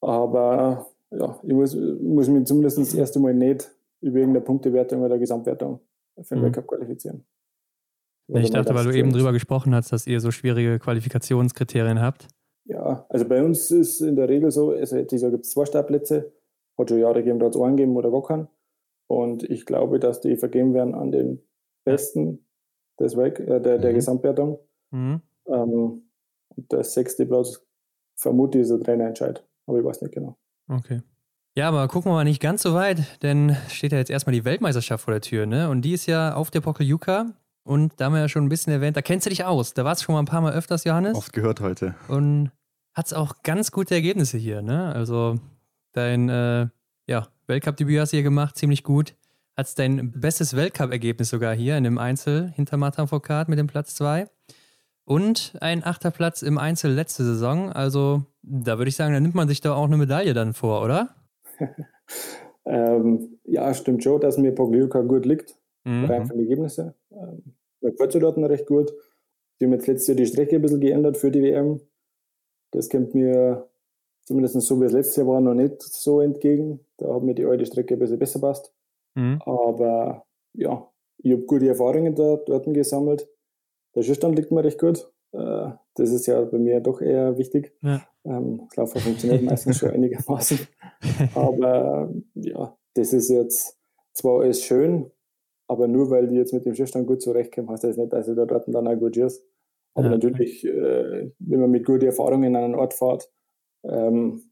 [0.01, 3.71] Aber ja, ich muss, muss mich zumindest das erste Mal nicht
[4.01, 5.81] über irgendeine Punktewertung oder Gesamtwertung
[6.21, 6.45] für den mhm.
[6.45, 7.25] Weltcup qualifizieren.
[8.29, 12.29] Ja, ich dachte, weil du eben drüber gesprochen hast, dass ihr so schwierige Qualifikationskriterien habt.
[12.67, 15.65] Ja, also bei uns ist in der Regel so, also dieses Jahr gibt es zwei
[15.65, 16.33] Startplätze,
[16.77, 18.49] hat schon Jahre gegeben, da hat es einen gegeben oder gar keinen.
[19.09, 21.43] Und ich glaube, dass die vergeben werden an den
[21.85, 22.47] Besten
[23.01, 23.95] des Weg, äh, der, der mhm.
[23.95, 24.59] Gesamtwertung.
[24.91, 25.23] Mhm.
[25.47, 26.03] Ähm,
[26.57, 27.61] und der sechste Platz
[28.17, 30.37] vermute ich ist der Trainerentscheid, aber ich weiß nicht genau.
[30.69, 31.03] Okay.
[31.57, 34.45] Ja, aber gucken wir mal nicht ganz so weit, denn steht ja jetzt erstmal die
[34.45, 35.69] Weltmeisterschaft vor der Tür, ne?
[35.71, 37.33] Und die ist ja auf der Pokeljuka.
[37.65, 39.75] Und da haben wir ja schon ein bisschen erwähnt, da kennst du dich aus.
[39.75, 41.17] Da warst du schon mal ein paar Mal öfters, Johannes.
[41.17, 41.95] Oft gehört heute.
[42.09, 42.51] Und
[42.95, 44.93] hat's auch ganz gute Ergebnisse hier, ne?
[44.95, 45.37] Also
[45.93, 46.69] dein äh,
[47.09, 49.17] ja, Weltcup-Debüt hast du hier gemacht, ziemlich gut.
[49.57, 53.95] Hat's dein bestes Weltcup-Ergebnis sogar hier in dem Einzel hinter Martin Foucault mit dem Platz
[53.97, 54.27] 2.
[55.05, 57.73] Und ein achter Platz im Einzel letzte Saison.
[57.73, 60.85] Also da würde ich sagen, da nimmt man sich da auch eine Medaille dann vor,
[60.85, 61.17] oder?
[62.67, 66.05] ähm, ja, stimmt schon, dass mir Pogliuca gut liegt, mhm.
[66.05, 66.93] rein von den Ergebnissen.
[67.11, 68.93] Ähm, mir gefällt es dort recht gut.
[69.59, 71.81] Die haben jetzt letztes Jahr die Strecke ein bisschen geändert für die WM.
[72.71, 73.68] Das kommt mir
[74.29, 76.81] zumindest so wie es letztes Jahr war, noch nicht so entgegen.
[76.99, 78.75] Da hat mir die alte Strecke ein bisschen besser passt.
[79.15, 79.41] Mhm.
[79.47, 80.87] Aber ja,
[81.17, 83.27] ich habe gute Erfahrungen da, dort gesammelt.
[83.95, 85.11] Der Schießstand liegt mir recht gut.
[85.33, 87.75] Äh, das ist ja bei mir doch eher wichtig.
[87.81, 88.03] Ja.
[88.27, 90.59] Ähm, das Laufen funktioniert meistens schon einigermaßen.
[91.35, 93.79] Aber ja, das ist jetzt
[94.13, 95.11] zwar alles schön,
[95.69, 98.37] aber nur weil die jetzt mit dem Schiffstand gut zurechtkommen, heißt das nicht, dass ich
[98.37, 99.43] da dort dann auch gut ist.
[99.95, 100.13] Aber ja.
[100.13, 103.31] natürlich, äh, wenn man mit guten Erfahrungen an einen Ort fährt,
[103.85, 104.51] ähm,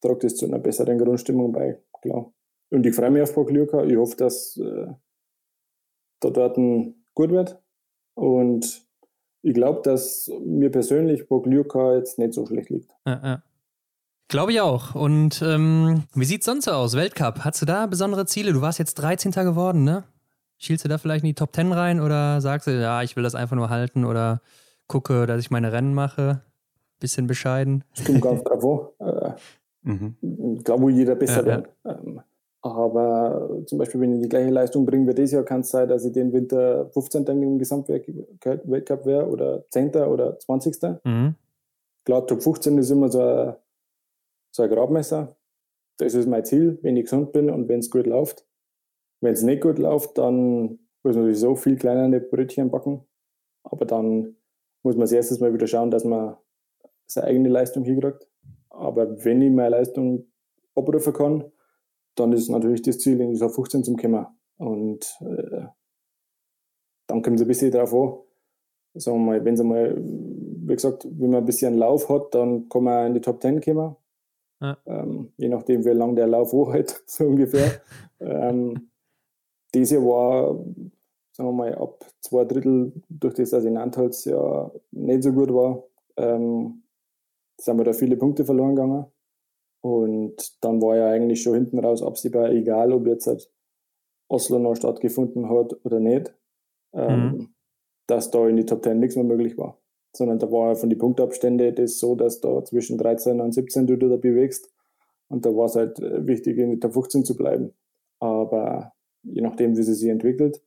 [0.00, 2.32] trägt es zu einer besseren Grundstimmung bei, klar.
[2.70, 3.84] Und ich freue mich auf Pokljuka.
[3.84, 4.86] Ich hoffe, dass äh,
[6.20, 6.56] da dort
[7.14, 7.62] gut wird.
[8.14, 8.86] Und
[9.42, 12.90] ich glaube, dass mir persönlich Pokljuka jetzt nicht so schlecht liegt.
[13.06, 13.42] Ja, ja.
[14.28, 14.94] Glaube ich auch.
[14.94, 16.96] Und ähm, wie sieht es sonst so aus?
[16.96, 18.54] Weltcup, hast du da besondere Ziele?
[18.54, 19.32] Du warst jetzt 13.
[19.32, 20.04] geworden, ne?
[20.56, 23.24] Schielst du da vielleicht in die Top 10 rein oder sagst du, ja, ich will
[23.24, 24.40] das einfach nur halten oder
[24.86, 26.40] gucke, dass ich meine Rennen mache?
[27.02, 27.82] Bisschen bescheiden.
[27.94, 28.94] Stimmt ganz bravo.
[29.00, 29.32] Äh,
[29.82, 30.14] mhm.
[30.56, 31.68] Ich glaube, jeder besser ja, wird.
[31.84, 31.98] Ja.
[31.98, 32.20] Ähm,
[32.62, 35.88] aber zum Beispiel, wenn ich die gleiche Leistung bringe wie dieses Jahr, kann es sein,
[35.88, 37.26] dass ich den Winter 15.
[37.26, 39.96] im Gesamtweltcup wäre oder 10.
[39.96, 40.80] oder 20.
[41.02, 41.34] Mhm.
[42.04, 43.56] Klar, Top 15 ist immer so ein,
[44.52, 45.34] so ein Grabmesser.
[45.98, 48.46] Das ist mein Ziel, wenn ich gesund bin und wenn es gut läuft.
[49.20, 53.02] Wenn es nicht gut läuft, dann muss man sowieso viel kleinere Brötchen backen.
[53.64, 54.36] Aber dann
[54.84, 56.36] muss man als erstes mal wieder schauen, dass man
[57.12, 58.26] seine eigene Leistung hinkriegt.
[58.70, 60.26] aber wenn ich meine Leistung
[60.74, 61.44] abrufen kann,
[62.14, 64.26] dann ist natürlich das Ziel, in dieser 15 zum kommen.
[64.58, 65.66] Und äh,
[67.06, 68.18] dann kommt es ein bisschen drauf an.
[68.94, 72.68] Sagen wir mal, wenn es mal, wie gesagt, wenn man ein bisschen Lauf hat, dann
[72.68, 73.96] kann man in die Top 10 kommen.
[74.60, 74.76] Ja.
[74.86, 77.80] Ähm, je nachdem, wie lang der Lauf anhält, so ungefähr.
[78.20, 78.90] ähm,
[79.74, 80.54] diese war,
[81.32, 85.52] sagen wir mal, ab zwei Drittel, durch das, dass in Antalls ja nicht so gut
[85.52, 85.82] war,
[86.16, 86.82] ähm,
[87.64, 89.06] sind wir da viele Punkte verloren gegangen.
[89.82, 93.50] Und dann war ja eigentlich schon hinten raus absehbar, egal ob jetzt halt
[94.28, 96.34] Oslo noch stattgefunden hat oder nicht,
[96.94, 97.54] ähm, mhm.
[98.06, 99.78] dass da in die Top 10 nichts mehr möglich war.
[100.14, 103.96] Sondern da war von den Punktabständen das so, dass da zwischen 13 und 17 du
[103.96, 104.70] da bewegst.
[105.28, 107.72] Und da war es halt äh, wichtig, in die Top 15 zu bleiben.
[108.20, 110.62] Aber je nachdem, wie sie sich entwickelt,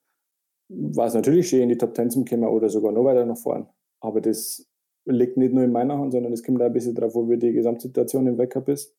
[0.67, 3.37] war es natürlich schön, in die Top 10 zu kommen oder sogar noch weiter nach
[3.37, 3.67] vorn.
[4.01, 4.67] Aber das
[5.05, 7.37] liegt nicht nur in meiner Hand, sondern es kommt auch ein bisschen darauf, wo wie
[7.37, 8.95] die Gesamtsituation im Backup ist.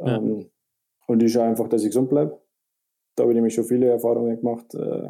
[0.00, 0.16] Ja.
[0.16, 0.50] Ähm,
[1.06, 2.40] und ich schaue einfach, dass ich gesund bleibe.
[3.16, 5.08] Da habe ich nämlich schon viele Erfahrungen gemacht, äh,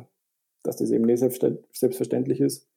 [0.63, 2.69] dass das eben nicht selbstverständlich ist.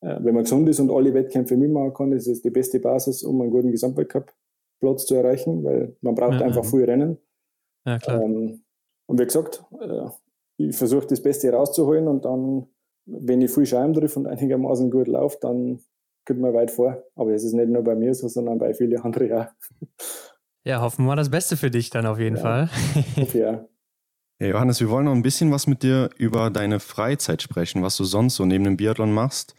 [0.00, 3.22] Äh, wenn man gesund ist und alle Wettkämpfe mitmachen kann, ist es die beste Basis,
[3.22, 6.70] um einen guten Gesamtweltcup-Platz zu erreichen, weil man braucht ja, einfach ja.
[6.70, 7.18] viel Rennen.
[7.84, 8.22] Ja, klar.
[8.22, 8.62] Ähm,
[9.06, 10.08] und wie gesagt, äh,
[10.56, 12.68] ich versuche das Beste rauszuholen und dann,
[13.04, 15.80] wenn ich viel Scheiben trifft und einigermaßen gut läuft, dann
[16.26, 17.02] kommt man weit vor.
[17.14, 19.46] Aber es ist nicht nur bei mir so, sondern bei vielen anderen auch.
[20.64, 22.42] Ja, hoffen wir das Beste für dich dann auf jeden ja.
[22.42, 22.70] Fall.
[23.16, 23.66] Hoffe, ja.
[24.38, 24.46] ja.
[24.46, 28.04] Johannes, wir wollen noch ein bisschen was mit dir über deine Freizeit sprechen, was du
[28.04, 29.54] sonst so neben dem Biathlon machst.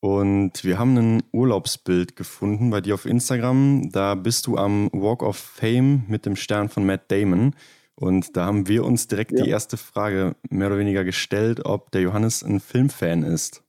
[0.00, 3.90] Und wir haben ein Urlaubsbild gefunden bei dir auf Instagram.
[3.92, 7.54] Da bist du am Walk of Fame mit dem Stern von Matt Damon.
[7.96, 9.44] Und da haben wir uns direkt ja.
[9.44, 13.62] die erste Frage mehr oder weniger gestellt, ob der Johannes ein Filmfan ist.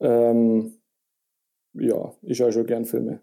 [0.00, 0.79] Ähm,
[1.74, 3.20] ja, ich schaue schon gern Filme.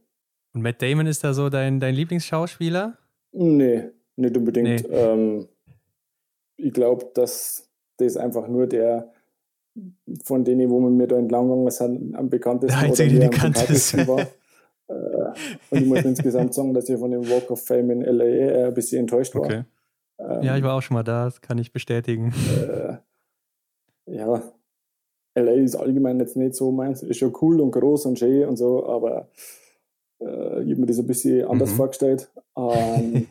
[0.54, 2.98] Und Matt Damon ist da so dein, dein Lieblingsschauspieler?
[3.32, 4.90] Nee, nicht unbedingt.
[4.90, 4.96] Nee.
[4.96, 5.48] Ähm,
[6.56, 9.12] ich glaube, dass das einfach nur der
[10.24, 13.28] von denen, wo man mir da entlang gegangen sind, am bekanntesten der einzige, oder der
[13.28, 14.20] am bekanntesten war.
[14.88, 15.34] äh,
[15.70, 18.64] und ich muss insgesamt sagen, dass ich von dem Walk of Fame in LA äh,
[18.66, 19.44] ein bisschen enttäuscht war.
[19.44, 19.64] Okay.
[20.20, 22.34] Ähm, ja, ich war auch schon mal da, das kann ich bestätigen.
[22.68, 22.98] Äh,
[24.16, 24.42] ja,
[25.38, 27.04] LA ist allgemein jetzt nicht so meins.
[27.04, 29.30] Ist schon cool und groß und schön und so, aber
[30.20, 31.76] äh, ich habe mir das ein bisschen anders mhm.
[31.76, 32.32] vorgestellt.
[32.58, 33.28] Ähm,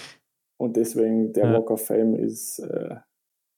[0.58, 1.52] und deswegen der ja.
[1.54, 2.96] Walk of Fame ist, äh,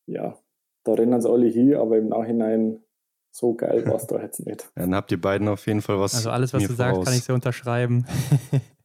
[0.06, 0.38] ja,
[0.84, 2.82] da rennen sie alle hier, aber im Nachhinein
[3.30, 4.70] so geil war es da jetzt nicht.
[4.74, 6.14] Dann habt ihr beiden auf jeden Fall was.
[6.14, 6.94] Also alles, was du voraus.
[6.94, 8.06] sagst, kann ich so unterschreiben.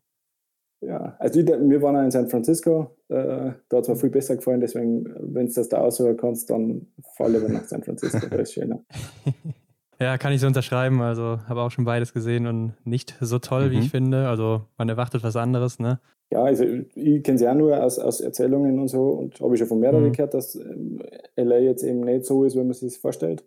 [0.86, 4.10] ja, also ich, wir waren auch in San Francisco, äh, da hat es mir viel
[4.10, 8.28] besser gefallen, deswegen, wenn du das da aussuchen kannst, dann falle wir nach San Francisco,
[8.30, 8.84] da ist schöner.
[10.00, 11.02] Ja, kann ich so unterschreiben.
[11.02, 13.72] Also habe auch schon beides gesehen und nicht so toll, mhm.
[13.72, 13.98] wie ich mhm.
[13.98, 14.28] finde.
[14.28, 16.00] Also man erwartet was anderes, ne?
[16.32, 19.60] Ja, also ich kenne es ja nur aus, aus Erzählungen und so und habe ich
[19.60, 20.12] schon von mehreren mhm.
[20.12, 21.02] gehört, dass ähm,
[21.36, 23.46] LA jetzt eben nicht so ist, wie man sich vorstellt.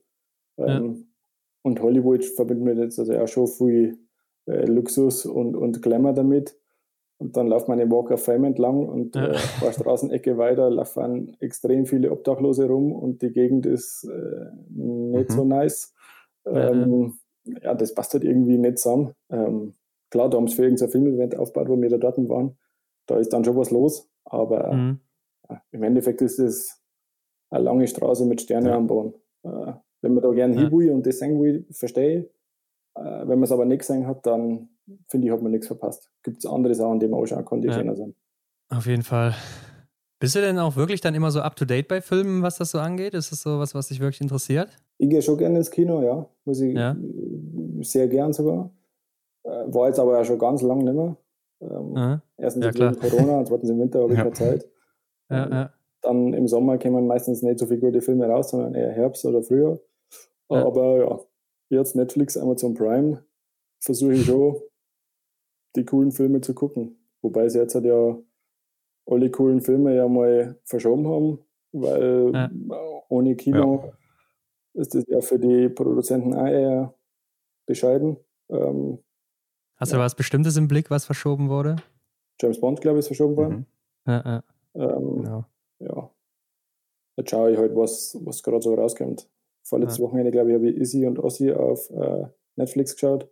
[0.57, 0.79] Ja.
[0.79, 1.09] Ähm,
[1.63, 3.99] und Hollywood verbindet mir jetzt also auch schon viel
[4.47, 6.57] äh, Luxus und, und Glamour damit.
[7.19, 9.29] Und dann läuft man im Walk of Fame entlang und ja.
[9.29, 15.31] äh, paar Straßenecke weiter laufen extrem viele Obdachlose rum und die Gegend ist äh, nicht
[15.31, 15.35] mhm.
[15.35, 15.95] so nice.
[16.45, 17.19] Ähm,
[17.63, 19.15] ja, das passt halt irgendwie nicht zusammen.
[19.31, 19.75] Ähm,
[20.11, 22.59] klar, da haben sie für irgendein Filmevent aufgebaut, wo wir da dort waren.
[23.07, 25.01] Da ist dann schon was los, aber mhm.
[25.49, 26.83] ja, im Endeffekt ist es
[27.49, 28.77] eine lange Straße mit Sternen ja.
[28.77, 29.15] am Boden.
[29.43, 29.73] Äh,
[30.03, 30.71] wenn man da gerne ja.
[30.71, 32.25] will und das sehen will, verstehe ich.
[32.95, 34.69] Äh, wenn man es aber nicht gesehen hat, dann
[35.09, 36.11] finde ich, hat man nichts verpasst.
[36.23, 37.75] Gibt es andere Sachen, die man auch schauen kann, die ja.
[37.75, 38.15] schöner sind.
[38.69, 39.35] Auf jeden Fall.
[40.19, 42.71] Bist du denn auch wirklich dann immer so up to date bei Filmen, was das
[42.71, 43.15] so angeht?
[43.15, 44.71] Ist das so was, was dich wirklich interessiert?
[44.99, 46.27] Ich gehe schon gerne ins Kino, ja.
[46.45, 46.97] Muss ich ja.
[47.83, 48.71] sehr gern sogar.
[49.45, 51.17] Äh, war jetzt aber ja schon ganz lang nicht mehr.
[51.61, 54.25] Ähm, erstens ja, wegen Corona und zweitens im Winter habe ich ja.
[54.25, 54.69] keine Zeit.
[55.29, 55.73] Ja, ja.
[56.03, 59.43] Dann im Sommer kommen meistens nicht so viele gute Filme raus, sondern eher Herbst oder
[59.43, 59.77] Frühjahr.
[60.49, 61.21] Aber ja,
[61.69, 63.25] jetzt Netflix, Amazon Prime,
[63.81, 64.55] versuche ich schon,
[65.77, 66.99] die coolen Filme zu gucken.
[67.23, 68.19] Wobei sie jetzt halt ja
[69.07, 71.39] alle coolen Filme ja mal verschoben haben,
[71.73, 72.51] weil ja.
[73.09, 74.81] ohne Kino ja.
[74.81, 76.95] ist das ja für die Produzenten auch eher
[77.67, 78.17] bescheiden.
[78.49, 78.99] Ähm,
[79.77, 80.03] Hast du ja.
[80.03, 81.77] was Bestimmtes im Blick, was verschoben wurde?
[82.41, 83.67] James Bond, glaube ich, ist verschoben worden.
[84.05, 84.13] Mhm.
[84.13, 84.45] Ja, ja.
[84.75, 85.45] Ähm, genau.
[85.81, 86.11] ja.
[87.17, 89.29] Jetzt schaue ich halt, was, was gerade so rauskommt.
[89.63, 90.05] Vorletztes ja.
[90.05, 92.27] Wochenende, glaube ich, habe ich Izzy und Ossi auf äh,
[92.57, 93.29] Netflix geschaut.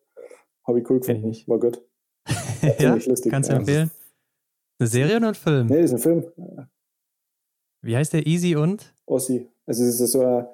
[0.66, 1.32] Habe ich cool gefunden.
[1.46, 1.82] War gut.
[2.78, 3.30] ja, lustig.
[3.30, 3.90] kannst du empfehlen?
[4.78, 5.66] Eine Serie oder ein Film?
[5.66, 6.68] Nee, das ist ein Film.
[7.82, 8.26] Wie heißt der?
[8.26, 8.94] Easy und?
[9.06, 9.48] Ossi.
[9.66, 10.48] Also es ist so eine,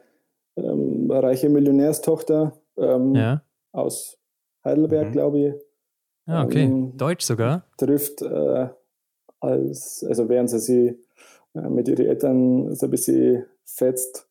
[0.57, 3.43] ähm, eine reiche Millionärstochter ähm, ja.
[3.73, 4.19] aus
[4.65, 5.13] Heidelberg, mhm.
[5.13, 5.55] glaube ich.
[6.27, 6.65] Ah, okay.
[6.65, 7.65] Ähm, Deutsch sogar?
[7.77, 8.69] Trifft äh,
[9.41, 10.97] als, also während sie sich
[11.55, 14.29] äh, mit ihren Eltern so ein bisschen fetzt,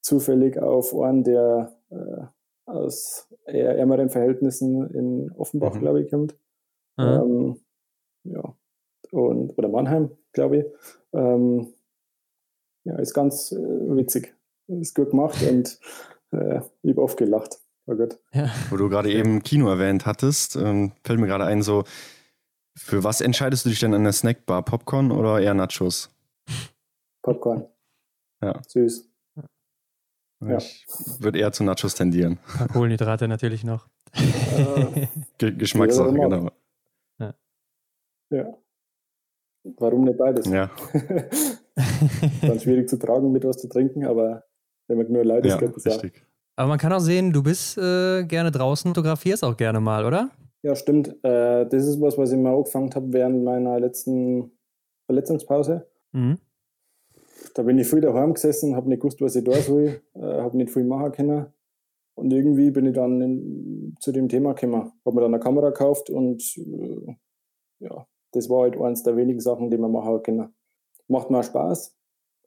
[0.00, 2.24] zufällig auf einen, der äh,
[2.66, 5.80] aus eher ärmeren Verhältnissen in Offenbach, mhm.
[5.80, 6.36] glaube ich, kommt.
[6.98, 7.60] Ähm,
[8.24, 8.54] ja.
[9.10, 10.64] Und, oder Mannheim, glaube ich.
[11.12, 11.72] Ähm,
[12.84, 14.34] ja, ist ganz äh, witzig.
[14.68, 15.78] Ist gut gemacht und
[16.32, 17.60] äh, ich habe oft gelacht.
[17.86, 18.18] War gut.
[18.32, 18.50] Ja.
[18.70, 21.84] Wo du gerade eben Kino erwähnt hattest, ähm, fällt mir gerade ein, so,
[22.76, 24.64] für was entscheidest du dich denn an der Snackbar?
[24.64, 26.10] Popcorn oder eher Nachos?
[27.22, 27.66] Popcorn.
[28.42, 28.60] Ja.
[28.66, 29.08] Süß.
[30.44, 30.58] Ja.
[30.58, 30.84] Ich
[31.18, 32.38] würde eher zu Nachos tendieren.
[32.52, 33.88] Ein paar Kohlenhydrate natürlich noch.
[35.38, 36.50] Geschmackssache, genau.
[38.30, 38.52] Ja.
[39.78, 40.46] Warum nicht beides?
[40.46, 40.70] Ja.
[42.42, 44.44] Dann schwierig zu tragen, mit was zu trinken, aber
[44.88, 46.16] wenn man nur Leute ja, ist, richtig.
[46.16, 46.22] Ja.
[46.56, 50.30] Aber man kann auch sehen, du bist äh, gerne draußen, fotografierst auch gerne mal, oder?
[50.62, 51.08] Ja, stimmt.
[51.22, 54.52] Äh, das ist was, was ich mal angefangen habe während meiner letzten
[55.06, 55.86] Verletzungspause.
[56.12, 56.38] Mhm.
[57.54, 60.56] Da bin ich viel daheim gesessen, habe nicht gewusst, was ich da soll, äh, habe
[60.56, 61.46] nicht viel machen können.
[62.14, 64.92] Und irgendwie bin ich dann in, zu dem Thema gekommen.
[65.04, 67.14] Habe mir dann eine Kamera gekauft und äh,
[67.80, 68.06] ja,
[68.36, 70.54] das war halt eines der wenigen Sachen, die man machen können.
[71.08, 71.96] Macht mir Spaß.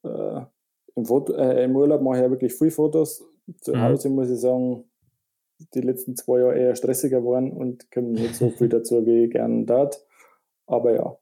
[0.04, 0.42] Äh,
[0.96, 3.24] im, Foto, äh, Im Urlaub mache ich ja wirklich viele Fotos.
[3.62, 3.82] Zu mhm.
[3.82, 4.86] Hause muss ich sagen,
[5.74, 9.32] die letzten zwei Jahre eher stressiger waren und kommen nicht so viel dazu, wie ich
[9.32, 10.06] gerne dort.
[10.68, 11.18] Aber ja,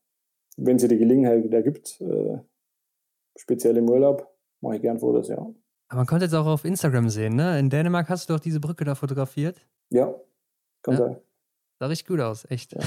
[0.57, 2.39] wenn sie die Gelegenheit ergibt, äh,
[3.37, 4.27] speziell im Urlaub,
[4.61, 5.37] mache ich gern Fotos, ja.
[5.89, 7.57] Aber man konnte jetzt auch auf Instagram sehen, ne?
[7.59, 9.65] In Dänemark hast du doch diese Brücke da fotografiert.
[9.89, 10.13] Ja,
[10.81, 10.99] kann ja.
[10.99, 11.17] sein.
[11.79, 12.73] Sah richtig gut aus, echt.
[12.73, 12.81] Ja,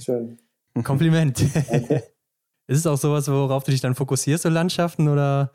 [0.00, 0.38] schön.
[0.84, 1.42] Kompliment.
[1.42, 2.02] Okay.
[2.66, 5.52] Ist es auch sowas, worauf du dich dann fokussierst, so Landschaften oder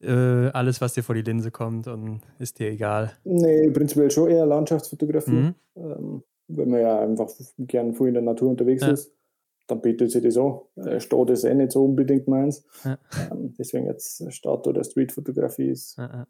[0.00, 3.12] äh, alles, was dir vor die Linse kommt und ist dir egal?
[3.24, 5.54] Nee, prinzipiell schon eher Landschaftsfotografie, mhm.
[5.76, 7.28] ähm, weil man ja einfach
[7.58, 8.92] gern viel in der Natur unterwegs ja.
[8.92, 9.12] ist
[9.66, 10.60] dann bietet sich das an.
[10.76, 12.64] Äh, Stadt ist eh nicht so unbedingt meins.
[12.84, 12.98] Ja.
[13.30, 16.26] Ähm, deswegen jetzt Stadt- oder Streetfotografie ist, ja, ja.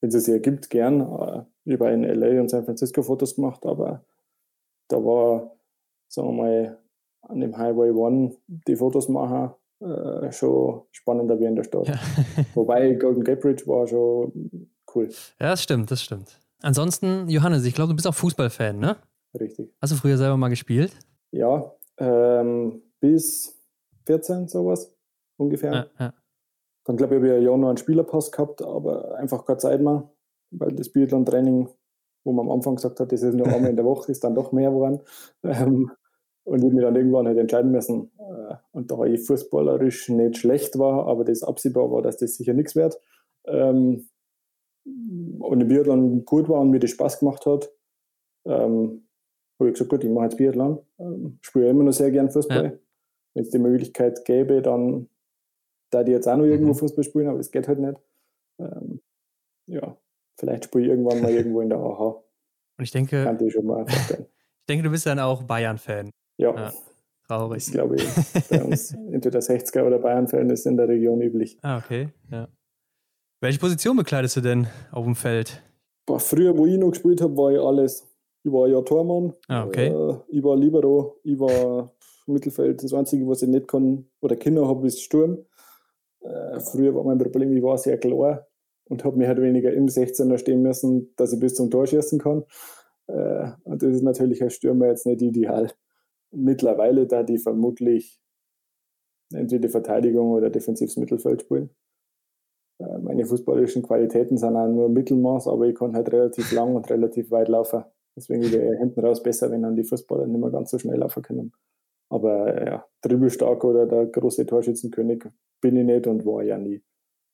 [0.00, 1.00] wenn es sich ergibt, gern.
[1.00, 4.04] Äh, ich habe in LA und San Francisco Fotos gemacht, aber
[4.88, 5.56] da war,
[6.08, 6.78] sagen wir mal,
[7.28, 9.50] an dem Highway One die Fotos machen
[9.80, 11.88] äh, schon spannender wie in der Stadt.
[11.88, 11.98] Ja.
[12.54, 15.08] Wobei Golden Gate Bridge war schon cool.
[15.40, 16.40] Ja, das stimmt, das stimmt.
[16.62, 18.96] Ansonsten, Johannes, ich glaube, du bist auch Fußballfan, ne?
[19.38, 19.74] Richtig.
[19.80, 20.96] Hast du früher selber mal gespielt?
[21.30, 23.60] Ja, ähm, bis
[24.06, 24.94] 14 sowas
[25.36, 25.72] ungefähr.
[25.72, 26.14] Ja, ja.
[26.84, 30.08] Dann glaube ich, habe ich ja noch einen Spielerpass gehabt, aber einfach keine Zeit mehr,
[30.52, 31.68] weil das Biathlon-Training,
[32.24, 34.34] wo man am Anfang gesagt hat, das ist nur einmal in der Woche, ist dann
[34.34, 35.00] doch mehr geworden.
[35.44, 35.90] Ähm,
[36.46, 38.12] und ich mich dann irgendwann halt entscheiden müssen.
[38.18, 42.54] Äh, und da ich fußballerisch nicht schlecht war, aber das absehbar war, dass das sicher
[42.54, 43.00] nichts wird.
[43.46, 44.08] Ähm,
[44.84, 47.72] und im Biathlon gut war und mir das Spaß gemacht hat,
[48.44, 49.08] ähm,
[49.58, 50.78] habe ich gesagt, gut, ich mache jetzt Biathlon.
[50.98, 52.64] Ähm, spiele immer noch sehr gern Fußball.
[52.64, 52.72] Ja.
[53.34, 55.08] Wenn es die Möglichkeit gäbe, dann
[55.90, 56.78] da die jetzt auch noch irgendwo mhm.
[56.78, 58.00] Fußball spielen, aber es geht halt nicht.
[58.60, 59.00] Ähm,
[59.66, 59.96] ja,
[60.38, 62.22] vielleicht spiele ich irgendwann mal irgendwo in der AHA.
[62.78, 64.26] Und ich denke, Kann ich, schon mal vorstellen.
[64.60, 66.12] ich denke, du bist dann auch Bayern-Fan.
[66.38, 66.54] Ja.
[66.54, 66.72] ja.
[67.26, 67.64] Traurig.
[67.64, 68.04] Das glaube ich.
[68.48, 71.58] Bei uns entweder 60er oder Bayern-Fan ist in der Region üblich.
[71.62, 72.08] Ah, okay.
[72.30, 72.48] Ja.
[73.40, 75.62] Welche Position bekleidest du denn auf dem Feld?
[76.06, 78.06] Boah, früher, wo ich noch gespielt habe, war ich alles.
[78.44, 79.88] Ich war ja Tormann, ah, okay.
[79.88, 81.90] äh, ich war Libero, ich war
[82.26, 82.80] Mittelfeld.
[82.82, 85.38] Das Einzige, was ich nicht kann oder Kinder habe, ist Sturm.
[86.20, 88.46] Äh, früher war mein Problem, ich war sehr klar
[88.84, 92.20] und habe mich halt weniger im 16er stehen müssen, dass ich bis zum Tor schießen
[92.20, 92.44] kann.
[93.08, 95.72] Äh, und das ist natürlich als Stürmer jetzt nicht ideal.
[96.32, 98.20] Mittlerweile da die vermutlich
[99.32, 101.70] entweder Verteidigung oder defensives Mittelfeld spielen.
[102.78, 106.88] Äh, meine fußballischen Qualitäten sind auch nur Mittelmaß, aber ich kann halt relativ lang und
[106.90, 107.84] relativ weit laufen.
[108.16, 111.22] Deswegen wäre hinten raus besser, wenn dann die Fußballer nicht mehr ganz so schnell laufen
[111.22, 111.52] können.
[112.08, 115.24] Aber ja, dribbelstark oder der große Torschützenkönig
[115.60, 116.82] bin ich nicht und war ja nie.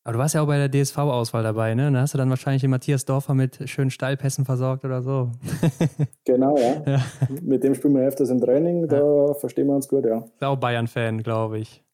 [0.04, 1.92] Aber du warst ja auch bei der DSV-Auswahl dabei, ne?
[1.92, 5.30] Da hast du dann wahrscheinlich den Matthias Dorfer mit schönen Steilpässen versorgt oder so.
[6.24, 6.82] genau, ja.
[6.84, 7.04] ja.
[7.40, 9.34] Mit dem spielen wir öfters im Training, da ja.
[9.34, 10.18] verstehen wir uns gut, ja.
[10.18, 11.84] Ist auch Bayern-Fan, glaube ich.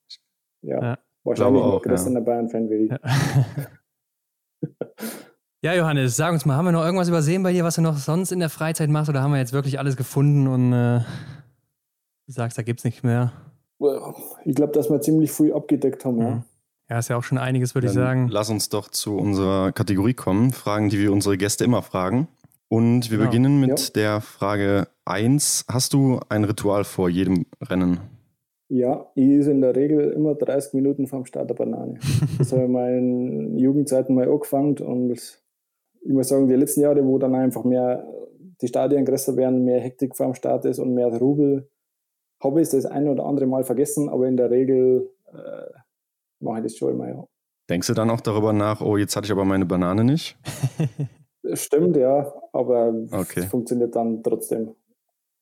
[0.63, 0.99] Ja, ja.
[1.23, 2.93] wahrscheinlich auch, noch größer Bayern-Fan wie ich.
[5.61, 7.97] Ja, Johannes, sag uns mal, haben wir noch irgendwas übersehen bei dir, was du noch
[7.97, 11.01] sonst in der Freizeit machst oder haben wir jetzt wirklich alles gefunden und äh,
[12.27, 13.33] du sagst, da gibt's nichts mehr?
[14.45, 16.45] Ich glaube, dass wir ziemlich früh abgedeckt haben, ja.
[16.91, 18.29] Ja, ist ja auch schon einiges, würde ich sagen.
[18.31, 22.29] Lass uns doch zu unserer Kategorie kommen, Fragen, die wir unsere Gäste immer fragen.
[22.69, 23.31] Und wir genau.
[23.31, 23.93] beginnen mit ja.
[23.95, 25.67] der Frage 1.
[25.71, 28.01] Hast du ein Ritual vor jedem Rennen?
[28.71, 31.99] Ja, ich esse in der Regel immer 30 Minuten vom Start der Banane.
[32.39, 37.19] Das habe ich in Jugendzeiten mal angefangen und ich muss sagen, die letzten Jahre, wo
[37.19, 38.07] dann einfach mehr
[38.61, 41.71] die Stadien größer werden, mehr Hektik vor dem Start ist und mehr Rubel,
[42.43, 45.79] habe ich das ein oder andere Mal vergessen, aber in der Regel äh,
[46.41, 47.25] mache ich das schon immer, ja.
[47.69, 50.39] Denkst du dann auch darüber nach, oh, jetzt hatte ich aber meine Banane nicht?
[51.53, 53.41] Stimmt, ja, aber okay.
[53.41, 54.75] es funktioniert dann trotzdem.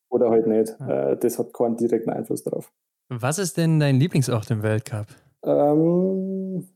[0.09, 0.75] Oder halt nicht.
[0.79, 1.11] Ja.
[1.11, 2.71] Äh, das hat keinen direkten Einfluss darauf.
[3.09, 5.07] Was ist denn dein Lieblingsort im Weltcup?
[5.43, 6.67] Ähm,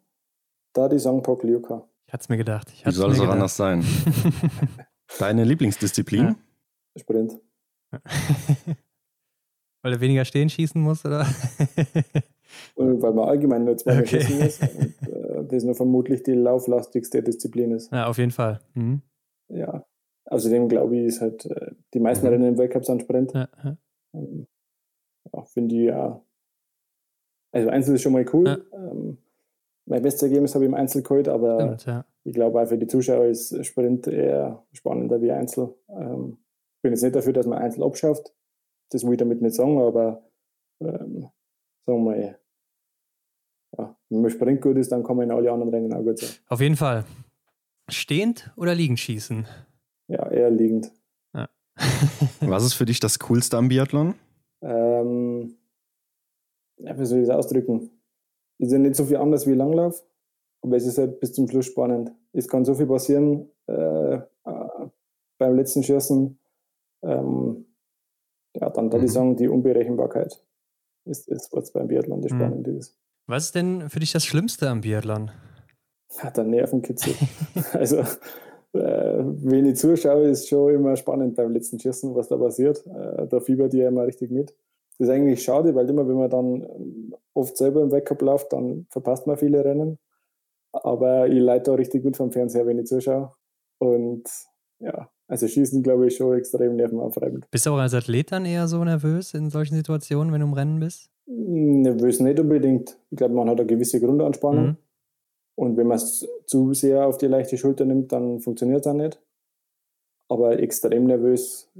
[0.73, 1.23] da die St.
[1.23, 1.87] Pokljuka.
[2.07, 2.71] Ich hatte es mir gedacht.
[2.83, 3.85] Wie soll es auch anders sein?
[5.19, 6.27] Deine Lieblingsdisziplin?
[6.27, 6.35] Ja.
[6.97, 7.39] Sprint.
[9.81, 11.25] Weil er weniger stehen schießen muss, oder?
[12.75, 14.21] Weil man allgemein nur zweimal okay.
[14.21, 14.59] schießen muss.
[14.59, 17.91] Und, äh, das nur vermutlich die lauflastigste Disziplin ist.
[17.91, 18.59] Ja, auf jeden Fall.
[18.73, 19.01] Mhm.
[19.49, 19.85] Ja.
[20.25, 22.31] Außerdem glaube ich, ist halt äh, die meisten mhm.
[22.31, 23.33] Rennen im Weltcup sind Sprint.
[23.33, 23.77] Ja, ja.
[24.13, 24.47] Ähm,
[25.33, 26.23] ja finde ich ja.
[27.53, 28.47] Also Einzel ist schon mal cool.
[28.47, 28.77] Ja.
[28.77, 29.17] Ähm,
[29.85, 32.05] mein bestes Ergebnis habe ich im Einzel geholt, aber Stimmt, ja.
[32.23, 35.73] ich glaube auch für die Zuschauer ist Sprint eher spannender wie Einzel.
[35.89, 36.37] Ähm,
[36.77, 38.33] ich bin jetzt nicht dafür, dass man Einzel abschafft.
[38.91, 40.23] Das will ich damit nicht sagen, aber
[40.81, 41.29] ähm,
[41.85, 42.39] sagen wir mal,
[43.77, 46.19] ja, wenn man Sprint gut ist, dann kann man in alle anderen Rennen auch gut
[46.19, 46.29] sein.
[46.47, 47.05] Auf jeden Fall.
[47.89, 49.45] Stehend oder liegend schießen?
[50.07, 50.91] Ja, eher liegend.
[51.33, 51.49] Ja.
[52.41, 54.15] Was ist für dich das Coolste am Biathlon?
[54.61, 55.55] Ähm,
[56.77, 57.89] ja, wie soll ich das ausdrücken?
[58.59, 60.03] Ist ja nicht so viel anders wie Langlauf,
[60.61, 62.11] aber es ist halt bis zum Schluss spannend.
[62.33, 64.89] Es kann so viel passieren äh, äh,
[65.37, 66.37] beim letzten Schießen.
[67.03, 67.65] Ähm,
[68.55, 69.05] ja, dann würde mhm.
[69.05, 70.45] ich sagen, die Unberechenbarkeit
[71.05, 72.35] ist das, was beim Biathlon das mhm.
[72.35, 72.77] Spannende mhm.
[72.77, 73.00] ist.
[73.31, 75.31] Was ist denn für dich das Schlimmste am Biathlon?
[76.21, 77.13] Ja, der Nervenkitzel.
[77.71, 82.85] also, äh, wenn ich zuschaue, ist schon immer spannend beim letzten Schießen, was da passiert.
[82.85, 84.53] Äh, da fiebert ihr immer richtig mit.
[84.97, 88.85] Das ist eigentlich schade, weil immer, wenn man dann oft selber im Weltcup läuft, dann
[88.89, 89.97] verpasst man viele Rennen.
[90.73, 93.33] Aber ich leite da richtig gut vom Fernseher, wenn ich zuschaue.
[93.77, 94.25] Und
[94.79, 97.49] ja, also Schießen, glaube ich, schon extrem nervenaufreibend.
[97.51, 100.53] Bist du auch als Athlet dann eher so nervös in solchen Situationen, wenn du im
[100.53, 101.09] Rennen bist?
[101.25, 102.97] Nervös nicht unbedingt.
[103.11, 104.65] Ich glaube, man hat eine gewisse Grundanspannung.
[104.65, 104.77] Mhm.
[105.55, 108.93] Und wenn man es zu sehr auf die leichte Schulter nimmt, dann funktioniert es auch
[108.93, 109.21] nicht.
[110.27, 111.71] Aber extrem nervös,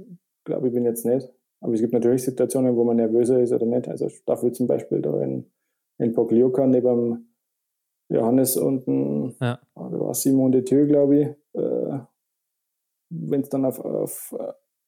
[0.44, 1.28] glaube ich, bin jetzt nicht.
[1.60, 3.86] Aber es gibt natürlich Situationen, wo man nervöser ist oder nicht.
[3.86, 5.44] Also Staffel zum Beispiel da in,
[5.98, 7.34] in Poklioka neben
[8.08, 9.60] Johannes und ein, ja.
[9.74, 11.41] war Simon de Thieu, glaube ich.
[13.12, 14.34] Äh, Wenn es dann auf, auf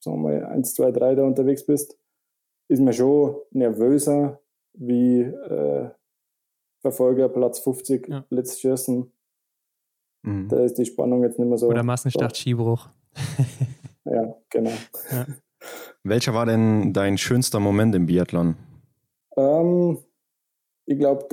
[0.00, 1.98] sagen wir mal, 1, 2, 3 da unterwegs bist,
[2.68, 4.40] ist man schon nervöser
[4.74, 5.90] wie äh,
[6.80, 8.24] Verfolger Platz 50 ja.
[8.30, 9.10] letztes Schießen.
[10.22, 10.48] Mhm.
[10.48, 11.68] Da ist die Spannung jetzt nicht mehr so.
[11.68, 12.88] Oder Massenstart Skibruch.
[14.04, 14.72] ja, genau.
[15.10, 15.26] Ja.
[16.02, 18.56] Welcher war denn dein schönster Moment im Biathlon?
[19.36, 19.98] Ähm,
[20.84, 21.26] ich glaube,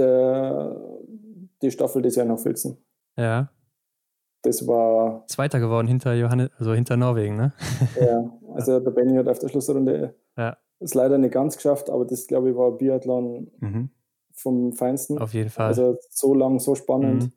[1.61, 2.77] die Staffel des Jahr nach Filzen.
[3.17, 3.49] Ja.
[4.43, 5.25] Das war.
[5.27, 7.53] Zweiter geworden hinter Johannes, also hinter Norwegen, ne?
[7.99, 10.57] ja, also der Benny hat auf der Schlussrunde ja.
[10.79, 13.89] es leider nicht ganz geschafft, aber das, glaube ich, war Biathlon mhm.
[14.33, 15.19] vom Feinsten.
[15.19, 15.67] Auf jeden Fall.
[15.67, 17.23] Also so lang, so spannend.
[17.23, 17.31] Mhm.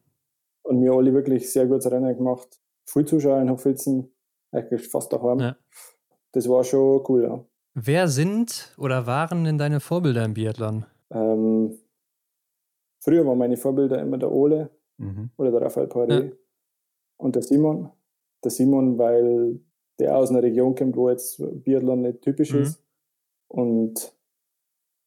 [0.63, 2.59] Und mir alle wirklich sehr gutes Rennen gemacht.
[2.87, 4.11] Viel Zuschauer in Hochfilzen,
[4.51, 5.41] eigentlich fast daheim.
[5.41, 5.57] Ja
[6.35, 7.45] das war schon cool, ja.
[7.75, 10.85] Wer sind oder waren denn deine Vorbilder im Biathlon?
[11.11, 11.79] Ähm,
[13.01, 15.31] früher waren meine Vorbilder immer der Ole mhm.
[15.37, 16.31] oder der Raphael Poiré ja.
[17.17, 17.91] Und der Simon.
[18.43, 19.61] Der Simon, weil
[19.99, 22.63] der aus einer Region kommt, wo jetzt Biathlon nicht typisch mhm.
[22.63, 22.83] ist.
[23.49, 24.15] Und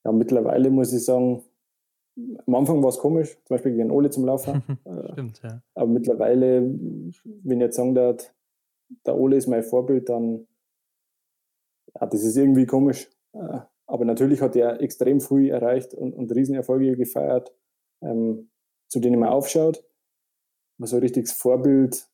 [0.06, 1.44] ja, mittlerweile muss ich sagen,
[2.46, 4.64] am Anfang war es komisch, zum Beispiel gegen Ole zum Laufen.
[4.86, 5.62] Äh, Stimmt, ja.
[5.76, 8.34] Aber mittlerweile, wenn ich jetzt sagen darf,
[9.06, 10.48] der Ole ist mein Vorbild, dann
[12.00, 13.10] ja, das ist irgendwie komisch.
[13.34, 17.54] Äh, aber natürlich hat er extrem früh erreicht und, und Riesenerfolge gefeiert,
[18.02, 18.50] ähm,
[18.88, 19.84] zu denen man aufschaut.
[20.80, 22.08] So ein richtiges Vorbild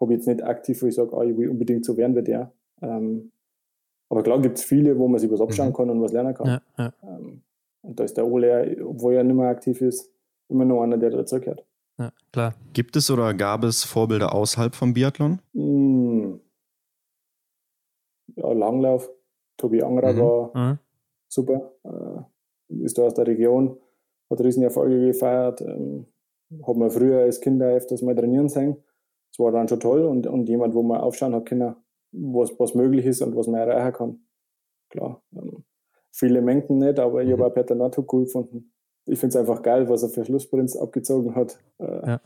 [0.00, 2.22] habe ich jetzt nicht aktiv, wo ich sage, ah, ich will unbedingt so werden wie
[2.22, 2.52] der.
[2.82, 3.32] Ähm,
[4.08, 5.74] aber klar gibt es viele, wo man sich was abschauen mhm.
[5.74, 6.46] kann und was lernen kann.
[6.46, 6.92] Ja, ja.
[7.02, 7.42] Ähm,
[7.82, 10.10] und da ist der Ole, obwohl er nicht mehr aktiv ist,
[10.48, 11.64] immer noch einer, der dazugehört.
[11.98, 12.54] Ja, klar.
[12.72, 15.40] Gibt es oder gab es Vorbilder außerhalb vom Biathlon?
[15.52, 16.34] Mm,
[18.36, 19.10] ja, Langlauf.
[19.56, 20.18] Tobi Angerer mhm.
[20.18, 20.78] war mhm.
[21.28, 21.72] super.
[21.84, 23.76] Äh, ist da aus der Region,
[24.30, 25.60] hat Riesenerfolge gefeiert.
[25.62, 26.06] Ähm,
[26.66, 28.76] hat man früher als Kinder öfters mal trainieren sehen.
[29.30, 31.76] Das war dann schon toll und, und jemand, wo man aufschauen hat können,
[32.12, 34.20] was, was möglich ist und was man erreichen kann.
[34.90, 35.22] Klar.
[35.34, 35.64] Ähm,
[36.10, 37.48] viele mengen nicht, aber ich habe mhm.
[37.48, 38.72] auch Peter Nordhook cool gefunden.
[39.04, 41.58] Ich finde es einfach geil, was er für Schlussprinz abgezogen hat.
[41.78, 42.20] Äh, ja.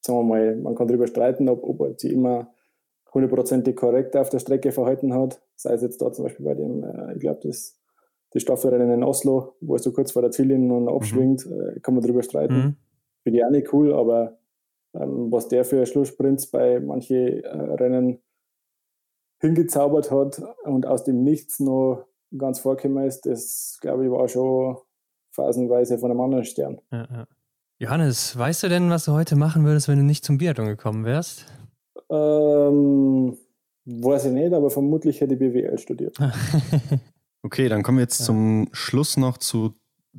[0.00, 2.52] Sagen wir mal, man kann darüber streiten, ob, ob er sie immer
[3.12, 5.40] hundertprozentig korrekt auf der Strecke verhalten hat.
[5.56, 7.80] Sei es jetzt da zum Beispiel bei dem, äh, ich glaube, das
[8.34, 11.60] die Staffelrennen in Oslo, wo er so kurz vor der Ziellinie noch abschwingt, mhm.
[11.60, 12.54] äh, kann man darüber streiten.
[12.54, 12.76] Mhm.
[13.26, 14.38] Finde ich auch nicht cool, aber
[14.94, 18.22] ähm, was der für Schlusssprints bei manchen äh, Rennen
[19.40, 22.06] hingezaubert hat und aus dem Nichts noch
[22.38, 24.76] ganz vorgekommen ist, das glaube ich war schon
[25.32, 26.80] phasenweise von einem anderen Stern.
[26.92, 27.26] Ja, ja.
[27.80, 31.04] Johannes, weißt du denn, was du heute machen würdest, wenn du nicht zum Biathlon gekommen
[31.04, 31.46] wärst?
[32.08, 33.36] Ähm,
[33.86, 36.16] weiß ich nicht, aber vermutlich hätte ich BWL studiert.
[37.42, 38.26] okay, dann kommen wir jetzt ja.
[38.26, 39.74] zum Schluss noch zu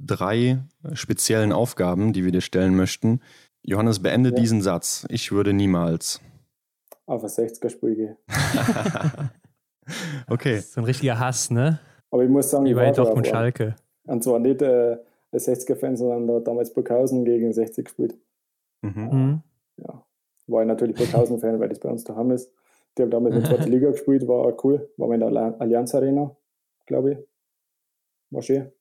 [0.06, 0.60] drei
[0.94, 3.22] speziellen Aufgaben, die wir dir stellen möchten.
[3.64, 4.36] Johannes, beende ja.
[4.36, 5.06] diesen Satz.
[5.10, 6.22] Ich würde niemals.
[7.06, 8.18] Auf ein 60er-Spiel gehen.
[10.30, 10.60] okay.
[10.60, 11.80] so ein richtiger Hass, ne?
[12.12, 13.76] Aber ich muss sagen, Wie ich war Dortmund Schalke.
[14.06, 14.98] Und zwar nicht äh,
[15.32, 18.18] der 60er-Fan, sondern da damals Burghausen gegen 60 gespielt.
[18.82, 19.10] Mhm.
[19.12, 19.42] mhm.
[19.78, 20.06] Ja.
[20.48, 22.52] War ich natürlich Burghausen-Fan, weil das bei uns daheim ist.
[22.98, 24.90] Die haben damals in der zweiten Liga gespielt, war cool.
[24.98, 26.36] War in der Allianz Arena,
[26.86, 27.18] glaube ich.
[28.32, 28.72] War schön.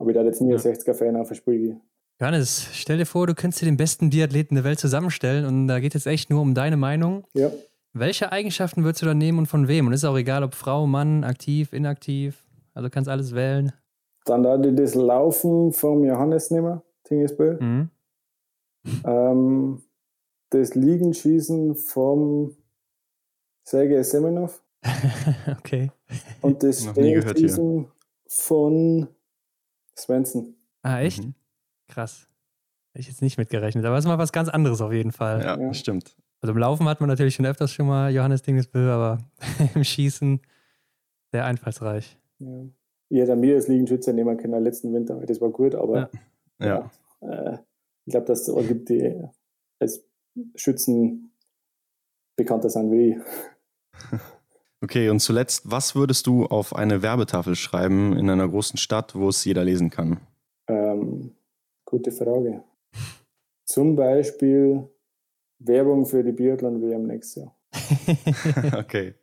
[0.00, 0.56] Aber ich hatte jetzt nie ja.
[0.56, 1.80] 60er-Fan auf ein Spiel gehen.
[2.20, 5.78] Johannes, stell dir vor, du könntest dir den besten Biathleten der Welt zusammenstellen und da
[5.78, 7.24] geht es echt nur um deine Meinung.
[7.34, 7.50] Ja.
[7.92, 9.86] Welche Eigenschaften würdest du da nehmen und von wem?
[9.86, 12.46] Und ist auch egal, ob Frau, Mann, aktiv, inaktiv.
[12.72, 13.72] Also kannst alles wählen.
[14.24, 17.58] Dann da die das Laufen vom Johannes nehmen, Tingesbö.
[17.60, 17.90] Mhm.
[19.04, 19.82] Ähm,
[20.48, 22.56] das Liegenschießen vom
[23.64, 24.62] Sergei Semenov.
[25.58, 25.90] okay.
[26.40, 27.86] Und das Stehenschießen
[28.26, 29.08] von
[30.02, 30.54] Svensson.
[30.82, 31.24] Ah, echt?
[31.24, 31.34] Mhm.
[31.88, 32.28] Krass.
[32.92, 35.40] Hätte ich jetzt nicht mitgerechnet, aber es ist mal was ganz anderes auf jeden Fall.
[35.42, 35.74] Ja, ja.
[35.74, 36.16] stimmt.
[36.40, 39.18] Also im Laufen hat man natürlich schon öfters schon mal Johannes Dingesbö, aber
[39.74, 40.40] im Schießen
[41.32, 42.18] sehr einfallsreich.
[42.38, 42.64] Ja.
[43.10, 46.10] Ich hätte mir als Liegenschütze nehmen können letzten Winter, das war gut, aber
[46.60, 46.90] ja.
[47.20, 47.58] ja äh,
[48.06, 49.20] ich glaube, dass es gibt, die
[49.80, 50.04] als
[50.54, 51.32] Schützen
[52.36, 53.16] bekannter sind wie ich.
[54.82, 59.28] Okay, und zuletzt, was würdest du auf eine Werbetafel schreiben in einer großen Stadt, wo
[59.28, 60.20] es jeder lesen kann?
[60.68, 61.34] Ähm,
[61.84, 62.62] gute Frage.
[63.66, 64.88] Zum Beispiel
[65.58, 67.56] Werbung für die Biathlon-WM nächstes Jahr.
[68.78, 69.14] okay.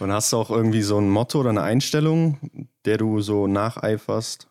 [0.00, 2.38] Und hast du auch irgendwie so ein Motto oder eine Einstellung,
[2.84, 4.50] der du so nacheiferst?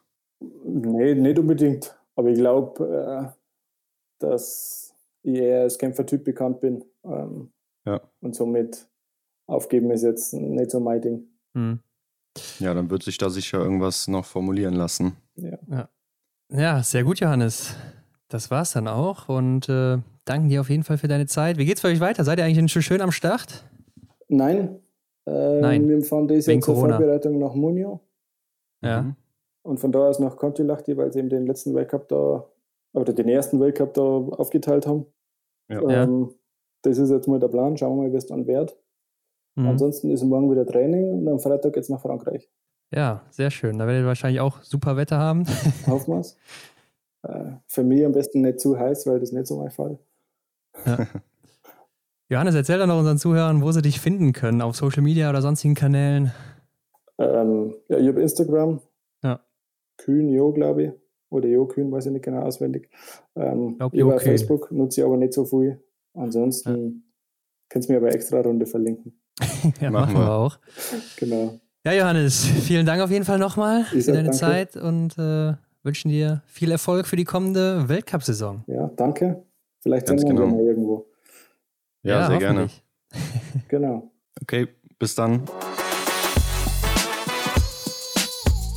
[0.63, 1.97] Nee, nicht unbedingt.
[2.15, 3.37] Aber ich glaube, äh,
[4.19, 6.85] dass ich eher als Kämpfertyp bekannt bin.
[7.03, 7.51] Ähm,
[7.85, 8.01] ja.
[8.21, 8.87] Und somit
[9.47, 11.27] aufgeben ist jetzt nicht so mein Ding.
[11.55, 11.79] Hm.
[12.59, 15.17] Ja, dann wird sich da sicher irgendwas noch formulieren lassen.
[15.35, 15.57] Ja.
[15.69, 15.89] ja.
[16.49, 17.75] Ja, sehr gut, Johannes.
[18.29, 21.57] Das war's dann auch und äh, danken dir auf jeden Fall für deine Zeit.
[21.57, 22.23] Wie geht's für euch weiter?
[22.23, 23.63] Seid ihr eigentlich schon schön am Start?
[24.27, 24.79] Nein.
[25.25, 25.87] Äh, Nein.
[25.87, 28.01] Wir fahren zur Vorbereitung nach Munio.
[28.81, 29.03] Ja.
[29.03, 29.15] Mhm.
[29.63, 32.45] Und von da aus nach Kontilachti, weil sie eben den letzten Weltcup da,
[32.93, 35.05] oder den ersten Weltcup da aufgeteilt haben.
[35.69, 36.03] Ja.
[36.03, 36.33] Ähm,
[36.81, 37.77] das ist jetzt mal der Plan.
[37.77, 38.77] Schauen wir mal, wie es dann wird.
[39.55, 39.67] Mhm.
[39.67, 42.49] Ansonsten ist morgen wieder Training und am Freitag geht's nach Frankreich.
[42.91, 43.79] Ja, sehr schön.
[43.79, 45.45] Da werdet ihr wahrscheinlich auch super Wetter haben.
[45.87, 46.37] Hoffen wir es.
[47.23, 49.97] Äh, für mich am besten nicht zu heiß, weil das nicht so mein Fall.
[50.85, 51.07] Ja.
[52.29, 55.41] Johannes, erzähl doch noch unseren Zuhörern, wo sie dich finden können, auf Social Media oder
[55.41, 56.31] sonstigen Kanälen.
[57.17, 58.81] Ähm, ja, ich habe Instagram.
[59.23, 59.39] Ja.
[59.97, 60.91] Kühn Jo, glaube ich.
[61.29, 62.89] Oder Jo Kühn, weiß ich nicht genau auswendig.
[63.35, 65.83] Ähm, glaub, über Facebook nutze ich aber nicht so viel.
[66.13, 66.91] Ansonsten ja.
[67.69, 69.19] kannst du mir aber extra Runde verlinken.
[69.81, 70.59] ja, machen wir auch.
[71.17, 71.59] Genau.
[71.85, 74.37] Ja, Johannes, vielen Dank auf jeden Fall nochmal für deine danke.
[74.37, 75.53] Zeit und äh,
[75.83, 78.63] wünschen dir viel Erfolg für die kommende Weltcup-Saison.
[78.67, 79.43] Ja, danke.
[79.81, 80.47] Vielleicht sehen wir genau.
[80.47, 81.05] mal irgendwo.
[82.03, 82.69] Ja, ja sehr gerne.
[83.67, 84.11] genau.
[84.41, 85.43] Okay, bis dann.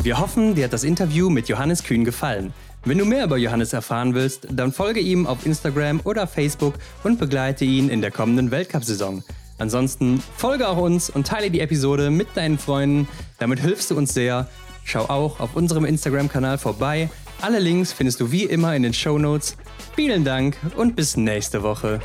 [0.03, 2.53] Wir hoffen, dir hat das Interview mit Johannes Kühn gefallen.
[2.85, 7.19] Wenn du mehr über Johannes erfahren willst, dann folge ihm auf Instagram oder Facebook und
[7.19, 9.24] begleite ihn in der kommenden Weltcup-Saison.
[9.59, 13.09] Ansonsten folge auch uns und teile die Episode mit deinen Freunden.
[13.39, 14.49] Damit hilfst du uns sehr.
[14.85, 17.11] Schau auch auf unserem Instagram-Kanal vorbei.
[17.41, 19.57] Alle Links findest du wie immer in den Show Notes.
[19.95, 22.01] Vielen Dank und bis nächste Woche.